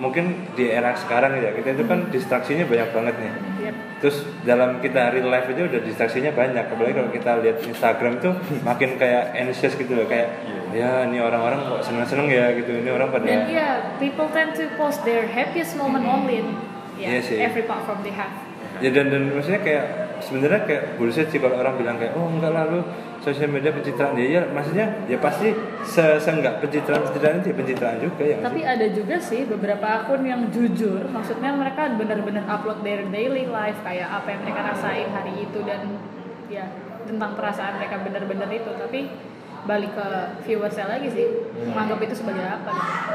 mungkin 0.00 0.48
di 0.56 0.64
era 0.72 0.96
sekarang 0.96 1.38
ya 1.38 1.52
kita 1.52 1.76
itu 1.76 1.84
kan 1.84 2.08
distraksinya 2.08 2.64
banyak 2.64 2.88
banget 2.90 3.14
nih 3.20 3.32
Yep. 3.70 3.76
terus 4.00 4.16
dalam 4.42 4.82
kita 4.82 5.14
real 5.14 5.30
life 5.30 5.46
aja 5.46 5.62
udah 5.62 5.80
distraksinya 5.80 6.34
banyak 6.34 6.66
apalagi 6.66 6.94
kalau 6.96 7.10
kita 7.10 7.30
lihat 7.38 7.56
Instagram 7.62 8.18
tuh 8.18 8.34
makin 8.68 8.98
kayak 8.98 9.30
anxious 9.32 9.78
gitu 9.78 9.94
loh 9.94 10.04
kayak 10.04 10.42
ya 10.70 11.06
ini 11.06 11.18
orang-orang 11.18 11.62
kok 11.62 11.82
seneng-seneng 11.82 12.26
ya 12.26 12.50
gitu 12.54 12.70
ini 12.74 12.90
orang 12.90 13.10
pada 13.10 13.26
Dan 13.26 13.46
iya, 13.46 13.68
people 13.98 14.26
tend 14.30 14.54
to 14.54 14.66
post 14.74 15.02
their 15.02 15.26
happiest 15.26 15.74
moment 15.74 16.02
only 16.02 16.42
in 16.42 16.54
yeah, 16.94 17.16
Iya 17.16 17.20
sih. 17.22 17.38
every 17.38 17.62
platform 17.62 18.02
they 18.02 18.12
have. 18.12 18.30
ya 18.78 18.90
dan 18.90 19.10
dan 19.10 19.34
maksudnya 19.34 19.60
kayak 19.60 19.84
sebenarnya 20.22 20.60
kayak 20.64 20.82
bullshit 20.94 21.26
sih 21.28 21.36
kalau 21.36 21.58
orang 21.58 21.74
bilang 21.76 21.96
kayak 21.98 22.14
oh 22.14 22.28
enggak 22.28 22.52
lah 22.54 22.64
lu 22.66 22.80
sosial 23.20 23.52
media 23.52 23.68
pencitraan 23.68 24.16
ya 24.16 24.40
ya 24.40 24.42
maksudnya 24.48 24.86
ya 25.04 25.20
pasti 25.20 25.52
se 25.84 26.16
seenggak 26.16 26.64
pencitraan 26.64 27.04
pencitraan 27.04 27.36
itu 27.44 27.48
ya 27.52 27.56
pencitraan 27.56 27.96
juga 28.00 28.22
ya 28.24 28.36
Tapi 28.40 28.60
ada 28.64 28.86
juga 28.88 29.16
sih 29.20 29.44
beberapa 29.44 29.86
akun 30.00 30.24
yang 30.24 30.48
jujur, 30.48 31.04
maksudnya 31.12 31.52
mereka 31.52 31.92
benar-benar 31.92 32.44
upload 32.48 32.80
their 32.80 33.04
daily 33.12 33.44
life 33.44 33.76
kayak 33.84 34.08
apa 34.08 34.28
yang 34.32 34.40
mereka 34.48 34.60
rasain 34.72 35.08
hari 35.12 35.32
itu 35.44 35.58
dan 35.68 36.00
ya 36.48 36.64
tentang 37.04 37.36
perasaan 37.36 37.76
mereka 37.76 38.00
benar-benar 38.00 38.48
itu. 38.48 38.70
Tapi 38.72 39.00
balik 39.64 39.92
ke 39.92 40.06
viewersnya 40.48 40.88
lagi 40.88 41.08
sih, 41.12 41.26
menganggap 41.68 42.00
itu 42.00 42.14
sebagai 42.16 42.44
apa 42.44 42.70
gitu. 42.72 43.12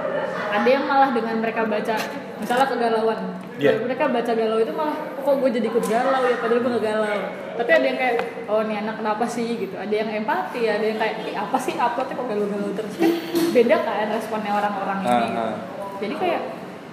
Ada 0.54 0.68
yang 0.70 0.86
malah 0.86 1.10
dengan 1.12 1.36
mereka 1.42 1.66
baca, 1.66 1.96
misalnya 2.38 2.68
kegalauan, 2.70 3.20
Iya. 3.56 3.80
mereka 3.82 4.12
baca 4.12 4.32
galau 4.36 4.60
itu 4.60 4.72
malah 4.76 4.98
kok 5.16 5.36
gue 5.42 5.50
jadi 5.50 5.68
ikut 5.72 5.86
galau 5.88 6.22
ya 6.28 6.36
padahal 6.38 6.60
gue 6.62 6.72
gak 6.76 6.86
galau. 6.86 7.20
Tapi 7.56 7.72
ada 7.72 7.86
yang 7.88 8.00
kayak, 8.00 8.16
oh 8.52 8.62
nih 8.68 8.78
anak 8.84 8.96
kenapa 9.00 9.24
sih 9.26 9.48
gitu. 9.58 9.76
Ada 9.80 9.96
yang 9.96 10.10
empati, 10.12 10.62
ada 10.68 10.84
yang 10.84 11.00
kayak, 11.00 11.16
"Ih, 11.24 11.36
apa 11.40 11.56
sih 11.56 11.74
uploadnya 11.80 12.20
kok 12.20 12.28
galau-galau 12.28 12.72
terus 12.76 12.94
kan 13.00 13.12
beda 13.56 13.76
kan 13.80 14.08
responnya 14.12 14.52
orang-orang 14.52 14.98
ini. 15.02 15.16
Gitu. 15.24 15.40
ah. 15.40 15.56
Jadi 16.04 16.16
kayak 16.20 16.42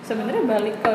sebenarnya 0.07 0.42
balik 0.46 0.76
ke 0.78 0.94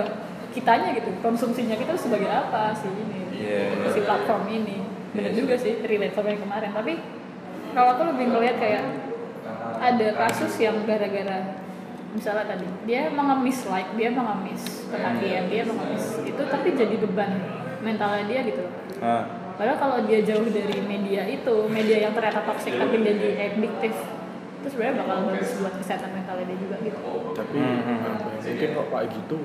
kitanya 0.55 0.95
gitu, 0.95 1.11
konsumsinya 1.19 1.75
kita 1.75 1.93
sebagai 1.99 2.31
apa 2.31 2.71
sih 2.73 2.89
ini, 2.89 3.19
Iya, 3.35 3.59
iya. 3.75 3.87
si 3.91 3.99
platform 4.01 4.43
ini. 4.49 4.77
Bener 5.13 5.31
Iya 5.35 5.39
juga 5.43 5.55
sih, 5.59 5.83
relate 5.83 6.15
sama 6.15 6.31
yang 6.31 6.41
kemarin. 6.41 6.71
Tapi 6.71 6.93
kalau 7.77 7.93
aku 7.93 8.03
lebih 8.09 8.25
ngeliat 8.33 8.57
kayak 8.57 8.83
ada 9.77 10.07
kasus 10.17 10.57
yang 10.57 10.81
gara-gara 10.89 11.61
misalnya 12.17 12.49
tadi 12.49 12.65
dia 12.89 13.13
mengemis 13.13 13.69
like, 13.69 13.93
dia 13.93 14.09
mengemis 14.09 14.89
perhatian, 14.89 15.45
dia 15.45 15.61
mengemis 15.61 16.25
itu 16.25 16.41
tapi 16.49 16.73
jadi 16.73 16.95
beban 16.97 17.31
mentalnya 17.85 18.25
dia 18.25 18.41
gitu. 18.41 18.65
Ah, 18.97 19.53
Padahal 19.53 19.77
kalau 19.77 19.97
dia 20.05 20.21
jauh 20.21 20.45
dari 20.49 20.81
media 20.81 21.25
itu, 21.25 21.55
media 21.69 22.09
yang 22.09 22.13
ternyata 22.17 22.41
toxic 22.45 22.73
tapi 22.77 23.01
jadi 23.01 23.53
addictive, 23.53 23.97
itu 24.61 24.67
sebenarnya 24.69 25.01
bakal 25.01 25.17
bagus 25.29 25.49
buat 25.61 25.73
kesehatan 25.77 26.09
mentalnya 26.13 26.45
dia 26.49 26.57
juga 26.57 26.75
gitu. 26.81 27.01
Tapi 27.37 27.57
Hmm, 27.57 27.81
hmm, 27.85 27.97
ya, 28.01 28.13
mungkin 28.49 28.69
kok 28.73 28.87
kayak 28.89 29.07
gitu 29.13 29.37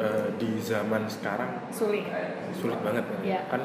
eh, 0.00 0.26
di 0.36 0.50
zaman 0.60 1.02
sekarang 1.08 1.50
Sulit. 1.72 2.04
sulit 2.52 2.80
banget 2.84 3.04
kan? 3.08 3.20
Iya. 3.24 3.40
kan 3.48 3.62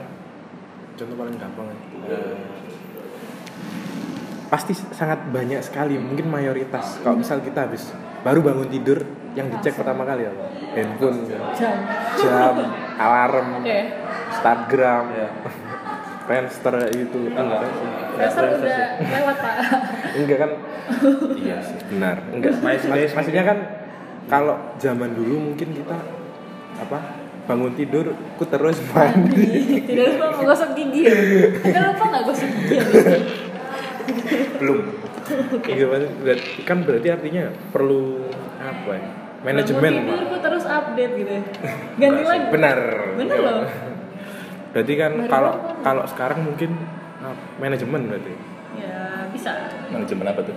contoh 0.94 1.16
paling 1.20 1.36
gampang 1.36 1.68
eh, 2.08 2.36
pasti 4.54 4.78
sangat 4.78 5.34
banyak 5.34 5.66
sekali 5.66 5.98
mungkin 5.98 6.30
mayoritas. 6.30 7.02
Kalau 7.02 7.18
misal 7.18 7.42
kita 7.42 7.66
habis 7.66 7.90
baru 8.22 8.46
bangun 8.46 8.70
tidur 8.70 9.02
yang 9.34 9.50
dicek 9.50 9.74
pertama 9.74 10.06
kali 10.06 10.30
apa? 10.30 10.46
Handphone 10.78 11.26
Jam. 11.58 11.74
jam 12.22 12.54
alarm 13.02 13.66
Oke. 13.66 13.80
Instagram 14.30 15.04
ya. 15.10 15.30
Friendster 16.30 16.86
itu 16.94 17.34
Enggak. 17.34 17.66
Dasar 18.14 18.46
udah 18.54 18.88
lewat 19.02 19.38
pak. 19.42 19.56
enggak 20.22 20.38
kan? 20.38 20.52
Iya 21.34 21.58
sih. 21.66 21.78
Benar. 21.90 22.16
Enggak. 22.30 22.54
Mas- 22.62 23.16
maksudnya 23.18 23.44
kan 23.50 23.58
kalau 24.30 24.56
zaman 24.78 25.18
dulu 25.18 25.50
mungkin 25.50 25.74
kita 25.74 25.98
apa 26.78 27.26
bangun 27.50 27.74
tidur 27.74 28.14
ku 28.38 28.46
terus 28.46 28.78
mandi. 28.94 29.82
Tidak 29.82 30.14
lupa 30.14 30.30
menggosok 30.38 30.78
gigi 30.78 31.10
ya. 31.10 31.16
Tidak 31.58 31.84
lupa 31.90 32.04
nggak 32.06 32.24
gosok 32.30 32.50
gigi 32.54 32.76
ya 32.78 32.86
belum. 34.60 34.80
Iya, 35.68 35.86
berarti- 35.88 36.64
kan 36.68 36.84
berarti 36.84 37.08
artinya 37.12 37.44
perlu 37.72 38.28
apa 38.60 38.92
ya? 38.92 39.08
Manajemen 39.44 39.84
bangun 39.84 40.08
Pak. 40.08 40.16
tidur 40.16 40.22
ku 40.32 40.38
terus 40.40 40.66
update 40.68 41.14
gitu 41.20 41.32
ya. 41.32 41.44
Ganti 42.02 42.24
lagi. 42.24 42.46
Benar. 42.52 42.80
Bener 43.20 43.38
loh. 43.44 43.64
Berarti 44.72 44.94
kan 44.96 45.12
kalau 45.28 45.54
kalau 45.84 46.04
sekarang 46.08 46.40
mungkin 46.48 46.72
ah, 47.20 47.36
manajemen 47.60 48.08
berarti. 48.08 48.34
Ya 48.80 49.28
bisa. 49.30 49.52
Manajemen 49.92 50.26
apa 50.32 50.42
tuh? 50.44 50.56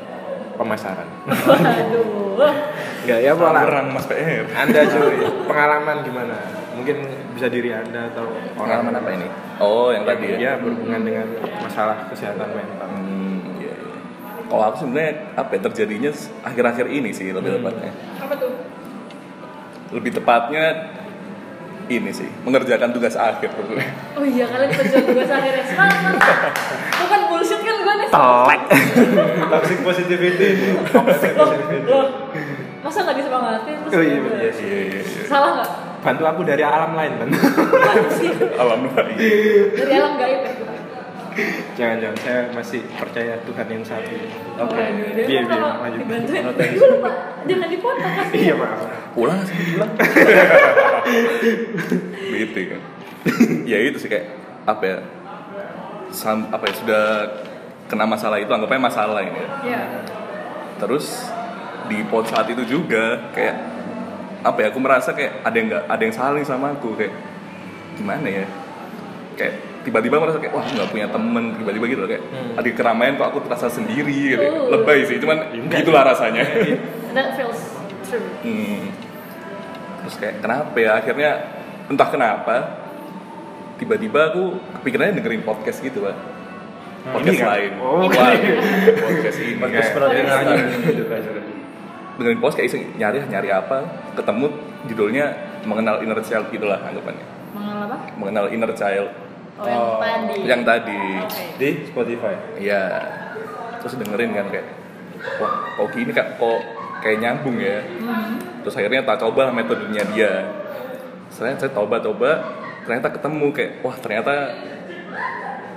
pemasaran. 0.56 1.08
Waduh. 1.28 2.52
Enggak 3.04 3.20
ya 3.22 3.32
pola 3.36 3.60
Orang 3.62 3.92
Mas 3.92 4.08
PR. 4.08 4.44
anda 4.56 4.80
cuy. 4.88 5.16
Pengalaman 5.46 5.96
gimana? 6.02 6.36
Mungkin 6.76 6.96
bisa 7.36 7.48
diri 7.48 7.72
anda 7.72 8.08
atau 8.12 8.24
orang 8.56 8.80
Pengalaman 8.82 8.94
apa 8.96 9.10
ini? 9.14 9.28
Oh, 9.60 9.88
yang 9.92 10.04
tadi 10.04 10.36
ya. 10.36 10.36
ya 10.36 10.52
berhubungan 10.60 11.00
dengan 11.04 11.26
masalah 11.60 12.08
kesehatan 12.12 12.48
mental. 12.52 12.88
Hmm, 12.88 13.04
iya, 13.04 13.08
iya. 13.08 13.15
Kalau 14.46 14.62
aku 14.64 14.76
sebenarnya 14.80 15.12
apa 15.34 15.50
ya, 15.50 15.60
terjadinya 15.60 16.10
akhir-akhir 16.40 16.86
ini 16.88 17.10
sih 17.10 17.28
lebih 17.28 17.50
Hmm. 17.50 17.58
tepatnya. 17.60 17.90
apa 18.16 18.34
tuh 18.36 18.50
Lebih 19.88 20.10
tepatnya 20.12 20.64
ini 21.86 22.10
sih 22.10 22.26
mengerjakan 22.42 22.90
tugas 22.90 23.14
akhir. 23.14 23.50
oh 24.12 24.24
iya 24.24 24.42
kalian 24.44 24.70
kerja 24.72 24.98
tugas 25.00 25.28
akhirnya 25.28 25.62
semangat 25.64 26.14
bukan 26.96 27.20
bullshit 27.28 27.60
kan 27.60 27.76
gue 27.76 27.94
nih 27.96 28.08
telek 28.08 28.62
Toxic 29.46 29.78
positivity. 29.80 30.48
loh 31.86 32.06
masa 32.82 32.98
nggak 33.02 33.16
disemangatin 33.16 33.76
terus 33.80 33.92
Oh, 33.92 34.02
iya, 34.04 34.14
iya, 34.14 34.50
Iya, 34.50 34.50
iya, 34.56 34.82
iya. 34.98 35.02
salah 35.26 35.50
nggak 35.54 35.70
bantu 36.02 36.22
aku 36.24 36.40
dari 36.42 36.62
alam 36.62 36.90
lain 36.92 37.12
kan 37.16 37.28
Manusia. 37.30 38.30
Alhamdulillah. 38.56 39.06
dari 39.72 39.92
alam 39.92 40.12
gaib 40.16 40.40
ya 40.40 40.52
jangan 41.76 41.96
jangan 42.00 42.16
saya 42.20 42.40
masih 42.52 42.80
percaya 42.96 43.34
Tuhan 43.44 43.66
yang 43.68 43.84
satu 43.84 44.16
Oke, 44.56 44.82
dia 45.28 45.44
kalau 45.44 45.68
iya, 45.68 45.80
lanjut. 45.84 46.00
dibantuin, 46.00 46.42
gue 46.48 46.88
lupa, 46.96 47.10
jangan 47.44 47.68
dipotong 47.68 48.12
kasih. 48.16 48.38
iya 48.40 48.54
maaf 48.56 48.80
Pulang 49.12 49.40
sih 49.44 49.56
pulang. 49.76 49.92
Gitu 52.32 52.60
kan. 52.72 52.80
ya 53.68 53.78
itu 53.84 53.96
sih 54.00 54.08
kayak 54.08 54.26
apa 54.64 54.84
ya? 54.84 54.98
Sam, 56.08 56.48
apa 56.48 56.64
ya 56.70 56.74
sudah 56.80 57.04
kena 57.86 58.08
masalah 58.08 58.40
itu 58.40 58.48
anggapnya 58.48 58.80
masalah 58.80 59.20
ini 59.20 59.36
ya. 59.36 59.48
Ya, 59.76 59.80
terus 60.80 61.28
di 61.86 62.02
pot 62.08 62.26
saat 62.26 62.48
itu 62.48 62.64
juga 62.66 63.30
kayak 63.30 63.56
apa 64.40 64.58
ya 64.62 64.66
aku 64.70 64.78
merasa 64.80 65.12
kayak 65.12 65.42
ada 65.44 65.56
yang 65.56 65.66
nggak 65.68 65.84
ada 65.86 66.02
yang 66.02 66.14
salah 66.14 66.34
nih 66.38 66.46
sama 66.46 66.72
aku 66.74 66.94
kayak 66.96 67.12
gimana 67.98 68.26
ya 68.26 68.46
kayak 69.34 69.54
tiba-tiba 69.86 70.18
merasa 70.18 70.36
kayak 70.36 70.50
wah 70.50 70.66
nggak 70.66 70.88
punya 70.90 71.06
temen 71.06 71.54
tiba-tiba 71.54 71.84
gitu 71.86 72.00
loh 72.02 72.10
kayak 72.10 72.24
Hmm. 72.26 72.58
ada 72.58 72.68
keramaian 72.68 73.14
kok 73.14 73.26
aku 73.28 73.38
terasa 73.40 73.66
sendiri 73.68 74.34
gitu 74.34 74.42
Oh. 74.42 74.74
lebay 74.74 75.06
sih 75.06 75.16
cuman 75.16 75.38
gitulah 75.70 76.02
rasanya. 76.04 76.42
That 77.14 77.38
feels 77.38 77.60
true. 78.04 78.26
Hmm. 78.42 78.90
terus 80.00 80.14
kayak 80.16 80.34
kenapa 80.40 80.74
ya? 80.76 80.90
Akhirnya 80.96 81.30
entah 81.86 82.06
kenapa 82.06 82.54
tiba-tiba 83.76 84.30
aku 84.30 84.54
kepikirannya 84.76 85.14
dengerin 85.16 85.42
podcast 85.42 85.78
gitu 85.78 86.02
pak. 86.02 86.14
Podcast 87.06 87.26
Ini 87.28 87.38
kan? 87.38 87.48
lain. 87.48 87.70
Oh, 87.78 88.02
Wah, 88.02 88.06
oke. 88.08 88.50
podcast 88.98 89.36
ini. 89.38 89.54
Podcast 89.56 89.88
kayak- 89.94 90.18
gitu 90.82 91.04
kan 91.06 91.22
dengerin 92.16 92.40
podcast 92.40 92.56
kayak 92.56 92.68
iseng 92.68 92.82
nyari 92.96 93.18
nyari 93.22 93.48
apa 93.52 93.78
ketemu 94.14 94.46
judulnya 94.86 95.24
mengenal 95.62 96.00
inner 96.00 96.16
child 96.20 96.48
gitulah 96.48 96.80
anggapannya. 96.80 97.26
Mengenal 97.52 97.80
apa? 97.84 97.96
mengenal 98.16 98.46
inner 98.48 98.72
child 98.72 99.10
Oh, 99.56 99.64
yang 99.64 99.80
Oh, 99.80 99.96
tadi. 99.98 100.36
yang 100.44 100.62
tadi 100.62 101.00
Oke. 101.18 101.42
Di 101.56 101.68
Spotify. 101.86 102.34
Iya 102.56 102.82
terus 103.78 103.96
dengerin 103.96 104.34
kan 104.34 104.46
kayak 104.50 104.66
wah 105.38 105.52
kok 105.72 105.88
gini 105.92 106.10
kak 106.10 106.36
kok 106.36 106.58
kayak 106.98 107.22
nyambung 107.22 107.54
ya 107.56 107.86
Hmm. 108.02 108.34
terus 108.60 108.74
akhirnya 108.74 109.00
tak 109.00 109.22
coba 109.22 109.48
metodenya 109.48 110.02
dia 110.10 110.32
saya 111.30 111.54
saya 111.54 111.70
coba-coba 111.70 112.50
ternyata 112.82 113.08
ketemu 113.08 113.46
kayak 113.50 113.70
wah 113.80 113.94
ternyata 113.94 114.34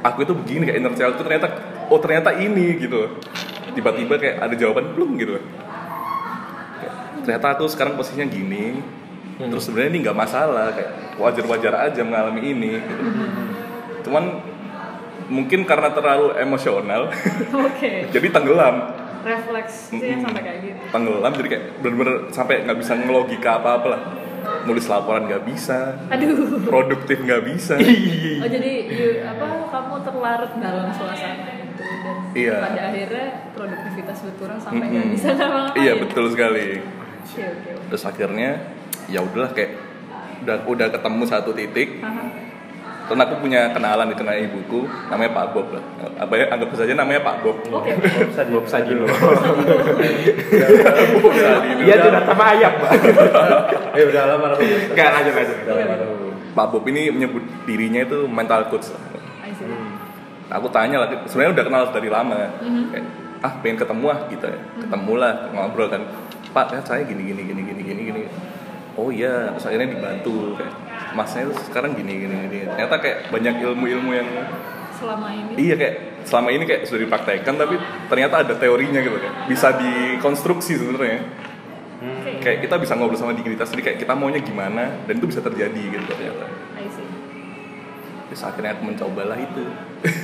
aku 0.01 0.23
itu 0.23 0.33
begini 0.33 0.63
kayak 0.65 0.77
inner 0.79 0.93
child 0.93 1.13
itu 1.13 1.23
ternyata 1.23 1.47
oh 1.85 1.99
ternyata 1.99 2.33
ini 2.33 2.81
gitu 2.81 3.13
tiba-tiba 3.71 4.17
kayak 4.17 4.41
ada 4.41 4.55
jawaban 4.55 4.89
belum 4.91 5.09
gitu 5.15 5.37
Kayak, 6.75 6.93
ternyata 7.23 7.45
aku 7.53 7.69
sekarang 7.69 7.93
posisinya 7.93 8.25
gini 8.25 8.81
terus 9.37 9.63
sebenarnya 9.63 9.89
ini 9.93 9.99
nggak 10.01 10.17
masalah 10.17 10.73
kayak 10.73 10.91
wajar-wajar 11.15 11.73
aja 11.85 12.01
mengalami 12.01 12.41
ini 12.43 12.71
gitu. 12.75 13.03
Cuman 14.01 14.23
mungkin 15.27 15.61
karena 15.63 15.89
terlalu 15.89 16.33
emosional 16.35 17.11
Oke. 17.67 18.09
jadi 18.09 18.27
tenggelam 18.29 18.75
Refleks 19.19 19.91
sih 19.91 19.99
yang 19.99 20.23
sampai 20.23 20.41
kayak 20.41 20.59
gitu. 20.63 20.79
tenggelam 20.89 21.31
jadi 21.33 21.47
kayak 21.49 21.63
bener-bener 21.77 22.15
sampai 22.29 22.63
nggak 22.63 22.77
bisa 22.77 22.93
ngelogika 22.95 23.59
apa-apa 23.59 23.87
lah 23.89 24.01
nulis 24.61 24.85
laporan 24.85 25.27
nggak 25.27 25.43
bisa 25.43 25.99
Aduh. 26.07 26.63
produktif 26.63 27.19
nggak 27.19 27.43
bisa 27.45 27.75
Oh 28.41 28.47
jadi 28.47 28.71
you- 28.87 29.19
apa 29.21 29.45
kamu 29.67 29.95
terlarut 30.01 30.51
dalam 30.55 30.87
suasana 30.89 31.45
itu 31.53 31.83
dan 31.99 32.15
Iya. 32.31 32.57
pada 32.61 32.81
akhirnya 32.87 33.25
produktivitas 33.51 34.17
berkurang 34.23 34.57
sampai 34.57 34.85
nggak 34.87 35.03
Mm-mm. 35.03 35.13
bisa 35.13 35.27
ngapa-ngapain. 35.31 35.79
iya 35.79 35.93
betul 35.95 36.25
sekali 36.29 36.67
terus 37.85 38.03
akhirnya 38.03 38.49
ya 39.05 39.19
udahlah 39.19 39.51
kayak 39.51 39.71
udah 40.39 40.55
udah 40.65 40.87
ketemu 40.89 41.23
satu 41.25 41.51
titik 41.51 41.99
Haha. 41.99 42.23
Terus 43.09 43.25
aku 43.25 43.41
punya 43.41 43.73
kenalan 43.73 44.13
dikenal 44.13 44.37
ibuku 44.37 44.85
namanya 45.09 45.33
Pak 45.33 45.57
Bob 45.57 45.73
lah. 45.73 45.81
Apa 46.21 46.33
ya 46.37 46.45
anggap 46.53 46.69
saja 46.77 46.93
namanya 46.93 47.25
Pak 47.25 47.41
Bob. 47.41 47.57
Oke. 47.65 47.97
Di 47.97 48.53
Bob 48.53 48.69
Sadilo. 48.69 49.09
Bob 49.09 51.33
Sadino. 51.33 51.81
iya 51.89 51.97
tidak 51.97 52.29
sama 52.29 52.53
ayam 52.53 52.69
pak. 52.77 52.91
Eh 53.97 54.05
udah 54.05 54.23
lama 54.29 54.53
aku. 54.53 54.61
Nggak, 54.93 55.09
lanjut, 55.09 55.33
lama 55.65 55.93
aku. 55.97 56.29
Pak 56.53 56.65
Bob 56.69 56.85
ini 56.85 57.09
menyebut 57.09 57.41
dirinya 57.65 58.05
itu 58.05 58.29
mental 58.29 58.69
coach 58.69 58.93
see. 58.93 59.01
aku 60.49 60.65
tanya 60.69 60.97
lah 61.01 61.09
sebenarnya 61.25 61.57
udah 61.57 61.65
kenal 61.65 61.89
dari 61.89 62.09
lama. 62.13 62.37
Mhm. 62.61 62.93
kayak, 62.93 63.05
ah 63.41 63.53
pengen 63.65 63.81
ketemu 63.81 64.05
ah 64.13 64.19
gitu 64.29 64.45
ya. 64.45 64.61
Ketemu 64.85 65.13
lah 65.17 65.49
ngobrol 65.49 65.89
kan. 65.89 66.05
Pak 66.53 66.77
ya 66.77 66.81
saya 66.85 67.01
gini 67.09 67.25
gini 67.25 67.41
gini 67.41 67.65
gini 67.65 67.81
gini 67.81 68.01
gini. 68.13 68.21
Oh 68.93 69.09
iya 69.09 69.49
terus 69.57 69.65
akhirnya 69.65 69.97
dibantu 69.97 70.53
kayak 70.57 70.88
masnya 71.11 71.41
itu 71.43 71.53
sekarang 71.65 71.93
gini 71.93 72.13
gini 72.19 72.35
gini 72.45 72.57
ternyata 72.67 72.95
kayak 72.97 73.17
banyak 73.29 73.53
ilmu-ilmu 73.59 74.11
yang 74.11 74.29
Selama 74.91 75.27
ini. 75.31 75.51
iya 75.57 75.75
kayak 75.75 75.95
selama 76.21 76.49
ini 76.49 76.63
kayak 76.63 76.81
sudah 76.83 77.01
dipraktekkan 77.01 77.55
tapi 77.55 77.75
ternyata 78.05 78.35
ada 78.41 78.53
teorinya 78.53 78.99
gitu 78.99 79.15
kan 79.15 79.47
bisa 79.47 79.71
dikonstruksi 79.73 80.75
sebenarnya 80.75 81.23
Oke. 81.99 82.31
kayak 82.39 82.57
kita 82.61 82.75
bisa 82.77 82.93
ngobrol 82.93 83.15
sama 83.15 83.31
diri 83.31 83.55
kita 83.55 83.63
sendiri 83.63 83.83
kayak 83.85 83.99
kita 83.99 84.13
maunya 84.13 84.39
gimana 84.39 84.99
dan 85.01 85.13
itu 85.13 85.25
bisa 85.25 85.39
terjadi 85.39 85.79
gitu 85.89 86.03
ternyata 86.05 86.45
I 86.75 86.85
see. 86.85 87.07
terus 88.27 88.41
akhirnya 88.41 88.75
aku 88.75 88.83
mencobalah 88.85 89.35
itu 89.35 89.63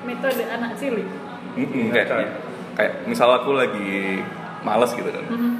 Metode 0.00 0.42
anak 0.44 0.74
cilik. 0.74 1.06
Mm-mm, 1.52 1.92
kayak 1.92 2.08
kayak 2.72 2.92
misal 3.04 3.30
aku 3.32 3.52
lagi 3.52 4.22
malas 4.60 4.90
gitu 4.90 5.06
kan 5.06 5.24
Mhm. 5.24 5.52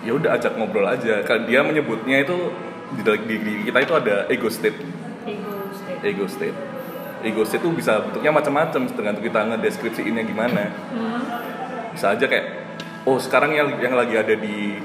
ya 0.00 0.12
udah 0.14 0.30
ajak 0.32 0.52
ngobrol 0.54 0.84
aja 0.84 1.20
kan 1.20 1.44
dia 1.44 1.60
menyebutnya 1.60 2.22
itu 2.22 2.36
di 2.90 3.02
dalam 3.02 3.22
diri 3.24 3.54
kita 3.64 3.78
itu 3.80 3.94
ada 3.94 4.16
ego 4.26 4.48
state. 4.48 4.78
Ego 5.26 5.54
state. 5.70 6.00
ego 6.02 6.24
state. 6.26 6.58
Ego 7.20 7.42
state 7.44 7.62
itu 7.62 7.70
bisa 7.70 8.00
bentuknya 8.00 8.32
macam-macam 8.32 8.80
tergantung 8.88 9.24
kita 9.24 9.40
ngedeskripsiinnya 9.46 10.24
gimana. 10.24 10.62
Hmm. 10.90 11.20
bisa 11.90 12.14
aja 12.14 12.22
kayak 12.24 12.46
oh 13.02 13.18
sekarang 13.18 13.50
yang 13.50 13.68
yang 13.78 13.92
lagi 13.92 14.14
ada 14.14 14.32
di 14.32 14.78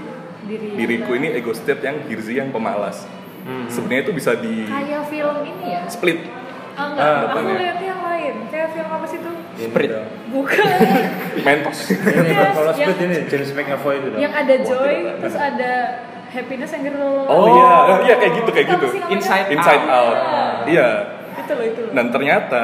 Diri 0.45 0.77
diriku 0.77 1.17
ini 1.17 1.33
ego 1.33 1.53
state 1.53 1.81
yang 1.81 2.05
Girzi 2.05 2.37
yang 2.37 2.49
pemalas. 2.49 3.05
Hmm. 3.45 3.69
sebenarnya 3.69 4.09
itu 4.09 4.13
bisa 4.13 4.31
di 4.33 4.65
kayak 4.65 5.05
film 5.05 5.37
ini 5.41 5.65
ya? 5.69 5.81
Split. 5.85 6.19
Enggak. 6.75 6.99
Ah, 6.99 7.17
aku 7.23 7.39
depannya. 7.39 7.55
lihat 7.55 7.79
yang 7.79 8.01
lain. 8.03 8.33
Kayak 8.49 8.67
film 8.73 8.89
apa 8.89 9.05
sih 9.05 9.19
tuh 9.21 9.35
Sprint. 9.55 9.91
bukan. 10.27 10.65
Mentos. 11.45 11.79
Ini 11.87 12.31
Yes, 12.35 12.51
kalau 12.51 12.71
Speed 12.75 12.97
ini 12.99 13.17
James 13.25 13.49
McAvoy 13.55 13.93
itu 13.95 14.07
dong. 14.11 14.19
yang 14.19 14.33
ada 14.35 14.55
joy 14.59 14.93
terus 15.23 15.37
ada 15.39 15.71
happiness 16.35 16.71
yang 16.75 16.83
gitu 16.91 16.99
oh 16.99 17.45
iya. 17.47 17.73
Oh, 17.87 17.97
iya 18.03 18.15
kayak 18.19 18.33
gitu 18.43 18.49
kayak 18.51 18.67
gitu? 18.75 18.87
Inside 19.09 19.47
inside 19.55 19.83
Out. 19.87 19.95
out 19.95 20.17
iya. 20.67 20.89
Itu 21.39 21.51
loh 21.55 21.65
itu 21.65 21.79
loh. 21.87 21.93
Dan 21.95 22.05
ternyata 22.11 22.61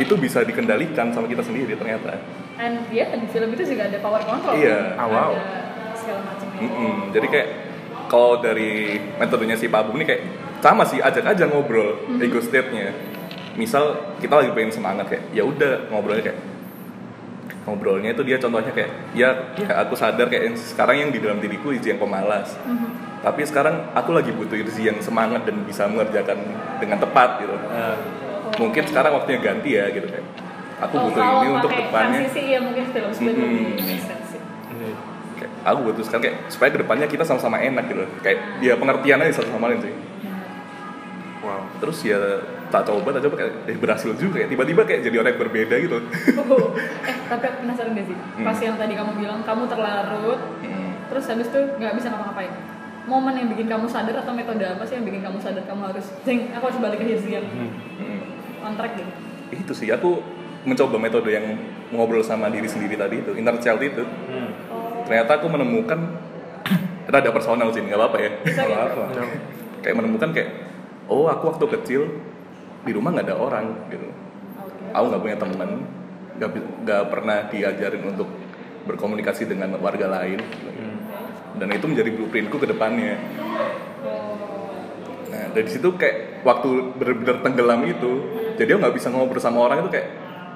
itu 0.00 0.14
bisa 0.16 0.40
dikendalikan 0.40 1.12
sama 1.12 1.28
kita 1.28 1.44
sendiri 1.44 1.76
ternyata. 1.76 2.16
And 2.56 2.88
ya 2.88 3.12
di 3.12 3.28
film 3.28 3.52
itu 3.52 3.76
juga 3.76 3.92
ada 3.92 3.98
power 4.00 4.22
control. 4.24 4.56
Iya. 4.56 4.96
Ah, 4.96 5.06
wow. 5.06 5.32
ada 5.36 5.92
segala 5.92 6.20
macam 6.24 6.46
Mm-mm. 6.60 7.12
jadi 7.12 7.26
kayak 7.28 7.48
kalau 8.08 8.40
dari 8.40 9.00
metodenya 9.16 9.56
si 9.56 9.68
Pak 9.68 9.80
Bung 9.88 9.96
ini 10.00 10.04
kayak 10.04 10.22
sama 10.60 10.84
sih 10.84 11.00
ajak 11.00 11.24
aja 11.24 11.44
ngobrol 11.48 12.20
ego 12.20 12.40
state-nya. 12.40 12.92
Misal 13.56 14.16
kita 14.20 14.40
lagi 14.40 14.52
pengen 14.52 14.72
semangat 14.72 15.08
kayak 15.08 15.24
ya 15.32 15.44
udah 15.44 15.88
ngobrolnya 15.88 16.32
kayak 16.32 16.40
ngobrolnya 17.68 18.10
itu 18.16 18.22
dia 18.24 18.36
contohnya 18.40 18.72
kayak 18.72 18.90
ya 19.12 19.52
ya 19.56 19.84
aku 19.84 19.94
sadar 19.94 20.26
kayak 20.32 20.52
yang 20.52 20.56
sekarang 20.56 20.96
yang 21.06 21.10
di 21.12 21.20
dalam 21.20 21.38
diriku 21.38 21.70
izin 21.76 21.96
yang 21.96 22.00
pemalas 22.00 22.56
tapi 23.20 23.44
sekarang 23.44 23.92
aku 23.92 24.10
lagi 24.12 24.32
butuh 24.32 24.56
Irzi 24.56 24.88
yang 24.88 24.96
semangat 24.98 25.44
dan 25.44 25.60
bisa 25.62 25.84
mengerjakan 25.84 26.40
dengan 26.80 26.96
tepat 26.96 27.40
gitu. 27.40 27.52
Nah, 27.52 27.96
mungkin 28.56 28.82
sekarang 28.82 29.12
waktunya 29.12 29.38
ganti 29.38 29.70
ya 29.74 29.88
gitu 29.88 30.08
kan. 30.08 30.24
Aku 30.80 30.94
Oh, 30.96 31.02
butuh 31.06 31.20
ini 31.20 31.48
untuk 31.52 31.68
depannya. 31.70 32.24
transisi 32.24 32.42
ya 32.48 32.58
mungkin 32.58 32.84
film 32.88 33.10
sih. 33.12 33.24
kayak, 35.36 35.52
aku 35.62 35.78
butuh 35.84 36.02
sekarang 36.04 36.22
kayak 36.24 36.36
supaya 36.48 36.68
ke 36.70 36.78
depannya 36.80 37.06
kita 37.06 37.24
sama-sama 37.24 37.60
enak 37.60 37.84
gitu. 37.86 38.04
Kayak 38.20 38.38
dia 38.60 38.72
pengertian 38.76 39.20
aja 39.20 39.32
satu 39.36 39.52
sama 39.52 39.68
lain 39.68 39.80
sih. 39.80 39.92
Wow. 41.40 41.64
Terus 41.80 41.98
ya 42.04 42.20
tak 42.68 42.84
coba 42.84 43.12
tak 43.12 43.24
coba 43.24 43.34
kayak 43.36 43.52
eh, 43.66 43.76
berhasil 43.76 44.12
juga 44.14 44.40
kayak 44.40 44.48
tiba-tiba 44.48 44.82
kayak 44.84 45.00
jadi 45.02 45.16
orang 45.20 45.32
yang 45.32 45.42
berbeda 45.42 45.74
gitu. 45.76 45.96
Oh, 46.40 46.72
eh 47.04 47.16
tapi 47.26 47.44
aku 47.44 47.56
penasaran 47.64 47.92
gak 47.92 48.06
sih? 48.06 48.16
Pas 48.40 48.56
yang 48.56 48.76
tadi 48.76 48.92
kamu 48.96 49.12
bilang 49.16 49.40
kamu 49.44 49.62
terlarut, 49.66 50.40
Hmm. 50.60 50.92
terus 51.08 51.24
habis 51.26 51.48
itu 51.48 51.60
nggak 51.76 51.92
bisa 51.92 52.08
ngapa-ngapain. 52.08 52.52
Momen 53.08 53.32
yang 53.32 53.48
bikin 53.48 53.66
kamu 53.66 53.86
sadar 53.88 54.12
atau 54.20 54.32
metode 54.32 54.60
apa 54.62 54.84
sih 54.84 55.00
yang 55.00 55.06
bikin 55.08 55.24
kamu 55.24 55.40
sadar 55.40 55.64
kamu 55.64 55.88
harus, 55.88 56.06
jeng, 56.22 56.52
aku 56.52 56.64
harus 56.68 56.78
balik 56.78 56.98
ke 57.00 57.06
Hirzi 57.08 57.30
yang 57.32 57.46
Hmm. 57.48 58.64
on 58.64 58.72
track 58.76 58.92
gitu. 58.96 59.12
itu 59.50 59.72
sih 59.72 59.88
aku 59.88 60.20
mencoba 60.62 61.00
metode 61.00 61.32
yang 61.32 61.56
ngobrol 61.90 62.20
sama 62.20 62.52
diri 62.52 62.68
sendiri 62.68 62.94
tadi 62.94 63.24
itu 63.24 63.32
inner 63.34 63.56
child 63.56 63.80
itu 63.80 64.04
hmm. 64.04 64.48
Oh, 64.68 65.00
ternyata 65.08 65.40
aku 65.40 65.48
menemukan 65.48 65.96
rada 67.12 67.30
personal 67.32 67.72
sih 67.72 67.80
nggak 67.80 67.96
apa-apa 67.98 68.16
ya 68.20 68.30
bisa 68.44 68.62
gitu. 68.68 68.76
apa 68.76 69.02
kayak 69.80 69.96
menemukan 69.96 70.28
kayak 70.36 70.50
oh 71.08 71.26
aku 71.26 71.56
waktu 71.56 71.64
kecil 71.80 72.02
di 72.84 72.92
rumah 72.92 73.16
nggak 73.16 73.26
ada 73.32 73.36
orang 73.40 73.66
gitu 73.88 74.06
Oke. 74.60 74.92
aku 74.92 75.04
nggak 75.08 75.22
punya 75.24 75.36
teman 75.40 75.70
nggak 76.36 76.50
nggak 76.84 77.02
pernah 77.08 77.38
diajarin 77.48 78.04
untuk 78.06 78.28
berkomunikasi 78.84 79.44
dengan 79.44 79.76
warga 79.80 80.08
lain 80.08 80.40
dan 81.56 81.68
itu 81.68 81.86
menjadi 81.86 82.10
blueprintku 82.12 82.56
ke 82.56 82.66
depannya 82.66 83.18
nah 85.30 85.44
dari 85.50 85.68
situ 85.68 85.94
kayak 85.94 86.42
waktu 86.42 86.68
benar-benar 86.94 87.36
tenggelam 87.40 87.80
itu 87.84 88.12
jadi 88.54 88.74
aku 88.74 88.80
nggak 88.82 88.94
bisa 88.94 89.08
ngobrol 89.08 89.38
sama 89.38 89.62
orang 89.62 89.82
itu 89.82 89.90
kayak 89.90 90.08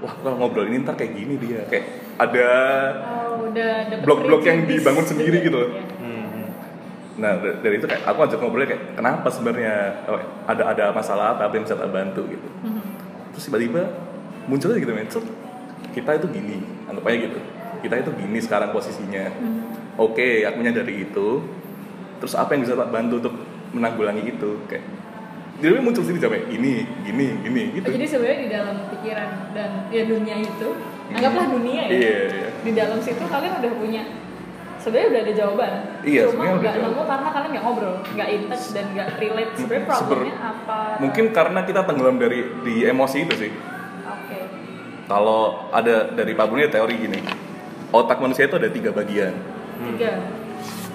wah 0.02 0.14
kalau 0.16 0.36
ngobrol 0.36 0.66
ini 0.66 0.82
ntar 0.82 0.94
kayak 0.94 1.14
gini 1.14 1.34
dia 1.38 1.62
kayak 1.66 1.84
ada 2.16 2.48
Oh, 3.34 3.50
blok-blok 4.02 4.42
yang 4.42 4.62
dibangun 4.62 5.02
sendiri 5.02 5.42
gitu. 5.42 5.58
Ya. 5.58 5.66
Hmm. 5.98 6.46
nah 7.18 7.34
da- 7.34 7.58
dari 7.58 7.78
itu 7.78 7.86
kayak 7.86 8.02
aku 8.02 8.18
ajak 8.22 8.38
ngobrolnya 8.38 8.68
kayak 8.68 8.82
kenapa 8.94 9.26
sebenarnya 9.26 9.74
oh, 10.06 10.18
ada 10.46 10.62
ada 10.70 10.84
masalah 10.90 11.34
apa 11.34 11.46
apa 11.46 11.54
yang 11.54 11.66
bisa 11.66 11.74
tak 11.74 11.90
bantu 11.90 12.26
gitu 12.26 12.48
Mhm. 12.62 12.82
terus 13.34 13.44
tiba-tiba 13.46 13.82
muncul 14.46 14.70
aja 14.70 14.78
gitu 14.78 14.92
men 14.92 15.06
kita 15.90 16.10
itu 16.14 16.26
gini 16.28 16.58
anggap 16.86 17.06
aja 17.06 17.18
gitu 17.20 17.38
kita 17.82 17.94
itu 18.00 18.10
gini 18.18 18.38
sekarang 18.38 18.70
posisinya 18.70 19.30
oke 19.96 20.28
aku 20.42 20.56
menyadari 20.58 21.06
itu 21.06 21.28
terus 22.18 22.34
apa 22.34 22.54
yang 22.54 22.62
bisa 22.64 22.74
tak 22.74 22.90
bantu 22.90 23.14
untuk 23.20 23.34
menanggulangi 23.72 24.22
itu 24.26 24.50
kayak 24.66 24.84
jadi 25.54 25.78
muncul 25.78 26.02
sendiri 26.02 26.18
sampai 26.20 26.42
ini 26.50 26.82
gini 27.06 27.26
gini 27.40 27.62
gitu 27.78 27.86
jadi 27.88 28.04
sebenarnya 28.04 28.38
di 28.42 28.48
dalam 28.50 28.76
pikiran 28.90 29.30
dan 29.54 29.70
ya 29.88 30.02
dunia 30.02 30.36
itu, 30.42 30.68
anggaplah 31.14 31.46
dunia 31.46 31.82
ya. 31.86 31.94
iya 31.94 32.16
iya 32.26 32.48
Di 32.64 32.70
dalam 32.74 32.98
situ 32.98 33.22
kalian 33.22 33.62
udah 33.62 33.72
punya 33.78 34.02
sebenarnya 34.74 35.08
udah 35.08 35.20
ada 35.24 35.32
jawaban. 35.32 35.72
Iya, 36.02 36.22
Cuma 36.28 36.32
sebenarnya 36.32 36.52
udah 36.52 36.60
nggak 36.60 36.76
nemu 36.82 37.02
karena 37.06 37.28
kalian 37.30 37.50
nggak 37.54 37.64
ngobrol, 37.64 37.96
nggak 38.04 38.28
in 38.28 38.42
touch 38.50 38.66
dan 38.72 38.84
nggak 38.92 39.08
relate. 39.16 39.52
Sebenarnya 39.54 39.84
Seber- 39.86 40.00
problemnya 40.04 40.36
apa? 40.36 40.78
mungkin 41.00 41.24
karena 41.30 41.60
kita 41.62 41.80
tenggelam 41.84 42.16
dari 42.16 42.38
di 42.60 42.74
emosi 42.84 43.18
itu 43.20 43.34
sih 43.38 43.52
Oke. 44.04 44.38
kalau 45.06 45.40
ada 45.70 46.10
dari 46.10 46.32
Pak 46.32 46.44
Bruni 46.46 46.64
ada 46.64 46.74
teori 46.74 46.94
gini 46.98 47.20
otak 47.90 48.18
manusia 48.18 48.44
itu 48.44 48.56
ada 48.56 48.68
tiga 48.68 48.90
bagian 48.90 49.32
Tiga. 49.76 50.12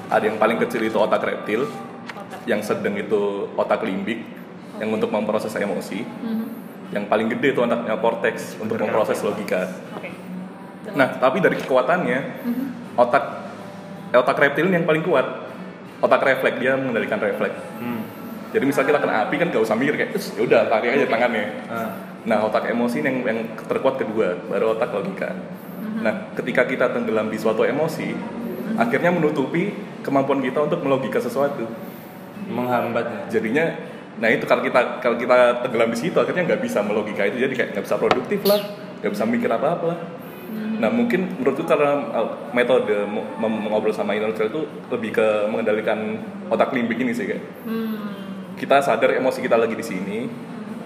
ada 0.09 0.23
yang 0.23 0.35
paling 0.35 0.57
kecil 0.57 0.81
itu 0.81 0.97
otak 0.97 1.21
reptil 1.21 1.69
Otak. 2.09 2.41
yang 2.43 2.59
sedang 2.59 2.95
itu 2.95 3.21
otak 3.53 3.81
limbik 3.81 4.25
yang 4.77 4.89
untuk 4.89 5.09
memproses 5.09 5.53
emosi 5.53 6.01
Mhm. 6.01 6.45
yang 6.89 7.05
paling 7.05 7.29
gede 7.29 7.53
itu 7.53 7.61
otaknya 7.61 7.93
korteks 7.95 8.57
untuk 8.57 8.79
memproses 8.79 9.19
logika 9.19 9.69
Oke. 9.93 10.09
nah 10.91 11.13
tapi 11.13 11.37
dari 11.37 11.55
kekuatannya 11.55 12.19
Mhm. 12.41 12.65
otak 12.95 13.23
eh, 14.09 14.17
otak 14.17 14.37
reptil 14.39 14.65
ini 14.65 14.75
yang 14.75 14.87
paling 14.87 15.03
kuat 15.03 15.27
otak 15.99 16.21
refleks 16.23 16.57
dia 16.57 16.73
mengendalikan 16.73 17.19
refleks 17.19 17.59
Hmm. 17.77 18.01
jadi 18.49 18.63
misal 18.65 18.81
kita 18.83 18.97
kena 18.97 19.21
api 19.21 19.37
kan 19.37 19.47
gak 19.47 19.61
usah 19.61 19.77
mikir 19.77 19.93
kayak 19.93 20.15
"Us, 20.15 20.33
ya 20.33 20.41
udah 20.41 20.65
tarik 20.65 20.89
aja 20.89 21.05
tangannya 21.05 21.45
Ah. 21.69 21.93
nah 22.23 22.41
otak 22.41 22.65
emosi 22.65 22.99
yang, 22.99 23.21
yang 23.21 23.39
terkuat 23.61 24.01
kedua 24.01 24.41
baru 24.49 24.73
otak 24.73 24.89
logika 24.89 25.29
nah 25.99 26.33
ketika 26.33 26.63
kita 26.63 26.89
tenggelam 26.89 27.27
di 27.27 27.35
suatu 27.35 27.61
emosi 27.61 28.15
akhirnya 28.75 29.09
menutupi 29.15 29.73
kemampuan 30.03 30.43
kita 30.43 30.65
untuk 30.67 30.83
melogika 30.83 31.17
sesuatu. 31.23 31.65
Menghambat 32.49 33.29
jadinya 33.29 33.89
nah 34.19 34.27
itu 34.27 34.43
kalau 34.43 34.59
kita 34.59 34.99
kalau 34.99 35.15
kita 35.15 35.63
tenggelam 35.63 35.95
di 35.95 35.99
situ 35.99 36.17
akhirnya 36.19 36.43
nggak 36.43 36.61
bisa 36.61 36.83
melogika 36.83 37.23
itu. 37.25 37.39
Jadi 37.39 37.53
kayak 37.55 37.69
nggak 37.77 37.85
bisa 37.87 37.95
produktif 37.95 38.41
lah 38.45 38.61
nggak 38.99 39.11
bisa 39.15 39.23
mikir 39.23 39.49
apa 39.51 39.67
apa 39.79 39.85
lah 39.95 39.99
nah 40.79 40.87
mungkin 40.87 41.27
menurutku 41.35 41.67
karena 41.67 42.07
uh, 42.15 42.55
metode 42.55 43.03
mengobrol 43.35 43.91
sama 43.91 44.15
inner 44.15 44.31
child 44.31 44.47
itu 44.47 44.61
lebih 44.87 45.11
ke 45.11 45.27
mengendalikan 45.51 46.23
otak 46.47 46.71
limbik 46.71 47.03
ini 47.03 47.11
sih 47.11 47.27
kayak. 47.27 47.43
Hmm. 47.67 48.15
kita 48.55 48.79
sadar 48.79 49.11
emosi 49.19 49.43
kita 49.43 49.59
lagi 49.59 49.75
di 49.75 49.83
sini. 49.83 50.19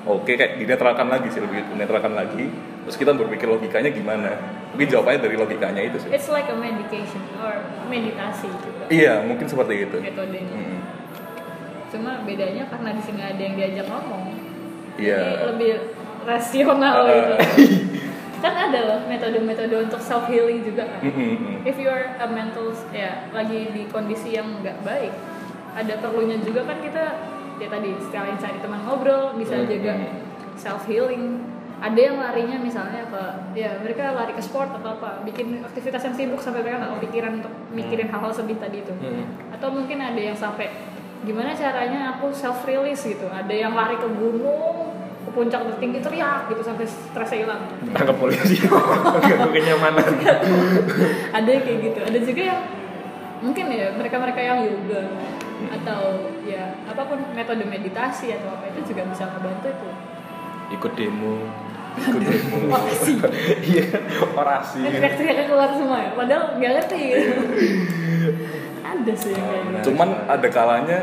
Oke 0.04 0.34
kayak 0.36 0.60
dinetralkan 0.60 1.08
lagi 1.08 1.30
sih 1.30 1.40
lebih 1.40 1.64
dinetralkan 1.74 2.12
lagi 2.12 2.50
terus 2.84 2.96
kita 2.96 3.12
berpikir 3.12 3.46
logikanya 3.46 3.90
gimana 3.90 4.32
mungkin 4.70 4.88
jawabannya 4.90 5.20
dari 5.22 5.36
logikanya 5.36 5.82
itu 5.84 5.98
sih 5.98 6.10
It's 6.10 6.28
like 6.28 6.48
a 6.48 6.56
medication 6.56 7.22
or 7.38 7.56
meditasi 7.88 8.50
juga. 8.50 8.86
iya 8.90 9.22
mungkin 9.22 9.46
seperti 9.46 9.86
itu 9.86 9.98
Metodenya. 9.98 10.52
Mm-mm. 10.52 10.80
Cuma 11.90 12.12
bedanya 12.22 12.66
karena 12.68 12.90
di 12.92 13.02
sini 13.02 13.22
ada 13.22 13.38
yang 13.38 13.54
diajak 13.54 13.86
ngomong. 13.86 14.34
Iya. 14.98 15.22
Jadi 15.22 15.46
lebih 15.48 15.72
rasional 16.24 16.96
Uh, 17.00 17.14
gitu. 17.14 17.34
kan 18.42 18.54
ada 18.60 18.80
loh 18.84 19.00
metode-metode 19.06 19.76
untuk 19.80 20.02
self 20.02 20.26
healing 20.26 20.66
juga 20.66 20.84
kan. 20.84 21.00
If 21.64 21.78
you 21.78 21.88
are 21.88 22.18
a 22.18 22.28
mental 22.28 22.74
ya 22.90 23.30
lagi 23.30 23.72
di 23.72 23.88
kondisi 23.88 24.34
yang 24.34 24.60
nggak 24.60 24.82
baik, 24.82 25.14
ada 25.72 25.94
perlunya 25.98 26.42
juga 26.42 26.66
kan 26.66 26.82
kita 26.82 27.04
ya 27.56 27.68
tadi 27.70 27.94
sekalian 28.02 28.36
cari 28.36 28.58
teman 28.60 28.82
ngobrol, 28.84 29.38
bisa 29.38 29.56
Hmm. 29.56 29.70
jaga 29.70 29.94
self 30.56 30.84
healing. 30.84 31.40
Ada 31.84 32.00
yang 32.00 32.16
larinya 32.16 32.58
misalnya 32.64 33.04
ke 33.12 33.24
ya 33.60 33.76
mereka 33.84 34.16
lari 34.16 34.32
ke 34.32 34.40
sport 34.40 34.72
atau 34.80 34.96
apa, 34.96 35.20
bikin 35.28 35.60
aktivitas 35.68 36.00
yang 36.08 36.16
sibuk 36.16 36.40
sampai 36.40 36.64
mereka 36.64 36.80
nggak 36.80 36.94
kepikiran 36.96 37.32
untuk 37.44 37.54
mikirin 37.76 38.08
hal-hal 38.08 38.32
sedih 38.32 38.56
tadi 38.56 38.80
itu. 38.80 38.94
Atau 39.52 39.68
mungkin 39.76 40.00
ada 40.00 40.16
yang 40.16 40.32
sampai 40.32 40.72
gimana 41.28 41.52
caranya 41.52 42.16
aku 42.16 42.32
self 42.32 42.64
release 42.64 43.04
gitu. 43.04 43.28
Ada 43.28 43.52
yang 43.52 43.76
lari 43.76 44.00
ke 44.00 44.08
gunung, 44.08 44.96
ke 45.28 45.32
puncak 45.36 45.60
tertinggi 45.76 46.00
teriak 46.00 46.48
gitu 46.52 46.64
sampai 46.64 46.88
stresnya 46.88 47.38
hilang. 47.44 47.62
tangkap 47.92 48.16
polisi. 48.16 48.64
Ganggu 48.64 49.50
kenyamanan. 49.56 50.12
Ada 51.36 51.50
yang 51.52 51.64
kayak 51.68 51.80
gitu. 51.84 52.00
Ada 52.00 52.20
juga 52.24 52.42
yang 52.48 52.62
mungkin 53.44 53.66
ya 53.76 53.92
mereka-mereka 53.92 54.40
yang 54.40 54.64
yoga 54.64 55.04
atau 55.68 56.32
ya 56.48 56.76
apa 56.88 57.04
pun 57.08 57.20
metode 57.36 57.68
meditasi 57.68 58.32
atau 58.36 58.56
apa 58.56 58.72
itu 58.72 58.96
juga 58.96 59.04
bisa 59.08 59.28
ngebantu 59.28 59.68
itu. 59.68 59.90
Ikut 60.80 60.92
demo 60.96 61.36
orasi. 62.74 63.14
Iya 63.74 63.86
orasi. 64.34 64.80
Teriak-teriaknya 64.82 65.46
keluar 65.46 65.70
semua 65.78 65.98
ya? 66.02 66.12
Padahal 66.18 66.44
nggak 66.58 66.72
ngerti. 66.78 67.02
Gitu 67.14 67.34
ada 68.94 69.14
sih 69.18 69.32
yang 69.34 69.46
kayak 69.48 69.64
gitu. 69.68 69.86
Cuman 69.92 70.10
ada 70.30 70.48
kalanya 70.48 71.00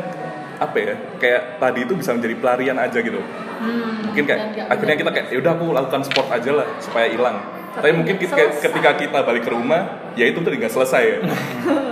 apa 0.60 0.76
ya 0.76 0.94
kayak 1.16 1.42
tadi 1.56 1.80
itu 1.88 1.94
bisa 1.96 2.10
menjadi 2.12 2.34
pelarian 2.36 2.76
aja 2.76 2.98
gitu. 3.00 3.20
Hmm, 3.60 4.08
mungkin 4.08 4.24
kayak 4.24 4.40
nggak 4.56 4.66
akhirnya 4.68 4.96
kita 4.96 5.10
kayak 5.12 5.26
yaudah 5.32 5.52
aku 5.56 5.66
lakukan 5.72 6.02
sport 6.04 6.28
aja 6.32 6.50
lah 6.52 6.66
supaya 6.80 7.06
hilang. 7.08 7.36
Tapi 7.70 7.86
tapi 7.86 7.94
mungkin 7.94 8.16
kita, 8.18 8.34
selesai. 8.34 8.62
ketika 8.66 8.90
kita 8.98 9.18
balik 9.22 9.46
ke 9.46 9.50
rumah 9.54 10.10
ya 10.18 10.26
itu 10.26 10.42
tuh 10.42 10.50
nggak 10.50 10.74
selesai 10.74 11.02
ya 11.06 11.18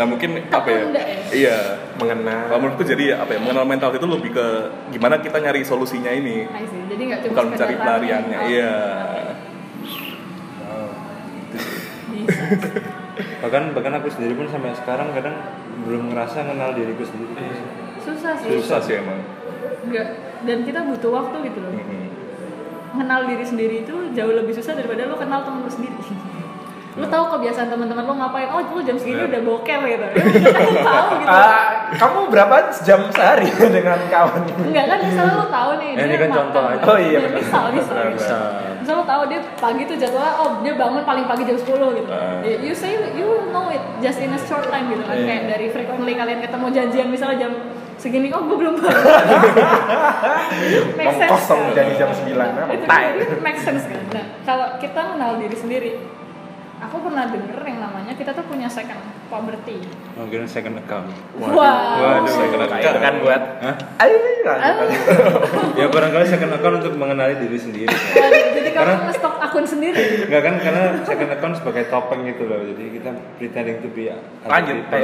nah 0.00 0.08
mungkin 0.08 0.48
apa 0.48 0.68
ya? 0.72 0.80
Ya? 0.88 1.04
iya 1.28 1.56
mengenal. 2.00 2.48
Kalau 2.48 2.60
menurutku 2.64 2.88
jadi 2.88 3.12
ya 3.12 3.16
apa 3.20 3.36
ya 3.36 3.40
mengenal 3.44 3.68
mental 3.68 3.92
itu 3.92 4.08
lebih 4.08 4.32
ke 4.32 4.46
gimana 4.96 5.20
kita 5.20 5.36
nyari 5.44 5.60
solusinya 5.60 6.08
ini. 6.08 6.48
Jadi 6.88 7.02
nggak 7.04 7.20
cuma 7.28 7.32
bukan 7.36 7.46
mencari 7.52 7.74
lari. 7.76 7.84
pelariannya 7.84 8.38
Oh, 8.40 8.48
iya. 8.48 8.72
Bahkan 13.44 13.76
bahkan 13.76 13.92
aku 14.00 14.08
sendiri 14.08 14.40
pun 14.40 14.48
sampai 14.48 14.72
sekarang 14.72 15.12
kadang 15.12 15.36
belum 15.84 16.16
ngerasa 16.16 16.48
kenal 16.48 16.72
diriku 16.72 17.04
sendiri. 17.04 17.60
Susah 18.00 18.32
sih. 18.40 18.48
Susah 18.56 18.80
sih 18.80 18.96
emang. 19.04 19.20
Nggak 19.84 20.06
dan 20.48 20.64
kita 20.64 20.80
butuh 20.88 21.12
waktu 21.12 21.36
gitu 21.52 21.60
loh. 21.60 21.76
Mhm. 21.76 22.08
mengenal 22.90 23.22
diri 23.22 23.46
sendiri 23.46 23.86
itu 23.86 23.94
jauh 24.18 24.34
lebih 24.34 24.50
susah 24.50 24.74
daripada 24.74 25.06
lo 25.06 25.14
kenal 25.14 25.46
temen 25.46 25.62
lo 25.62 25.70
sendiri 25.70 25.94
lo 26.90 27.06
tahu 27.06 27.24
kebiasaan 27.30 27.68
teman-teman 27.68 28.02
lo 28.02 28.14
ngapain 28.14 28.50
oh 28.50 28.58
lo 28.60 28.82
jam 28.82 28.98
segini 28.98 29.22
Iya. 29.22 29.30
udah 29.30 29.42
boker 29.46 29.78
gitu 29.84 30.02
ya, 30.02 30.10
kan 30.10 30.66
tahu 30.82 31.06
gitu 31.16 31.30
ah 31.38 31.62
kamu 31.92 32.18
berapa 32.28 32.56
jam 32.80 33.00
sehari 33.08 33.46
dengan 33.76 33.98
kawan? 34.06 34.42
Enggak 34.60 34.84
kan 34.86 34.98
misalnya 35.00 35.34
lo 35.36 35.46
tahu 35.48 35.70
nih 35.76 35.88
Eh, 35.90 35.94
dia 35.96 36.04
ini 36.04 36.16
kan 36.18 36.30
contoh 36.32 36.62
aja. 36.64 36.82
Oh, 36.84 36.96
iya, 36.96 37.10
Ya, 37.12 37.20
benar. 37.24 37.36
misal 37.36 37.64
misal. 37.70 37.94
Misal. 38.10 38.42
lo 38.90 39.04
tahu 39.04 39.22
dia 39.26 39.38
pagi 39.54 39.82
tuh 39.84 39.94
jadwalnya 39.94 40.34
oh 40.34 40.50
dia 40.60 40.74
bangun 40.74 41.02
paling 41.04 41.24
pagi 41.24 41.42
jam 41.44 41.54
10 41.54 41.62
gitu. 41.94 42.10
Ah. 42.10 42.42
You- 42.42 42.74
say 42.74 42.90
you 43.12 43.22
will 43.24 43.46
know 43.48 43.66
it 43.68 43.78
just 44.00 44.18
in 44.18 44.30
a 44.30 44.40
short 44.40 44.66
time 44.66 44.88
gitu 44.88 45.02
kan 45.04 45.14
Iya. 45.14 45.26
kayak 45.26 45.42
dari 45.48 45.66
frequently 45.68 46.12
kalian 46.12 46.40
ketemu 46.40 46.66
janjian 46.72 47.06
misalnya 47.08 47.38
jam 47.40 47.52
segini 47.96 48.30
oh 48.30 48.42
gue 48.42 48.56
belum 48.56 48.74
bangun. 48.76 48.90
Make 50.96 51.14
sense, 51.16 51.30
Kosong 51.30 51.60
kan? 51.62 51.76
jadi 51.76 51.92
jam 51.96 52.10
9 52.10 52.34
Nah, 52.34 53.00
itu 53.14 53.36
make 53.38 53.58
sense 53.58 53.84
kan. 53.84 54.02
Nah, 54.10 54.24
kalau 54.42 54.66
kita 54.76 55.00
mengenal 55.06 55.38
diri 55.38 55.54
sendiri, 55.54 55.90
aku 56.80 56.96
pernah 57.00 57.28
denger 57.28 57.60
yang 57.60 57.78
namanya 57.80 58.12
kita 58.12 58.32
tuh 58.32 58.44
punya 58.44 58.66
second 58.66 58.98
puberty. 59.28 59.78
Mungkin 60.16 60.48
second 60.48 60.76
account. 60.76 61.12
Wow. 61.36 61.54
Waduh, 61.54 62.26
second 62.26 62.62
account. 62.66 62.98
kan 62.98 63.14
buat 63.20 63.42
Hah? 63.60 63.74
Ayo, 64.00 64.16
Ah. 64.40 64.72
Ya 65.76 65.84
barangkali 65.86 66.24
second 66.24 66.48
account 66.50 66.80
untuk 66.80 66.96
mengenali 66.96 67.36
diri 67.36 67.60
sendiri. 67.60 67.92
Waduh, 67.92 68.46
jadi 68.56 68.70
kamu 68.72 68.86
Karena- 68.88 69.04
ngestok 69.06 69.34
akun 69.36 69.66
sendiri. 69.68 70.24
Enggak 70.24 70.42
kan 70.42 70.54
karena 70.58 70.82
second 71.04 71.30
account 71.30 71.54
sebagai 71.60 71.84
topeng 71.86 72.24
gitu 72.24 72.48
loh. 72.48 72.56
Jadi 72.64 72.84
kita 72.90 73.10
pretending 73.36 73.78
to 73.80 73.88
be 73.92 74.08
Lanjut, 74.42 74.80
Oke 74.80 74.96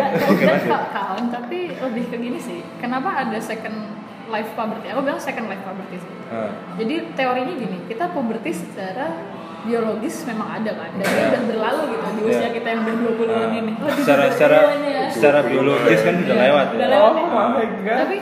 lanjut. 0.43 0.89
kawan, 0.89 1.25
tapi 1.29 1.59
lebih 1.77 2.05
ke 2.09 2.17
gini 2.17 2.41
sih. 2.41 2.65
Kenapa 2.81 3.13
ada 3.15 3.37
second 3.37 3.93
life 4.27 4.49
puberty? 4.57 4.89
Aku 4.89 5.05
bilang 5.05 5.21
second 5.21 5.47
life 5.47 5.61
puberty 5.61 6.01
sih. 6.01 6.13
Ah. 6.33 6.51
Jadi 6.81 6.95
teorinya 7.13 7.55
gini, 7.55 7.79
kita 7.87 8.09
puberty 8.11 8.51
secara 8.51 9.36
biologis 9.67 10.23
memang 10.25 10.49
ada 10.57 10.73
kan, 10.73 10.91
dan 10.95 11.05
dia 11.05 11.25
udah 11.29 11.43
berlalu 11.45 11.83
gitu 11.91 12.07
di 12.09 12.23
usia 12.25 12.39
Iya. 12.41 12.51
kita 12.55 12.69
yang 12.71 12.81
udah 12.83 12.95
20 12.97 13.27
an 13.29 13.43
Ah. 13.43 13.59
ini. 13.59 13.73
Oh, 13.77 13.91
secara 13.93 14.23
20 14.25 14.33
secara 14.33 14.59
ya. 14.81 15.03
secara 15.11 15.39
biologis 15.43 16.01
kan 16.01 16.15
udah 16.17 16.33
Iya, 16.33 16.45
lewat 16.47 16.67
udah 16.71 16.79
ya. 16.79 16.95
lewat 16.95 17.13
ya. 17.13 17.23
Oh 17.27 17.49
my 17.51 17.67
god. 17.83 17.99
Tapi 18.01 18.17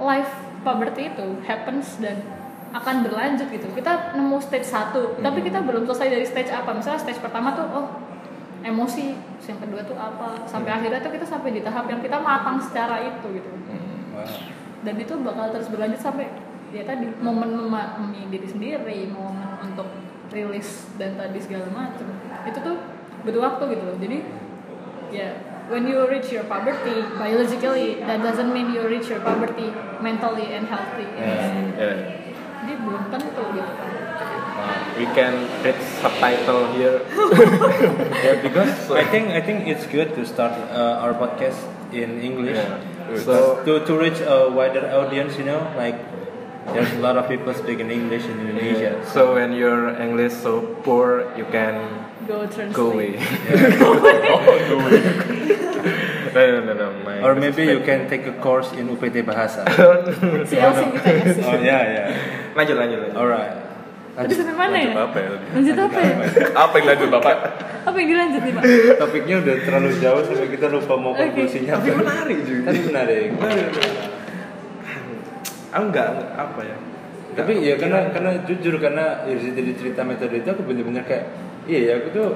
life 0.00 0.32
puberty 0.60 1.02
itu 1.08 1.26
happens 1.44 1.86
dan 1.98 2.16
akan 2.70 2.94
berlanjut 3.02 3.48
gitu. 3.48 3.66
Kita 3.70 4.14
nemu 4.14 4.36
stage 4.38 4.64
satu, 4.64 5.18
tapi 5.18 5.38
kita 5.40 5.58
belum 5.60 5.84
selesai 5.84 6.08
dari 6.08 6.24
stage 6.24 6.50
apa. 6.50 6.70
Misalnya 6.70 6.98
stage 6.98 7.18
pertama 7.18 7.50
tuh, 7.52 7.66
oh 7.66 7.86
emosi, 8.60 9.16
yang 9.42 9.58
kedua 9.58 9.80
tuh 9.82 9.96
apa, 9.96 10.44
sampai 10.44 10.70
akhirnya 10.70 11.00
tuh 11.00 11.10
kita 11.10 11.24
sampai 11.24 11.50
di 11.50 11.60
tahap 11.60 11.88
yang 11.88 11.98
kita 11.98 12.16
matang 12.16 12.60
secara 12.60 13.00
itu 13.00 13.26
gitu. 13.32 13.48
Wah. 14.12 14.28
Dan 14.80 14.94
itu 14.96 15.12
bakal 15.18 15.50
terus 15.50 15.68
berlanjut 15.68 15.98
sampai 15.98 16.28
ya 16.70 16.86
tadi 16.86 17.10
momen 17.18 17.50
memahami 17.50 18.30
diri 18.30 18.46
sendiri, 18.46 19.10
momen 19.10 19.58
untuk 19.60 19.88
rilis 20.30 20.86
dan 20.96 21.18
tadi 21.18 21.38
segala 21.42 21.66
macam. 21.70 22.06
Itu 22.46 22.58
tuh 22.62 22.76
butuh 23.26 23.42
waktu 23.42 23.62
gitu 23.76 23.82
loh. 23.84 23.96
Jadi 23.98 24.18
ya 25.10 25.30
when 25.70 25.86
you 25.86 26.02
reach 26.06 26.30
your 26.34 26.46
puberty 26.46 27.02
biologically 27.18 27.98
that 28.02 28.22
doesn't 28.22 28.50
mean 28.54 28.70
you 28.74 28.82
reach 28.86 29.10
your 29.10 29.22
puberty 29.22 29.70
mentally 30.02 30.54
and 30.54 30.66
healthy 30.66 31.06
Yeah. 31.18 32.18
jadi 32.62 32.74
belum 32.82 33.02
tentu 33.10 33.42
gitu 33.54 33.72
kan 33.74 33.90
We 35.00 35.08
can 35.16 35.48
read 35.64 35.78
subtitle 36.04 36.76
here. 36.76 37.00
Yeah, 38.26 38.44
because 38.44 38.92
I 38.92 39.08
think 39.08 39.32
I 39.32 39.40
think 39.40 39.64
it's 39.64 39.88
good 39.88 40.12
to 40.12 40.28
start 40.28 40.52
uh, 40.68 41.00
our 41.00 41.16
podcast 41.16 41.56
in 41.88 42.20
English. 42.20 42.60
Yeah. 42.60 43.16
So 43.24 43.64
to 43.64 43.80
to 43.88 43.92
reach 43.96 44.20
a 44.20 44.52
wider 44.52 44.84
audience, 44.92 45.40
you 45.40 45.48
know, 45.48 45.64
like 45.80 45.96
there's 46.72 46.92
a 46.92 47.00
lot 47.00 47.16
of 47.16 47.28
people 47.28 47.52
speaking 47.54 47.90
English 47.90 48.24
in 48.24 48.36
Indonesia. 48.40 49.00
So 49.08 49.34
when 49.34 49.52
your 49.52 49.96
English 49.96 50.32
so 50.32 50.60
poor, 50.84 51.26
you 51.36 51.44
can 51.50 51.74
go 52.28 52.46
translate 52.46 52.74
go 52.76 52.92
away. 52.92 53.16
no, 56.34 56.40
no, 56.46 56.60
no, 56.62 56.74
no. 56.74 56.88
My 57.04 57.20
Or 57.22 57.34
maybe 57.34 57.64
you 57.64 57.80
can 57.80 58.08
take 58.08 58.26
a 58.26 58.32
course 58.38 58.72
in 58.72 58.88
UPT 58.88 59.24
Bahasa. 59.26 59.64
ya 60.50 60.70
oh 60.70 61.58
yeah, 61.58 61.82
yeah. 61.82 62.06
lanjut, 62.54 62.76
lanjut, 62.76 62.98
lanjut. 63.02 63.16
Alright. 63.16 63.54
tadi 64.10 64.34
sampai 64.36 64.52
mana 64.58 64.76
ya 64.76 64.90
Lanjut 64.90 65.06
apa 65.06 65.16
ya 65.16 65.28
tadi? 65.32 65.46
lanjut 65.54 65.76
apa 65.80 65.98
ya 66.02 66.12
Apa 66.52 66.74
yang 66.76 66.86
lanjut 66.92 67.08
Bapak? 67.08 67.36
apa 67.80 67.96
yang 67.96 68.08
dilanjut 68.10 68.42
nih 68.42 68.52
pak 68.52 68.62
Topiknya 69.00 69.34
udah 69.40 69.54
terlalu 69.64 69.90
jauh 69.96 70.22
sampai 70.26 70.48
kita 70.50 70.66
lupa 70.68 70.94
mau 70.98 71.12
konklusinya 71.16 71.78
Tapi 71.78 71.88
apa. 71.88 71.98
menarik 72.04 72.38
juga. 72.44 72.68
Tapi 72.68 72.80
menarik. 72.90 73.28
Aku 75.70 75.84
enggak, 75.86 76.06
enggak 76.12 76.30
apa 76.34 76.60
ya? 76.62 76.76
Tapi 77.30 77.52
ya 77.62 77.74
karena 77.78 78.10
karena 78.10 78.30
jujur 78.42 78.74
karena 78.76 79.22
Irzi 79.24 79.54
tadi 79.54 79.70
cerita 79.78 80.02
metode 80.02 80.34
itu 80.36 80.48
aku 80.50 80.66
bener-bener 80.66 81.06
kayak 81.06 81.30
iya 81.64 81.78
ya 81.86 81.92
aku 82.02 82.08
tuh 82.10 82.28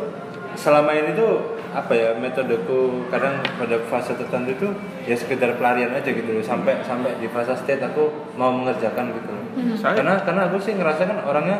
selama 0.54 0.94
ini 0.94 1.18
tuh 1.18 1.58
apa 1.74 1.90
ya 1.90 2.14
metodeku 2.14 3.02
kadang 3.10 3.42
pada 3.58 3.74
fase 3.90 4.14
tertentu 4.14 4.54
itu 4.54 4.68
ya 5.02 5.18
sekedar 5.18 5.58
pelarian 5.58 5.90
aja 5.90 6.06
gitu 6.06 6.30
loh. 6.30 6.44
Sampai 6.46 6.78
sampai 6.80 7.18
di 7.18 7.26
fase 7.26 7.58
state 7.58 7.82
aku 7.82 8.06
mau 8.38 8.54
mengerjakan 8.54 9.10
gitu 9.12 9.30
loh. 9.30 9.44
Saya- 9.74 9.98
karena 9.98 10.14
karena 10.22 10.42
aku 10.46 10.62
sih 10.62 10.78
ngerasa 10.78 11.02
kan 11.02 11.18
orangnya 11.26 11.58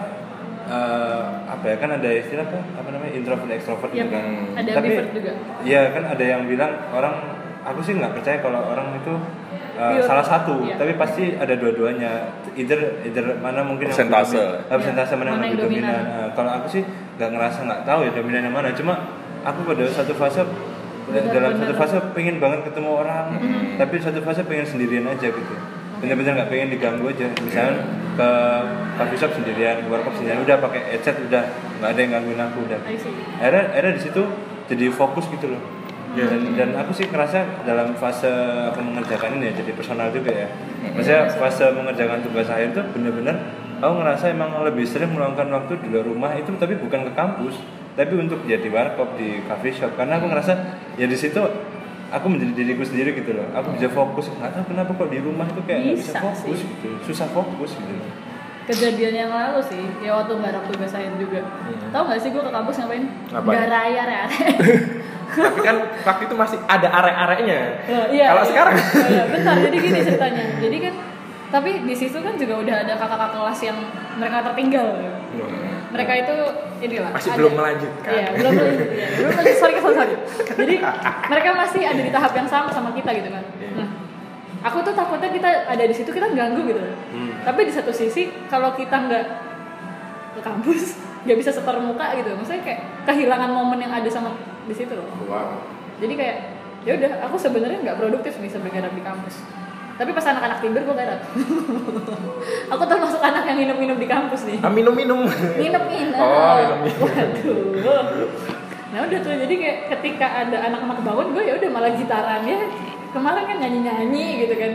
eh, 0.64 1.22
apa 1.44 1.64
ya 1.66 1.76
kan 1.76 1.90
ada 1.92 2.08
istilah 2.08 2.46
apa 2.46 2.56
apa 2.56 2.88
namanya 2.88 3.12
introvert 3.12 3.50
extrovert 3.50 3.90
Yap, 3.92 4.06
gitu 4.06 4.14
kan. 4.14 4.24
ada 4.56 4.70
tapi 4.72 4.90
juga. 5.12 5.32
iya 5.60 5.92
kan 5.92 6.04
ada 6.08 6.24
yang 6.24 6.48
bilang 6.48 6.72
orang 6.88 7.14
aku 7.60 7.84
sih 7.84 7.92
nggak 7.92 8.16
percaya 8.16 8.40
kalau 8.40 8.64
orang 8.64 8.96
itu 8.96 9.12
eh, 9.74 9.98
Pure. 9.98 10.06
salah 10.06 10.22
satu 10.22 10.62
Iya. 10.62 10.74
tapi 10.76 10.92
pasti 10.94 11.34
ada 11.34 11.54
dua-duanya. 11.54 12.10
Either 12.54 12.78
either 13.02 13.24
mana 13.38 13.60
mungkin 13.60 13.90
yang 13.90 13.96
Persentase. 13.96 14.32
lebih 14.32 14.46
dominan- 14.46 14.62
eh, 14.64 14.76
persentase 14.78 15.12
mana 15.12 15.24
yang 15.24 15.34
Mana 15.34 15.44
lebih 15.44 15.50
yang 15.50 15.62
dominan, 15.66 15.94
dominan. 15.98 16.22
Eh, 16.22 16.28
kalau 16.32 16.50
aku 16.52 16.66
sih 16.70 16.82
nggak 17.14 17.30
ngerasa 17.30 17.58
nggak 17.62 17.80
tahu 17.82 18.00
ya 18.02 18.10
dominan 18.12 18.40
yang 18.42 18.54
mana. 18.54 18.68
Cuma 18.70 18.94
aku 19.42 19.60
pada 19.64 19.84
satu 19.88 20.12
fase 20.14 20.40
Benar-benar. 21.04 21.32
dalam 21.34 21.52
satu 21.58 21.74
fase 21.74 21.96
pengen 22.12 22.36
banget 22.38 22.60
ketemu 22.64 22.90
orang. 22.94 23.26
Tapi 23.76 23.94
satu 23.98 24.18
fase 24.20 24.40
pengen 24.42 24.64
sendirian 24.64 25.04
aja 25.04 25.28
gitu. 25.28 25.54
Bener-bener 25.98 26.32
nggak 26.34 26.48
pengen 26.48 26.68
diganggu 26.70 27.04
aja. 27.06 27.26
Misalnya 27.36 27.82
ke 28.14 28.28
coffee 28.94 29.18
shop 29.18 29.32
sendirian 29.34 29.82
ke 29.82 29.88
warkop 29.88 30.14
sendirian 30.14 30.40
udah 30.40 30.56
pakai 30.60 30.80
headset 30.90 31.18
udah. 31.20 31.44
Nggak 31.76 31.90
ada 31.90 32.00
yang 32.00 32.10
gangguin 32.14 32.40
aku 32.40 32.58
udah. 32.64 32.80
Akhirnya 33.36 33.62
akhirnya 33.70 33.92
di 33.92 34.02
situ 34.02 34.22
jadi 34.64 34.86
fokus 34.88 35.28
gitu 35.28 35.50
loh 35.50 35.60
Iya. 36.14 36.24
dan 36.26 36.40
dan 36.54 36.70
aku 36.76 36.90
sih 36.90 37.06
ngerasa 37.06 37.38
dalam 37.62 37.90
fase 37.94 38.30
aku 38.66 38.80
mengerjakan 38.80 39.36
ini 39.36 39.50
ya 39.50 39.58
jadi 39.58 39.70
personal 39.72 40.08
juga 40.08 40.30
ya. 40.30 40.48
Maksudnya 40.86 41.26
fase 41.32 41.64
mengerjakan 41.70 42.22
tugas 42.22 42.46
akhir 42.46 42.70
itu 42.70 42.82
bener-bener 42.90 43.34
aku 43.78 43.94
ngerasa 43.98 44.30
emang 44.30 44.54
lebih 44.62 44.86
sering 44.86 45.10
meluangkan 45.10 45.50
waktu 45.50 45.76
di 45.78 45.90
luar 45.90 46.06
rumah 46.06 46.30
itu 46.32 46.54
tapi 46.54 46.78
bukan 46.78 47.04
ke 47.04 47.12
kampus 47.12 47.58
tapi 47.94 48.14
untuk 48.14 48.42
ya 48.44 48.56
di 48.56 48.70
warkop 48.70 49.14
di 49.14 49.42
coffee 49.44 49.70
shop. 49.70 49.94
Karena 49.94 50.16
aku 50.16 50.26
ngerasa 50.26 50.52
ya 50.94 51.06
di 51.06 51.14
situ 51.14 51.42
aku 52.08 52.26
menjadi 52.26 52.52
diriku 52.54 52.82
sendiri 52.82 53.10
gitu 53.12 53.34
loh. 53.34 53.50
Aku 53.52 53.74
bisa 53.74 53.90
fokus 53.90 54.30
nggak 54.30 54.54
tahu 54.54 54.64
kenapa 54.70 54.90
kok 54.94 55.10
di 55.10 55.18
rumah 55.18 55.46
tuh 55.50 55.62
kayak 55.62 55.78
nggak 55.82 55.98
bisa 55.98 56.12
Bisa 56.12 56.20
fokus 56.22 56.58
sih. 56.58 56.70
gitu 56.78 56.88
susah 57.04 57.28
fokus 57.30 57.74
gitu 57.74 57.94
kejadian 58.64 59.12
yang 59.12 59.28
lalu 59.28 59.60
sih 59.60 59.76
ya 60.00 60.16
waktu 60.16 60.40
garap 60.40 60.64
tugas 60.64 60.88
akhir 60.88 61.12
juga. 61.20 61.44
Tahu 61.92 62.00
nggak 62.00 62.16
sih 62.16 62.32
gue 62.32 62.40
ke 62.40 62.48
kampus 62.48 62.76
ngapain? 62.80 63.04
Ngapain? 63.28 63.56
garaya 63.60 64.02
ya 64.08 64.24
Tapi 65.26 65.60
kan 65.60 65.76
waktu 66.02 66.22
itu 66.24 66.34
masih 66.34 66.58
ada 66.64 66.88
arek-areknya. 66.92 67.58
iya 68.10 68.26
Kalau 68.28 68.42
iya. 68.42 68.50
sekarang? 68.50 68.74
Oh, 68.76 69.08
iya, 69.08 69.24
bentar 69.26 69.54
jadi 69.58 69.76
gini 69.76 69.98
ceritanya. 70.00 70.44
Jadi 70.58 70.76
kan 70.80 70.94
tapi 71.48 71.70
di 71.86 71.94
situ 71.94 72.18
kan 72.18 72.34
juga 72.34 72.54
udah 72.58 72.76
ada 72.82 72.92
kakak-kakak 72.98 73.30
kelas 73.32 73.60
yang 73.62 73.78
mereka 74.16 74.38
tertinggal. 74.50 74.88
Mereka 75.94 76.12
itu 76.18 76.36
inilah 76.82 77.10
Masih 77.14 77.30
ada- 77.30 77.38
belum 77.38 77.52
melanjutkan. 77.54 78.10
iya 78.10 78.26
belum 78.34 78.52
melanjut. 78.52 78.88
Iya, 78.90 79.06
belum 79.14 79.30
sorry 79.54 79.74
sorry 79.78 79.94
sorry. 79.94 80.14
Jadi 80.58 80.74
mereka 81.30 81.48
masih 81.54 81.82
ada 81.86 82.00
di 82.02 82.10
tahap 82.10 82.32
yang 82.34 82.48
sama 82.50 82.68
sama 82.68 82.90
kita 82.90 83.10
gitu 83.14 83.30
kan. 83.30 83.44
Iya. 83.56 83.70
nah 83.78 83.88
aku 84.64 84.82
tuh 84.82 84.90
takutnya 84.92 85.30
kita 85.30 85.50
ada 85.68 85.84
di 85.86 85.94
situ 85.94 86.10
kita 86.10 86.26
ganggu 86.32 86.66
gitu. 86.66 86.82
Tapi 87.44 87.60
di 87.62 87.72
satu 87.72 87.94
sisi 87.94 88.32
kalau 88.50 88.74
kita 88.74 88.96
nggak 88.96 89.24
ke 90.34 90.40
kampus 90.42 90.98
nggak 91.24 91.38
bisa 91.40 91.50
setor 91.50 91.80
muka 91.80 92.12
gitu. 92.20 92.36
Maksudnya 92.36 92.62
kayak 92.62 92.80
kehilangan 93.08 93.50
momen 93.50 93.80
yang 93.80 93.92
ada 93.92 94.08
sama 94.12 94.36
di 94.64 94.74
situ 94.76 94.92
loh. 94.96 95.08
Wow. 95.28 95.60
jadi 95.94 96.14
kayak 96.18 96.36
ya 96.84 96.92
udah 97.00 97.10
aku 97.30 97.36
sebenarnya 97.40 97.80
nggak 97.80 97.96
produktif 97.96 98.36
nih 98.40 98.50
sebagai 98.52 98.76
garap 98.76 98.92
di 98.92 99.02
kampus. 99.04 99.36
Tapi 99.94 100.10
pas 100.10 100.26
anak-anak 100.26 100.58
tidur 100.58 100.82
gue 100.90 100.96
garap 100.98 101.22
aku 102.74 102.82
termasuk 102.82 103.22
anak 103.22 103.46
yang 103.46 103.58
minum-minum 103.62 103.94
di 103.94 104.08
kampus 104.10 104.42
nih. 104.42 104.58
Ah, 104.58 104.72
minum-minum. 104.72 105.22
minum-minum. 105.54 106.18
Oh, 106.18 106.58
minum-minum. 106.82 107.78
waduh. 107.78 108.28
Nah 108.90 108.98
udah 109.06 109.18
tuh 109.22 109.34
jadi 109.38 109.54
kayak 109.54 109.78
ketika 109.96 110.26
ada 110.44 110.56
anak-anak 110.66 110.98
bangun 110.98 111.26
gue 111.38 111.42
ya 111.46 111.54
udah 111.62 111.70
malah 111.70 111.92
gitaran. 111.94 112.42
Ya 112.42 112.58
kemarin 113.14 113.44
kan 113.46 113.56
nyanyi-nyanyi 113.62 114.26
gitu 114.44 114.54
kan. 114.58 114.72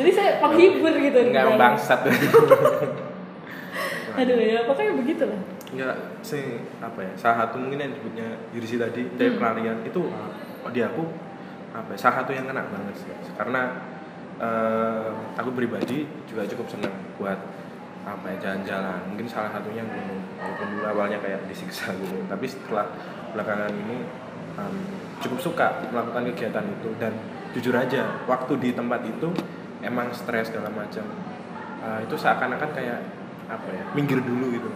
Jadi 0.00 0.10
saya 0.16 0.30
penghibur 0.40 0.96
gitu. 0.96 1.18
Enggak 1.28 1.54
bangsat. 1.60 2.00
aduh 4.18 4.34
ya 4.34 4.66
pokoknya 4.66 4.92
begitu 4.98 5.24
lah 5.30 5.40
Enggak 5.68 5.96
sih 6.24 6.64
apa 6.80 7.00
ya? 7.04 7.12
Salah 7.14 7.36
satu 7.44 7.60
mungkin 7.60 7.76
yang 7.78 7.92
disebutnya 7.92 8.28
Yurisi 8.56 8.80
tadi 8.80 9.04
dari 9.14 9.30
Hmm. 9.32 9.38
pelarian 9.38 9.78
itu 9.84 10.00
di 10.68 10.80
aku 10.80 11.04
apa 11.70 11.92
ya, 11.92 11.98
salah 12.00 12.24
satu 12.24 12.32
yang 12.32 12.48
kena 12.48 12.64
banget 12.66 12.94
sih. 12.96 13.12
Karena 13.36 13.76
eh, 14.38 15.08
aku 15.36 15.50
pribadi 15.52 16.06
juga 16.24 16.46
cukup 16.46 16.66
senang 16.70 16.94
buat 17.18 17.36
apa 18.06 18.24
ya 18.32 18.36
jalan-jalan. 18.40 19.00
Mungkin 19.12 19.26
salah 19.28 19.50
satunya 19.52 19.84
gunung. 19.84 20.22
Walaupun 20.38 20.66
dulu 20.72 20.84
awalnya 20.86 21.18
kayak 21.18 21.44
disiksa 21.50 21.90
gitu, 21.98 22.22
tapi 22.30 22.46
setelah 22.46 22.86
belakangan 23.34 23.68
ini 23.74 24.06
em, 24.56 24.76
cukup 25.18 25.38
suka 25.42 25.66
melakukan 25.90 26.30
kegiatan 26.32 26.64
itu 26.64 26.88
dan 26.96 27.12
jujur 27.52 27.74
aja 27.74 28.22
waktu 28.24 28.52
di 28.56 28.70
tempat 28.72 29.02
itu 29.04 29.28
emang 29.82 30.08
stres 30.14 30.48
segala 30.48 30.70
macam 30.72 31.04
Eh, 31.78 32.00
itu 32.02 32.18
seakan-akan 32.18 32.74
kayak 32.74 32.98
apa 33.46 33.68
ya 33.70 33.84
minggir 33.94 34.18
dulu 34.18 34.50
gitu 34.50 34.66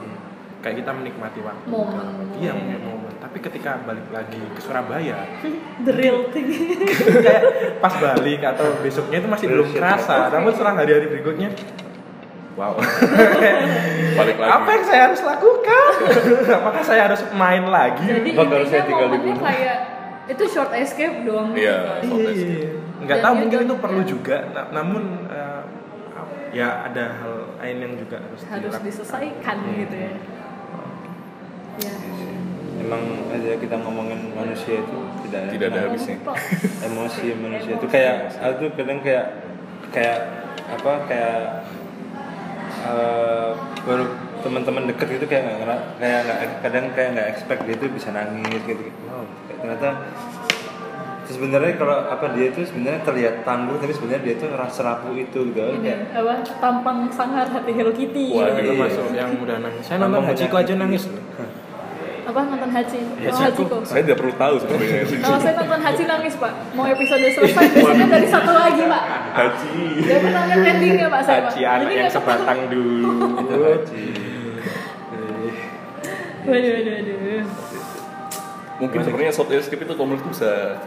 kayak 0.63 0.77
kita 0.79 0.91
menikmati 0.93 1.41
waktu 1.41 1.67
Momen. 1.67 2.07
iya 2.39 2.55
punya 2.55 2.79
momen 2.79 3.13
tapi 3.19 3.39
ketika 3.41 3.83
balik 3.83 4.07
lagi 4.09 4.39
ke 4.39 4.61
Surabaya 4.61 5.27
the 5.87 5.93
real 5.93 6.31
thing 6.31 6.47
kayak 7.27 7.43
pas 7.79 7.91
balik 7.93 8.41
atau 8.41 8.79
besoknya 8.79 9.19
itu 9.19 9.29
masih 9.29 9.47
belum 9.49 9.69
kerasa 9.69 10.31
namun 10.31 10.51
setelah 10.51 10.75
hari-hari 10.77 11.07
berikutnya 11.09 11.51
wow 12.55 12.79
balik 14.19 14.37
lagi 14.37 14.51
apa 14.51 14.69
yang 14.71 14.85
saya 14.85 15.01
harus 15.07 15.21
lakukan 15.21 15.93
apakah 16.53 16.83
saya 16.83 17.03
harus 17.07 17.21
main 17.33 17.65
lagi 17.65 18.05
jadi 18.05 18.31
kalau 18.33 18.65
saya 18.65 18.83
tinggal 18.85 19.09
di 19.09 19.17
momennya 19.17 19.35
gunung? 19.35 19.43
kayak 19.43 19.77
itu 20.25 20.45
short 20.47 20.71
escape 20.73 21.27
doang 21.27 21.51
Iya. 21.53 21.99
Short 21.99 22.15
Iya, 22.15 22.31
escape. 22.31 22.55
iya. 22.55 22.71
nggak 23.03 23.17
Dan 23.17 23.25
tahu 23.25 23.35
mungkin 23.37 23.59
itu 23.61 23.75
perlu 23.77 23.99
ya. 23.99 24.07
juga 24.07 24.37
na- 24.49 24.71
namun 24.71 25.03
eh, 25.27 25.63
ya 26.53 26.69
ada 26.85 27.05
hal 27.17 27.35
lain 27.59 27.77
yang 27.81 27.93
juga 27.97 28.17
harus 28.21 28.41
harus 28.45 28.61
dilakukan. 28.71 28.87
diselesaikan 28.87 29.57
gitu 29.75 29.97
ya 29.99 30.13
ya 31.83 31.93
emang 32.83 33.03
aja 33.31 33.51
kita 33.57 33.77
ngomongin 33.79 34.21
manusia 34.33 34.83
itu 34.83 34.99
tidak 35.29 35.41
Tidak 35.51 35.69
ada 35.71 35.81
habisnya. 35.87 36.17
Emosi 36.83 37.27
manusia 37.37 37.73
itu 37.75 37.87
kayak 37.87 38.15
aku 38.37 38.53
tuh 38.59 38.69
kadang 38.75 38.99
kayak 39.01 39.27
kayak 39.91 40.19
apa 40.67 40.93
kayak 41.07 41.41
eh, 42.83 43.51
baru 43.83 44.05
teman-teman 44.43 44.91
deket 44.91 45.09
gitu 45.17 45.27
kayak 45.27 45.43
nggak 45.47 45.81
kayak 45.97 46.19
nggak 46.27 46.39
kadang 46.61 46.85
kayak 46.93 47.09
nggak 47.15 47.29
expect 47.31 47.63
dia 47.65 47.77
tuh 47.79 47.89
bisa 47.89 48.11
nangis 48.11 48.61
gitu, 48.67 48.83
gitu. 48.83 49.01
wow 49.07 49.23
kayak 49.47 49.59
ternyata 49.63 49.89
sebenarnya 51.25 51.73
kalau 51.79 51.97
apa 52.11 52.27
dia 52.35 52.51
itu 52.51 52.61
sebenarnya 52.67 53.01
terlihat 53.07 53.35
tangguh 53.41 53.79
tapi 53.79 53.95
sebenarnya 53.95 54.21
dia 54.21 54.35
tuh 54.37 54.51
rasa 54.53 54.81
rapuh 54.83 55.15
itu 55.15 55.39
gitu 55.49 55.63
ini 55.63 55.81
kayak 55.81 56.01
apa 56.13 56.35
tampang 56.59 57.07
sangar 57.09 57.47
hati 57.47 57.71
Hello 57.73 57.95
Kitty 57.95 58.35
Wah, 58.35 58.51
gitu. 58.53 58.59
itu 58.59 58.73
Iya. 58.75 58.83
masuk 58.83 59.07
yang 59.15 59.31
udah 59.39 59.57
nangis 59.63 59.85
saya 59.87 59.97
nonton 60.03 60.23
Hachiko 60.27 60.57
aja 60.59 60.75
nangis 60.75 61.03
loh 61.07 61.23
apa 62.23 62.41
nonton 62.45 62.71
Hachi 62.71 63.01
Ya, 63.19 63.29
oh, 63.29 63.37
Hachiko. 63.37 63.63
Hachiko 63.67 63.77
saya 63.83 64.03
tidak 64.03 64.19
perlu 64.19 64.35
tahu 64.35 64.55
sebenarnya. 64.57 65.03
Kalau 65.19 65.39
saya 65.39 65.55
nonton 65.57 65.81
Hachi 65.81 66.03
nangis 66.05 66.35
pak. 66.37 66.53
Mau 66.73 66.85
episode 66.85 67.27
selesai 67.29 67.65
biasanya 67.69 68.07
dari 68.09 68.29
satu 68.29 68.51
lagi 68.51 68.83
pak. 68.85 69.03
Haji. 69.33 69.77
Dia 70.01 70.19
menangkan 70.21 70.59
endingnya 70.63 71.07
pak 71.09 71.23
saya 71.23 71.41
pak? 71.43 71.51
Hachi 71.51 71.63
anak 71.63 71.85
Jadi 71.85 71.95
yang 71.99 72.11
sebatang 72.11 72.59
dulu. 72.67 73.11
Itu 73.39 73.57
haji. 73.69 74.05
Waduh 76.43 76.71
waduh 76.75 76.93
waduh. 76.95 77.45
Mungkin 78.79 78.99
sebenarnya 79.01 79.33
soft 79.33 79.51
escape 79.51 79.79
itu 79.79 79.93
kalau 79.95 80.09
menurutku 80.11 80.35
bisa 80.35 80.83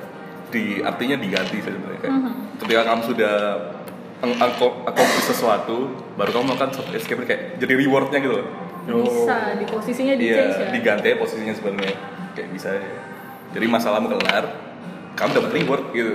di 0.51 0.83
artinya 0.83 1.15
diganti 1.15 1.57
sebenarnya. 1.59 1.99
Kayak 2.01 2.11
Mhm. 2.13 2.31
ketika 2.59 2.81
kamu 2.85 3.01
sudah 3.05 3.35
accomplish 4.83 5.27
sesuatu 5.27 5.77
baru 6.15 6.29
kamu 6.31 6.43
melakukan 6.49 6.71
soft 6.73 6.91
escape 6.91 7.23
kayak 7.23 7.59
jadi 7.59 7.73
rewardnya 7.77 8.19
gitu 8.19 8.41
loh 8.41 8.47
bisa 8.85 9.37
di 9.57 9.65
posisinya 9.65 10.13
di 10.13 10.25
iya 10.29 10.35
change 10.45 10.57
ya 10.61 10.67
diganti 10.69 11.07
posisinya 11.17 11.53
sebenarnya 11.53 11.95
kayak 12.33 12.49
bisa 12.53 12.69
ya. 12.77 13.01
jadi 13.51 13.65
masalahmu 13.65 14.07
kelar 14.13 14.45
kamu 15.15 15.31
dapat 15.33 15.51
reward 15.53 15.83
gitu 15.91 16.11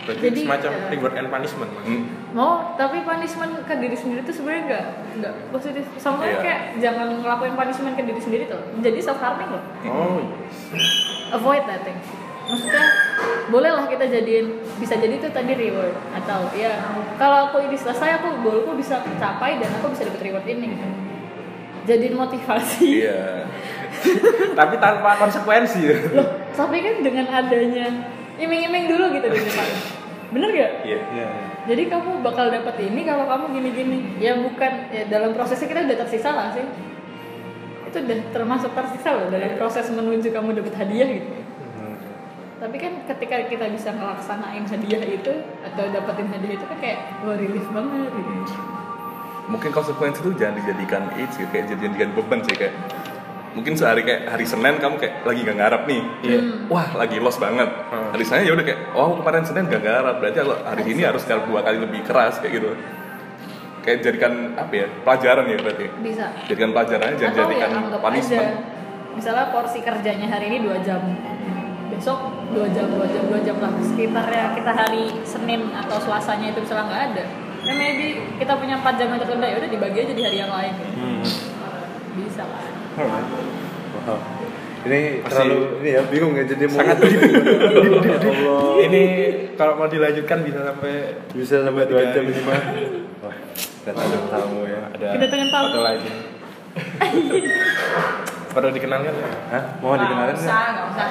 berarti 0.00 0.22
Jadi, 0.32 0.40
semacam 0.42 0.70
ya. 0.72 0.86
reward 0.90 1.14
and 1.14 1.28
punishment 1.28 1.70
Mas. 1.70 1.84
Hmm. 1.84 2.02
mau 2.32 2.72
tapi 2.74 3.04
punishment 3.04 3.52
ke 3.62 3.74
diri 3.76 3.94
sendiri 3.94 4.20
itu 4.24 4.32
sebenarnya 4.32 4.62
nggak 4.66 4.84
nggak 5.20 5.34
positif 5.52 5.84
sama 6.00 6.24
Iya. 6.24 6.40
kayak 6.40 6.60
jangan 6.80 7.20
ngelakuin 7.20 7.54
punishment 7.54 7.94
ke 7.94 8.02
diri 8.02 8.18
sendiri 8.18 8.44
tuh 8.48 8.62
jadi 8.80 8.98
self 8.98 9.20
harming 9.20 9.50
loh 9.52 9.62
oh 9.86 10.24
avoid 11.30 11.62
that 11.68 11.84
thing 11.84 12.00
maksudnya 12.48 12.82
bolehlah 13.46 13.86
kita 13.86 14.10
jadiin 14.10 14.46
bisa 14.80 14.98
jadi 14.98 15.20
itu 15.20 15.28
tadi 15.30 15.52
reward 15.54 15.94
atau 16.16 16.50
ya 16.50 16.80
kalau 17.14 17.52
aku 17.52 17.62
ini 17.62 17.76
selesai 17.78 18.18
aku 18.18 18.42
goalku 18.42 18.74
bisa 18.74 18.98
capai 19.04 19.60
dan 19.62 19.70
aku 19.78 19.94
bisa 19.94 20.08
dapat 20.08 20.22
reward 20.24 20.46
ini 20.48 20.74
gitu. 20.74 20.86
Jadiin 21.88 22.16
motivasi. 22.16 23.04
Iya. 23.04 23.44
Tapi 24.58 24.74
tanpa 24.80 25.16
konsekuensi. 25.20 25.80
Loh 26.16 26.40
tapi 26.60 26.76
kan 26.84 26.94
dengan 27.00 27.26
adanya 27.30 27.86
iming-iming 28.36 28.84
dulu 28.90 29.04
gitu 29.16 29.26
di 29.32 29.40
depan. 29.40 29.68
Bener 30.30 30.48
gak? 30.54 30.72
iya. 30.86 30.98
Iya. 31.16 31.28
Jadi 31.66 31.82
kamu 31.88 32.24
bakal 32.24 32.52
dapat 32.52 32.76
ini 32.84 33.00
kalau 33.08 33.24
kamu 33.24 33.44
gini-gini. 33.56 33.98
Ya 34.20 34.36
bukan 34.36 34.92
ya 34.92 35.08
dalam 35.08 35.32
prosesnya 35.32 35.68
kita 35.72 35.88
udah 35.88 35.98
tersisa 36.04 36.30
lah 36.36 36.52
sih. 36.52 36.64
Itu 37.88 37.96
udah 37.96 38.18
termasuk 38.30 38.70
tersisa 38.76 39.16
loh 39.16 39.28
dalam 39.32 39.56
proses 39.56 39.88
menuju 39.90 40.28
kamu 40.30 40.58
dapat 40.60 40.74
hadiah 40.78 41.08
gitu. 41.10 41.32
Tapi 42.60 42.76
kan 42.76 42.92
ketika 43.08 43.48
kita 43.48 43.72
bisa 43.72 43.88
ngelaksanain 43.96 44.68
hadiah 44.68 45.00
itu 45.00 45.32
atau 45.64 45.84
dapetin 45.88 46.28
hadiah 46.28 46.60
itu 46.60 46.64
kan 46.68 46.76
kayak 46.76 47.24
wah 47.24 47.32
relief 47.32 47.64
banget 47.72 48.12
gitu 48.12 48.32
mungkin 49.48 49.70
konsekuensi 49.72 50.20
itu 50.20 50.30
jangan 50.36 50.60
dijadikan 50.60 51.02
it 51.16 51.30
sih 51.32 51.46
kayak 51.48 51.72
dijadikan 51.72 52.12
beban 52.12 52.40
sih 52.44 52.54
kayak 52.54 52.74
mungkin 53.50 53.74
sehari 53.74 54.06
kayak 54.06 54.30
hari 54.30 54.46
Senin 54.46 54.78
kamu 54.78 54.94
kayak 55.00 55.14
lagi 55.26 55.40
gak 55.42 55.58
ngarap 55.58 55.82
nih. 55.90 56.02
Iya. 56.22 56.40
wah 56.70 56.88
lagi 56.94 57.18
los 57.18 57.38
banget. 57.40 57.66
Hmm. 57.66 58.10
hari 58.14 58.24
Senin 58.26 58.44
ya 58.46 58.52
udah 58.54 58.66
kayak 58.66 58.80
oh 58.94 59.10
kemarin 59.18 59.42
Senin 59.42 59.64
gak 59.66 59.82
ngarap 59.82 60.16
berarti 60.22 60.38
kalau 60.38 60.56
hari 60.62 60.82
ini 60.86 61.02
harus 61.02 61.22
ngarap 61.26 61.44
dua 61.50 61.60
kali 61.66 61.78
lebih 61.82 62.00
keras 62.06 62.38
kayak 62.38 62.52
gitu. 62.62 62.70
Kayak 63.80 63.98
jadikan 64.04 64.32
apa 64.54 64.72
ya 64.76 64.86
pelajaran 65.02 65.44
ya 65.50 65.56
berarti. 65.58 65.86
Bisa. 66.04 66.26
Jadikan 66.46 66.70
pelajaran 66.76 67.06
aja 67.10 67.16
jangan 67.16 67.32
atau 67.32 67.40
ya 67.40 67.46
jadikan 67.48 67.70
anggap 67.74 68.00
punishment. 68.02 68.38
aja 68.38 68.78
misalnya 69.10 69.50
porsi 69.50 69.78
kerjanya 69.82 70.26
hari 70.30 70.44
ini 70.54 70.58
dua 70.62 70.78
jam. 70.86 71.02
Besok 71.90 72.18
dua 72.54 72.70
jam 72.70 72.86
dua 72.86 73.06
jam 73.10 73.22
dua 73.26 73.40
jam 73.42 73.56
lah. 73.58 73.72
Sekitarnya 73.82 74.54
kita 74.54 74.70
hari 74.70 75.04
Senin 75.26 75.74
atau 75.74 75.98
Selasanya 75.98 76.54
itu 76.54 76.62
misalnya 76.62 76.84
nggak 76.86 77.02
ada 77.12 77.24
ya 77.60 77.72
maybe 77.72 78.06
kita 78.36 78.52
punya 78.54 78.74
empat 78.76 78.94
jam 78.96 79.08
yang 79.08 79.18
tertunda 79.18 79.44
ya 79.44 79.56
udah 79.56 79.68
dibagi 79.68 79.98
aja 80.00 80.12
di 80.12 80.22
hari 80.22 80.38
yang 80.38 80.48
lain 80.48 80.74
Hmm. 80.92 81.22
bisa 82.16 82.42
Alright. 82.92 83.26
Wow. 84.02 84.18
Ini 84.80 85.00
Masih- 85.20 85.28
terlalu 85.28 85.58
ini 85.78 85.90
ya 85.90 86.02
bingung 86.04 86.32
ya 86.32 86.44
jadi 86.44 86.64
mau 86.66 86.80
Sangat 86.80 86.96
Ya 87.04 88.16
Allah. 88.16 88.72
ini 88.80 89.02
kalau 89.54 89.76
mau 89.76 89.86
dilanjutkan 89.86 90.38
bisa 90.40 90.60
sampai 90.64 90.92
bisa 91.30 91.54
sampai 91.60 91.84
dua 91.84 92.00
Tiga 92.02 92.12
jam 92.16 92.24
mah. 92.42 92.60
Wah, 93.20 93.36
kedatangan 93.84 94.20
tamu 94.30 94.60
ya. 94.64 94.80
ada 94.90 95.06
Kedatangan 95.14 95.48
tamu. 95.50 95.66
foto 95.66 95.80
lagi 95.82 96.10
perlu 98.50 98.70
dikenalkan 98.72 99.12
ya? 99.12 99.28
Hah? 99.48 99.62
Mau 99.78 99.94
dikenalin 99.94 100.32
nggak 100.32 100.34
nggak? 100.34 100.42
usah 100.42 100.64
nggak 100.66 100.86
usah 100.88 101.06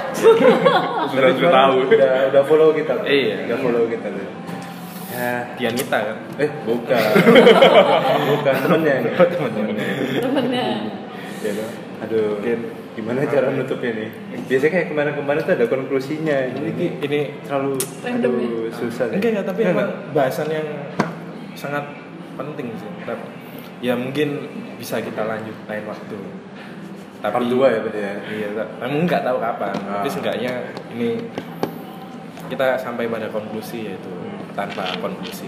sudah 1.08 1.30
sudah 1.32 1.52
tahu 1.54 1.76
Udah 1.88 2.14
udah 2.28 2.44
follow 2.44 2.70
kita. 2.74 2.94
Iya. 3.02 3.36
Udah 3.48 3.58
follow 3.60 3.84
kita 3.86 4.08
tuh. 4.10 4.28
Ya. 5.20 5.44
Dianita 5.54 5.98
kan 6.02 6.18
Eh, 6.38 6.48
bukan. 6.64 7.04
bukan 8.30 8.54
temennya 8.58 8.94
ini. 8.98 9.10
teman-teman 9.12 9.76
temennya 10.16 10.68
Ya, 11.40 11.52
dong. 11.54 11.72
Aduh, 12.00 12.40
gimana 12.94 13.24
cara 13.26 13.48
nutupnya 13.50 13.92
nih? 13.94 14.10
Biasanya 14.46 14.72
kayak 14.74 14.88
kemarin-kemarin 14.90 15.42
tuh 15.42 15.54
ada 15.54 15.68
konklusinya. 15.68 16.38
Ini 16.50 16.70
ini 16.70 16.86
ini 17.02 17.20
terlalu 17.42 17.76
Random 17.98 18.32
ya? 18.34 18.44
aduh, 18.46 18.68
susah. 18.74 19.06
deh. 19.06 19.16
enggak 19.16 19.30
enggak 19.34 19.46
tapi 19.46 19.62
emang 19.66 19.88
bahasan 20.10 20.48
yang 20.50 20.68
sangat 21.54 21.84
penting 22.34 22.72
sih 22.74 22.88
tapi 23.04 23.24
ya 23.80 23.96
mungkin 23.96 24.48
bisa 24.76 25.00
kita 25.00 25.22
lanjut 25.22 25.56
lain 25.66 25.84
waktu 25.86 26.16
tapi 27.20 27.34
Part 27.34 27.48
dua 27.48 27.68
ya 27.70 27.80
berarti 27.82 28.00
ya. 28.00 28.14
iya 28.30 28.48
ta- 28.54 28.72
namun 28.80 29.04
nggak 29.04 29.22
tahu 29.22 29.38
kapan 29.38 29.76
Ah. 29.82 29.92
tapi 29.94 30.08
seenggaknya 30.10 30.52
ini 30.90 31.20
kita 32.48 32.76
sampai 32.76 33.06
pada 33.06 33.28
konklusi 33.28 33.86
yaitu 33.86 34.12
tanpa 34.60 34.84
konklusi 35.00 35.48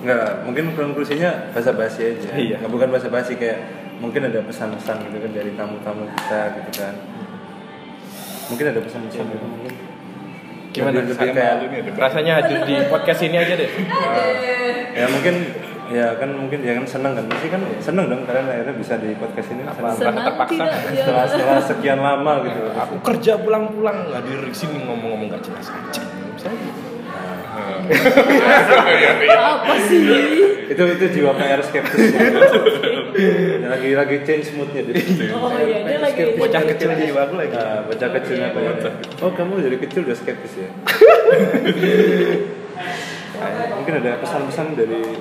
Enggak, 0.00 0.48
mungkin 0.48 0.72
konklusinya 0.72 1.52
basa-basi 1.52 2.16
aja. 2.16 2.32
Iya. 2.32 2.56
Nggak 2.64 2.72
bukan 2.72 2.88
basa-basi 2.88 3.36
kayak 3.36 3.60
mungkin 4.00 4.32
ada 4.32 4.40
pesan-pesan 4.40 4.96
gitu 5.04 5.16
kan 5.20 5.30
dari 5.36 5.52
tamu-tamu 5.52 6.08
kita 6.08 6.40
gitu 6.56 6.70
kan. 6.80 6.94
Mungkin 8.48 8.64
ada 8.72 8.80
pesan-pesan 8.80 9.24
gitu 9.28 9.44
mungkin. 9.44 9.74
gimana 10.70 11.02
Lebih- 11.02 11.18
kayak 11.18 11.66
rasanya 11.98 12.32
hadir 12.38 12.62
di 12.62 12.78
podcast 12.86 13.26
ini 13.26 13.42
aja 13.42 13.58
deh 13.58 13.66
ya 14.94 15.10
mungkin 15.10 15.34
ya 15.90 16.14
kan 16.14 16.30
mungkin 16.30 16.62
ya 16.62 16.78
kan 16.78 16.86
seneng 16.86 17.18
kan 17.18 17.26
pasti 17.26 17.50
kan 17.50 17.58
seneng 17.82 18.06
dong 18.06 18.22
kalian 18.22 18.46
akhirnya 18.46 18.78
bisa 18.78 18.94
di 19.02 19.10
podcast 19.18 19.50
ini 19.50 19.66
Apa? 19.66 19.98
terpaksa. 19.98 20.62
ya 20.62 20.78
setelah 20.94 21.26
setelah 21.26 21.58
sekian 21.58 21.98
lama 21.98 22.46
gitu 22.46 22.70
aku 22.70 22.94
kerja 23.02 23.42
pulang-pulang 23.42 24.14
hadir 24.14 24.46
di 24.46 24.54
sini 24.54 24.86
ngomong-ngomong 24.86 25.34
gak 25.34 25.42
jelas 25.42 25.74
aja 25.74 26.02
misalnya 26.38 26.70
apa 27.90 29.74
sih 29.90 30.00
itu 30.70 30.82
itu 30.86 31.04
jiwa 31.18 31.32
PR 31.34 31.60
skeptis 31.60 32.14
lagi 33.74 33.90
lagi 33.98 34.16
change 34.22 34.54
moodnya 34.54 34.86
deh 34.86 34.94
oh 35.34 35.50
iya 35.58 35.78
dia 35.82 35.98
lagi 35.98 36.22
bocah 36.38 36.62
kecil 36.64 36.88
jadi 36.94 37.12
bagus 37.12 37.36
lagi 37.36 37.54
Nah, 37.54 37.82
bocah 37.84 38.08
kecilnya 38.14 38.46
apa 38.54 38.58
ya? 38.62 38.72
Oh 39.20 39.30
kamu 39.34 39.60
dari 39.60 39.76
kecil 39.78 40.06
udah 40.06 40.16
skeptis 40.16 40.54
ya? 40.56 40.68
Nah, 43.40 43.72
mungkin 43.72 44.04
ada 44.04 44.20
pesan-pesan 44.20 44.76
dari 44.76 45.00
ibu 45.00 45.16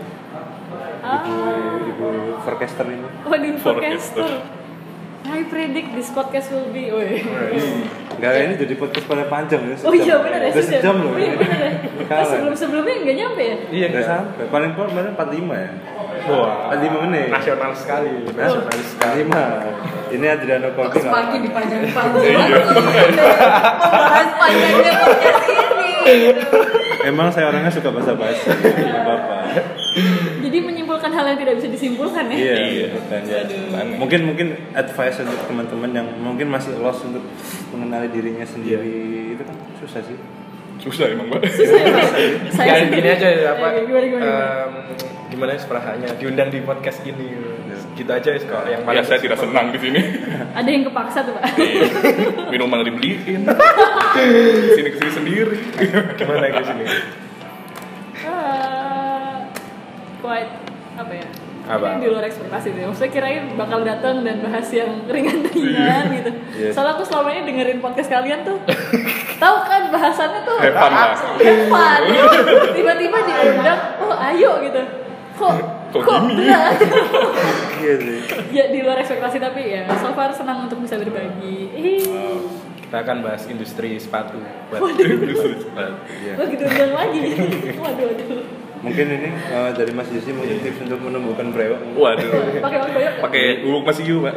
ah 1.07 1.79
ibu 1.79 2.07
forecaster 2.43 2.83
ini. 2.83 3.07
waduh 3.23 3.55
Forecaster. 3.55 4.27
I 5.27 5.43
predict 5.43 5.91
this 5.93 6.09
podcast 6.09 6.47
will 6.49 6.71
be. 6.71 6.87
Woi. 6.87 7.19
Enggak, 8.15 8.31
ini 8.39 8.53
jadi 8.55 8.73
podcast 8.75 9.03
paling 9.03 9.27
panjang 9.27 9.61
ya. 9.67 9.75
Oh 9.83 9.91
iya 9.91 10.15
benar 10.19 10.39
ya 10.43 10.51
Udah 10.51 10.63
sudah. 10.63 10.79
sejam 10.79 10.95
loh. 10.99 11.11
Oh 11.11 11.19
iya 11.19 11.33
benar 11.35 11.59
ya. 11.59 11.71
Kalah. 12.07 12.25
sebelum 12.25 12.55
sebelumnya 12.55 12.95
nggak 13.03 13.15
nyampe 13.15 13.43
ya? 13.43 13.57
Iya 13.67 13.85
Enggak 13.91 14.03
kan? 14.03 14.11
sampai. 14.31 14.43
Paling 14.47 14.71
paling 14.75 14.93
paling 14.95 15.13
45 15.15 15.55
ya. 15.55 15.71
Wah. 16.29 16.71
45 16.71 17.03
menit. 17.07 17.27
Nasional 17.31 17.71
sekali, 17.75 18.11
nasionalis 18.31 18.87
sekali. 18.95 19.21
45. 19.27 20.09
Ini 20.09 20.25
Adriano 20.25 20.67
Colby 20.73 20.97
nggak 20.99 21.13
Pagi 21.13 21.37
dipanjang-panjang 21.45 22.33
Membahas 23.93 24.29
panjangnya 24.33 24.93
podcast 24.97 25.41
ini 25.45 25.91
Emang 27.05 27.27
saya 27.29 27.45
orangnya 27.53 27.71
suka 27.71 27.91
bahasa-basi. 27.91 28.49
Enggak 28.49 29.03
apa-apa. 29.05 29.37
Jadi 30.39 30.57
menyimpulkan 30.99 31.11
hal 31.15 31.25
yang 31.25 31.39
tidak 31.39 31.53
bisa 31.55 31.67
disimpulkan 31.69 32.23
ya? 32.27 32.35
Iya, 32.35 32.55
Iya. 32.59 32.87
bukan 32.91 33.21
ya. 33.23 33.39
Mungkin 33.95 34.19
mungkin 34.25 34.47
advice 34.73 35.17
untuk 35.19 35.39
teman-teman 35.47 35.91
yang 35.93 36.07
mungkin 36.19 36.47
masih 36.47 36.75
lost 36.77 37.01
untuk 37.03 37.23
mengenali 37.71 38.11
dirinya 38.11 38.43
sendiri 38.43 38.91
itu 39.33 39.41
kan 39.41 39.55
susah 39.79 40.03
sih. 40.03 40.17
Susah 40.79 41.11
emang, 41.11 41.27
Mbak. 41.27 41.43
Saya 42.55 42.65
Ya, 42.65 42.75
sendiri- 42.81 43.03
gini 43.03 43.09
aja 43.09 43.27
ya, 43.27 43.49
apa? 43.53 43.67
Oke, 43.69 43.79
gimana 43.85 44.05
gimana? 44.05 44.23
gimana? 44.23 44.39
em, 44.39 44.73
gimana 45.29 45.49
seperahannya 45.53 46.07
diundang 46.15 46.49
di 46.49 46.59
podcast 46.61 46.99
ini 47.03 47.35
gitu 47.93 48.07
aja 48.07 48.31
ya 48.31 48.39
kalau 48.41 48.63
yang 48.65 48.81
Ya 48.87 49.03
saya 49.03 49.19
tidak 49.19 49.37
senang 49.37 49.71
di 49.71 49.79
sini. 49.79 49.99
Ada 50.55 50.67
yang 50.67 50.83
kepaksa 50.85 51.19
tuh 51.21 51.35
pak. 51.35 51.51
Iya. 51.53 51.83
Minuman 52.47 52.79
dibeliin. 52.81 53.43
Sini 54.71 54.87
ke 54.89 54.97
sini 54.97 55.11
sendiri. 55.13 55.55
gimana 56.15 56.47
ke 56.47 56.63
sini 56.63 56.83
Eh, 58.19 59.35
quite 60.19 60.51
apa 60.99 61.13
ya? 61.15 61.27
Apa? 61.69 61.85
Ini 61.95 62.01
di 62.01 62.07
luar 62.09 62.25
ekspektasi 62.25 62.67
sih. 62.73 62.81
Maksudnya 62.81 63.11
kirain 63.13 63.43
bakal 63.53 63.85
datang 63.85 64.25
dan 64.25 64.41
bahas 64.41 64.65
yang 64.73 65.05
ringan-ringan 65.05 66.05
gitu. 66.17 66.31
Iya. 66.57 66.69
Soalnya 66.73 66.97
aku 66.97 67.03
selama 67.05 67.29
ini 67.29 67.41
dengerin 67.45 67.77
podcast 67.77 68.09
kalian 68.09 68.41
tuh, 68.41 68.57
tahu 69.37 69.55
kan 69.69 69.93
bahasannya 69.93 70.41
tuh 70.43 70.57
have 70.65 71.13
fun. 71.69 72.01
Tiba-tiba 72.77 73.17
diundang, 73.21 73.79
oh 74.01 74.17
ayo 74.17 74.51
gitu. 74.65 74.81
Kok 75.37 75.53
Kok 75.93 76.01
kok 76.05 76.19
gini? 76.29 76.45
Iya 77.79 77.93
sih. 77.95 78.19
ya 78.51 78.63
di 78.69 78.83
luar 78.83 78.99
ekspektasi 78.99 79.39
tapi 79.39 79.71
ya 79.71 79.87
so 79.95 80.11
far 80.13 80.29
senang 80.35 80.67
untuk 80.67 80.83
bisa 80.83 80.99
berbagi. 80.99 81.71
Ih, 81.73 82.03
kita 82.83 83.01
akan 83.01 83.23
bahas 83.23 83.47
industri 83.47 83.95
sepatu 83.95 84.35
buat 84.67 84.99
Iya. 84.99 86.33
wah 86.35 86.45
gitu 86.45 86.63
lagi. 86.67 87.19
Waduh 87.77 88.05
waduh. 88.05 88.68
Mungkin 88.79 89.05
ini 89.11 89.29
eh, 89.35 89.71
dari 89.75 89.91
Mas 89.91 90.07
Yusi 90.07 90.31
mungkin 90.31 90.63
tips 90.63 90.87
untuk 90.87 91.03
menumbuhkan 91.03 91.51
brewok. 91.51 91.99
Waduh. 91.99 92.31
Pakai 93.19 93.59
bubuk 93.59 93.91
masih 93.91 94.03
yuk, 94.07 94.19
Pak. 94.23 94.35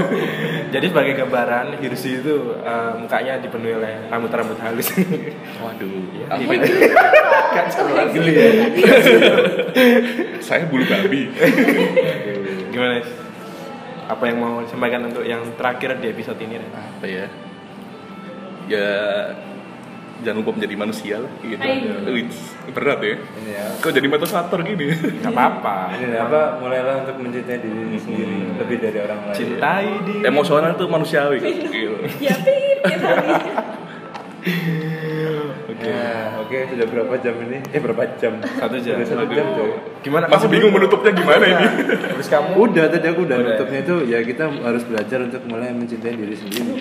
jadi 0.76 0.86
sebagai 0.92 1.16
gambaran 1.16 1.80
Hirsi 1.80 2.20
itu 2.20 2.52
eh, 2.60 2.92
mukanya 3.00 3.40
dipenuhi 3.40 3.80
oleh 3.80 3.92
rambut-rambut 4.12 4.60
halus 4.60 4.92
Waduh. 5.64 5.88
Ya. 6.12 6.26
Oh, 6.36 8.06
geli 8.12 8.32
ya 8.36 8.48
Saya 10.44 10.68
bulu 10.68 10.84
babi. 10.84 11.32
gimana 12.72 13.04
Is? 13.04 13.08
apa 14.08 14.24
yang 14.28 14.38
mau 14.44 14.60
sampaikan 14.68 15.08
untuk 15.08 15.24
yang 15.24 15.40
terakhir 15.56 15.96
di 15.96 16.12
episode 16.12 16.36
ini? 16.44 16.60
Apa 16.60 17.06
ya? 17.08 17.26
Ya 18.68 18.88
jangan 20.22 20.38
lupa 20.40 20.50
menjadi 20.54 20.74
manusia 20.74 21.14
lah 21.18 21.32
gitu. 21.38 21.62
Wih, 22.08 22.26
berat 22.70 22.98
ya. 23.02 23.14
Ini 23.18 23.50
ya. 23.52 23.64
Kok 23.78 23.90
jadi 23.90 24.06
motivator 24.06 24.58
gini? 24.62 24.86
nggak 25.20 25.30
apa-apa 25.30 25.76
Ini 25.94 26.16
apa? 26.16 26.40
Mulailah 26.58 26.94
untuk 27.02 27.16
mencintai 27.20 27.58
diri 27.58 27.98
sendiri 27.98 28.36
lebih 28.56 28.76
dari 28.78 28.98
orang 28.98 29.20
lain. 29.26 29.36
cintai 29.36 29.86
di 30.06 30.14
Emosional 30.22 30.72
tuh 30.74 30.86
manusiawi. 30.86 31.38
Gitu. 31.42 31.94
Ya 32.18 32.34
pip 32.38 32.80
tiap 32.82 32.98
hari. 33.02 33.30
oke 35.70 35.82
Ya, 35.82 36.34
oke 36.38 36.58
sudah 36.70 36.86
berapa 36.86 37.14
jam 37.18 37.34
ini? 37.46 37.58
Eh 37.70 37.78
berapa 37.78 38.02
jam? 38.18 38.38
Satu 38.38 38.76
jam. 38.78 38.98
Sudah 38.98 39.08
satu 39.22 39.24
jam 39.30 39.46
coy. 39.54 39.70
gimana 40.02 40.26
Masih 40.26 40.46
kamu 40.46 40.54
bingung 40.58 40.72
menutupnya 40.74 41.10
gimana 41.14 41.44
ini? 41.46 41.66
terus 42.14 42.26
kamu 42.26 42.50
Udah 42.58 42.84
tadi 42.90 43.06
aku 43.06 43.20
udah 43.22 43.36
Udah. 43.38 43.48
nutupnya 43.54 43.78
itu 43.82 43.94
ya 44.06 44.18
kita 44.22 44.44
harus 44.50 44.82
belajar 44.82 45.18
untuk 45.22 45.42
mulai 45.46 45.70
mencintai 45.70 46.14
diri 46.14 46.34
sendiri 46.34 46.72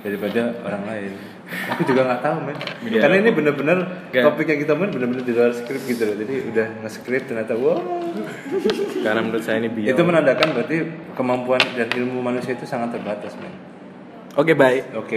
daripada 0.00 0.42
orang 0.62 0.82
lain. 0.86 1.12
Aku 1.44 1.84
juga 1.84 2.08
nggak 2.08 2.20
tahu 2.24 2.36
men. 2.48 2.56
Iya. 2.88 3.00
Karena 3.04 3.16
ini 3.20 3.30
bener-bener 3.36 3.78
Oke. 4.08 4.20
topik 4.24 4.46
yang 4.48 4.60
kita 4.64 4.72
main 4.72 4.90
bener-bener 4.90 5.24
di 5.24 5.32
luar 5.36 5.52
skrip 5.52 5.82
gitu 5.84 6.02
loh. 6.08 6.16
Jadi 6.16 6.34
udah 6.48 6.66
nge-skrip 6.84 7.22
ternyata 7.28 7.52
wow. 7.52 7.76
karena 9.04 9.20
menurut 9.20 9.44
saya 9.44 9.60
ini 9.60 9.68
bio 9.68 9.92
Itu 9.92 10.02
menandakan 10.08 10.48
berarti 10.56 10.76
kemampuan 11.12 11.60
dan 11.76 11.88
ilmu 11.92 12.24
manusia 12.24 12.56
itu 12.56 12.64
sangat 12.64 12.96
terbatas 12.96 13.36
men. 13.36 13.52
oke 14.34 14.52
baik 14.56 14.96
Oke. 14.96 15.12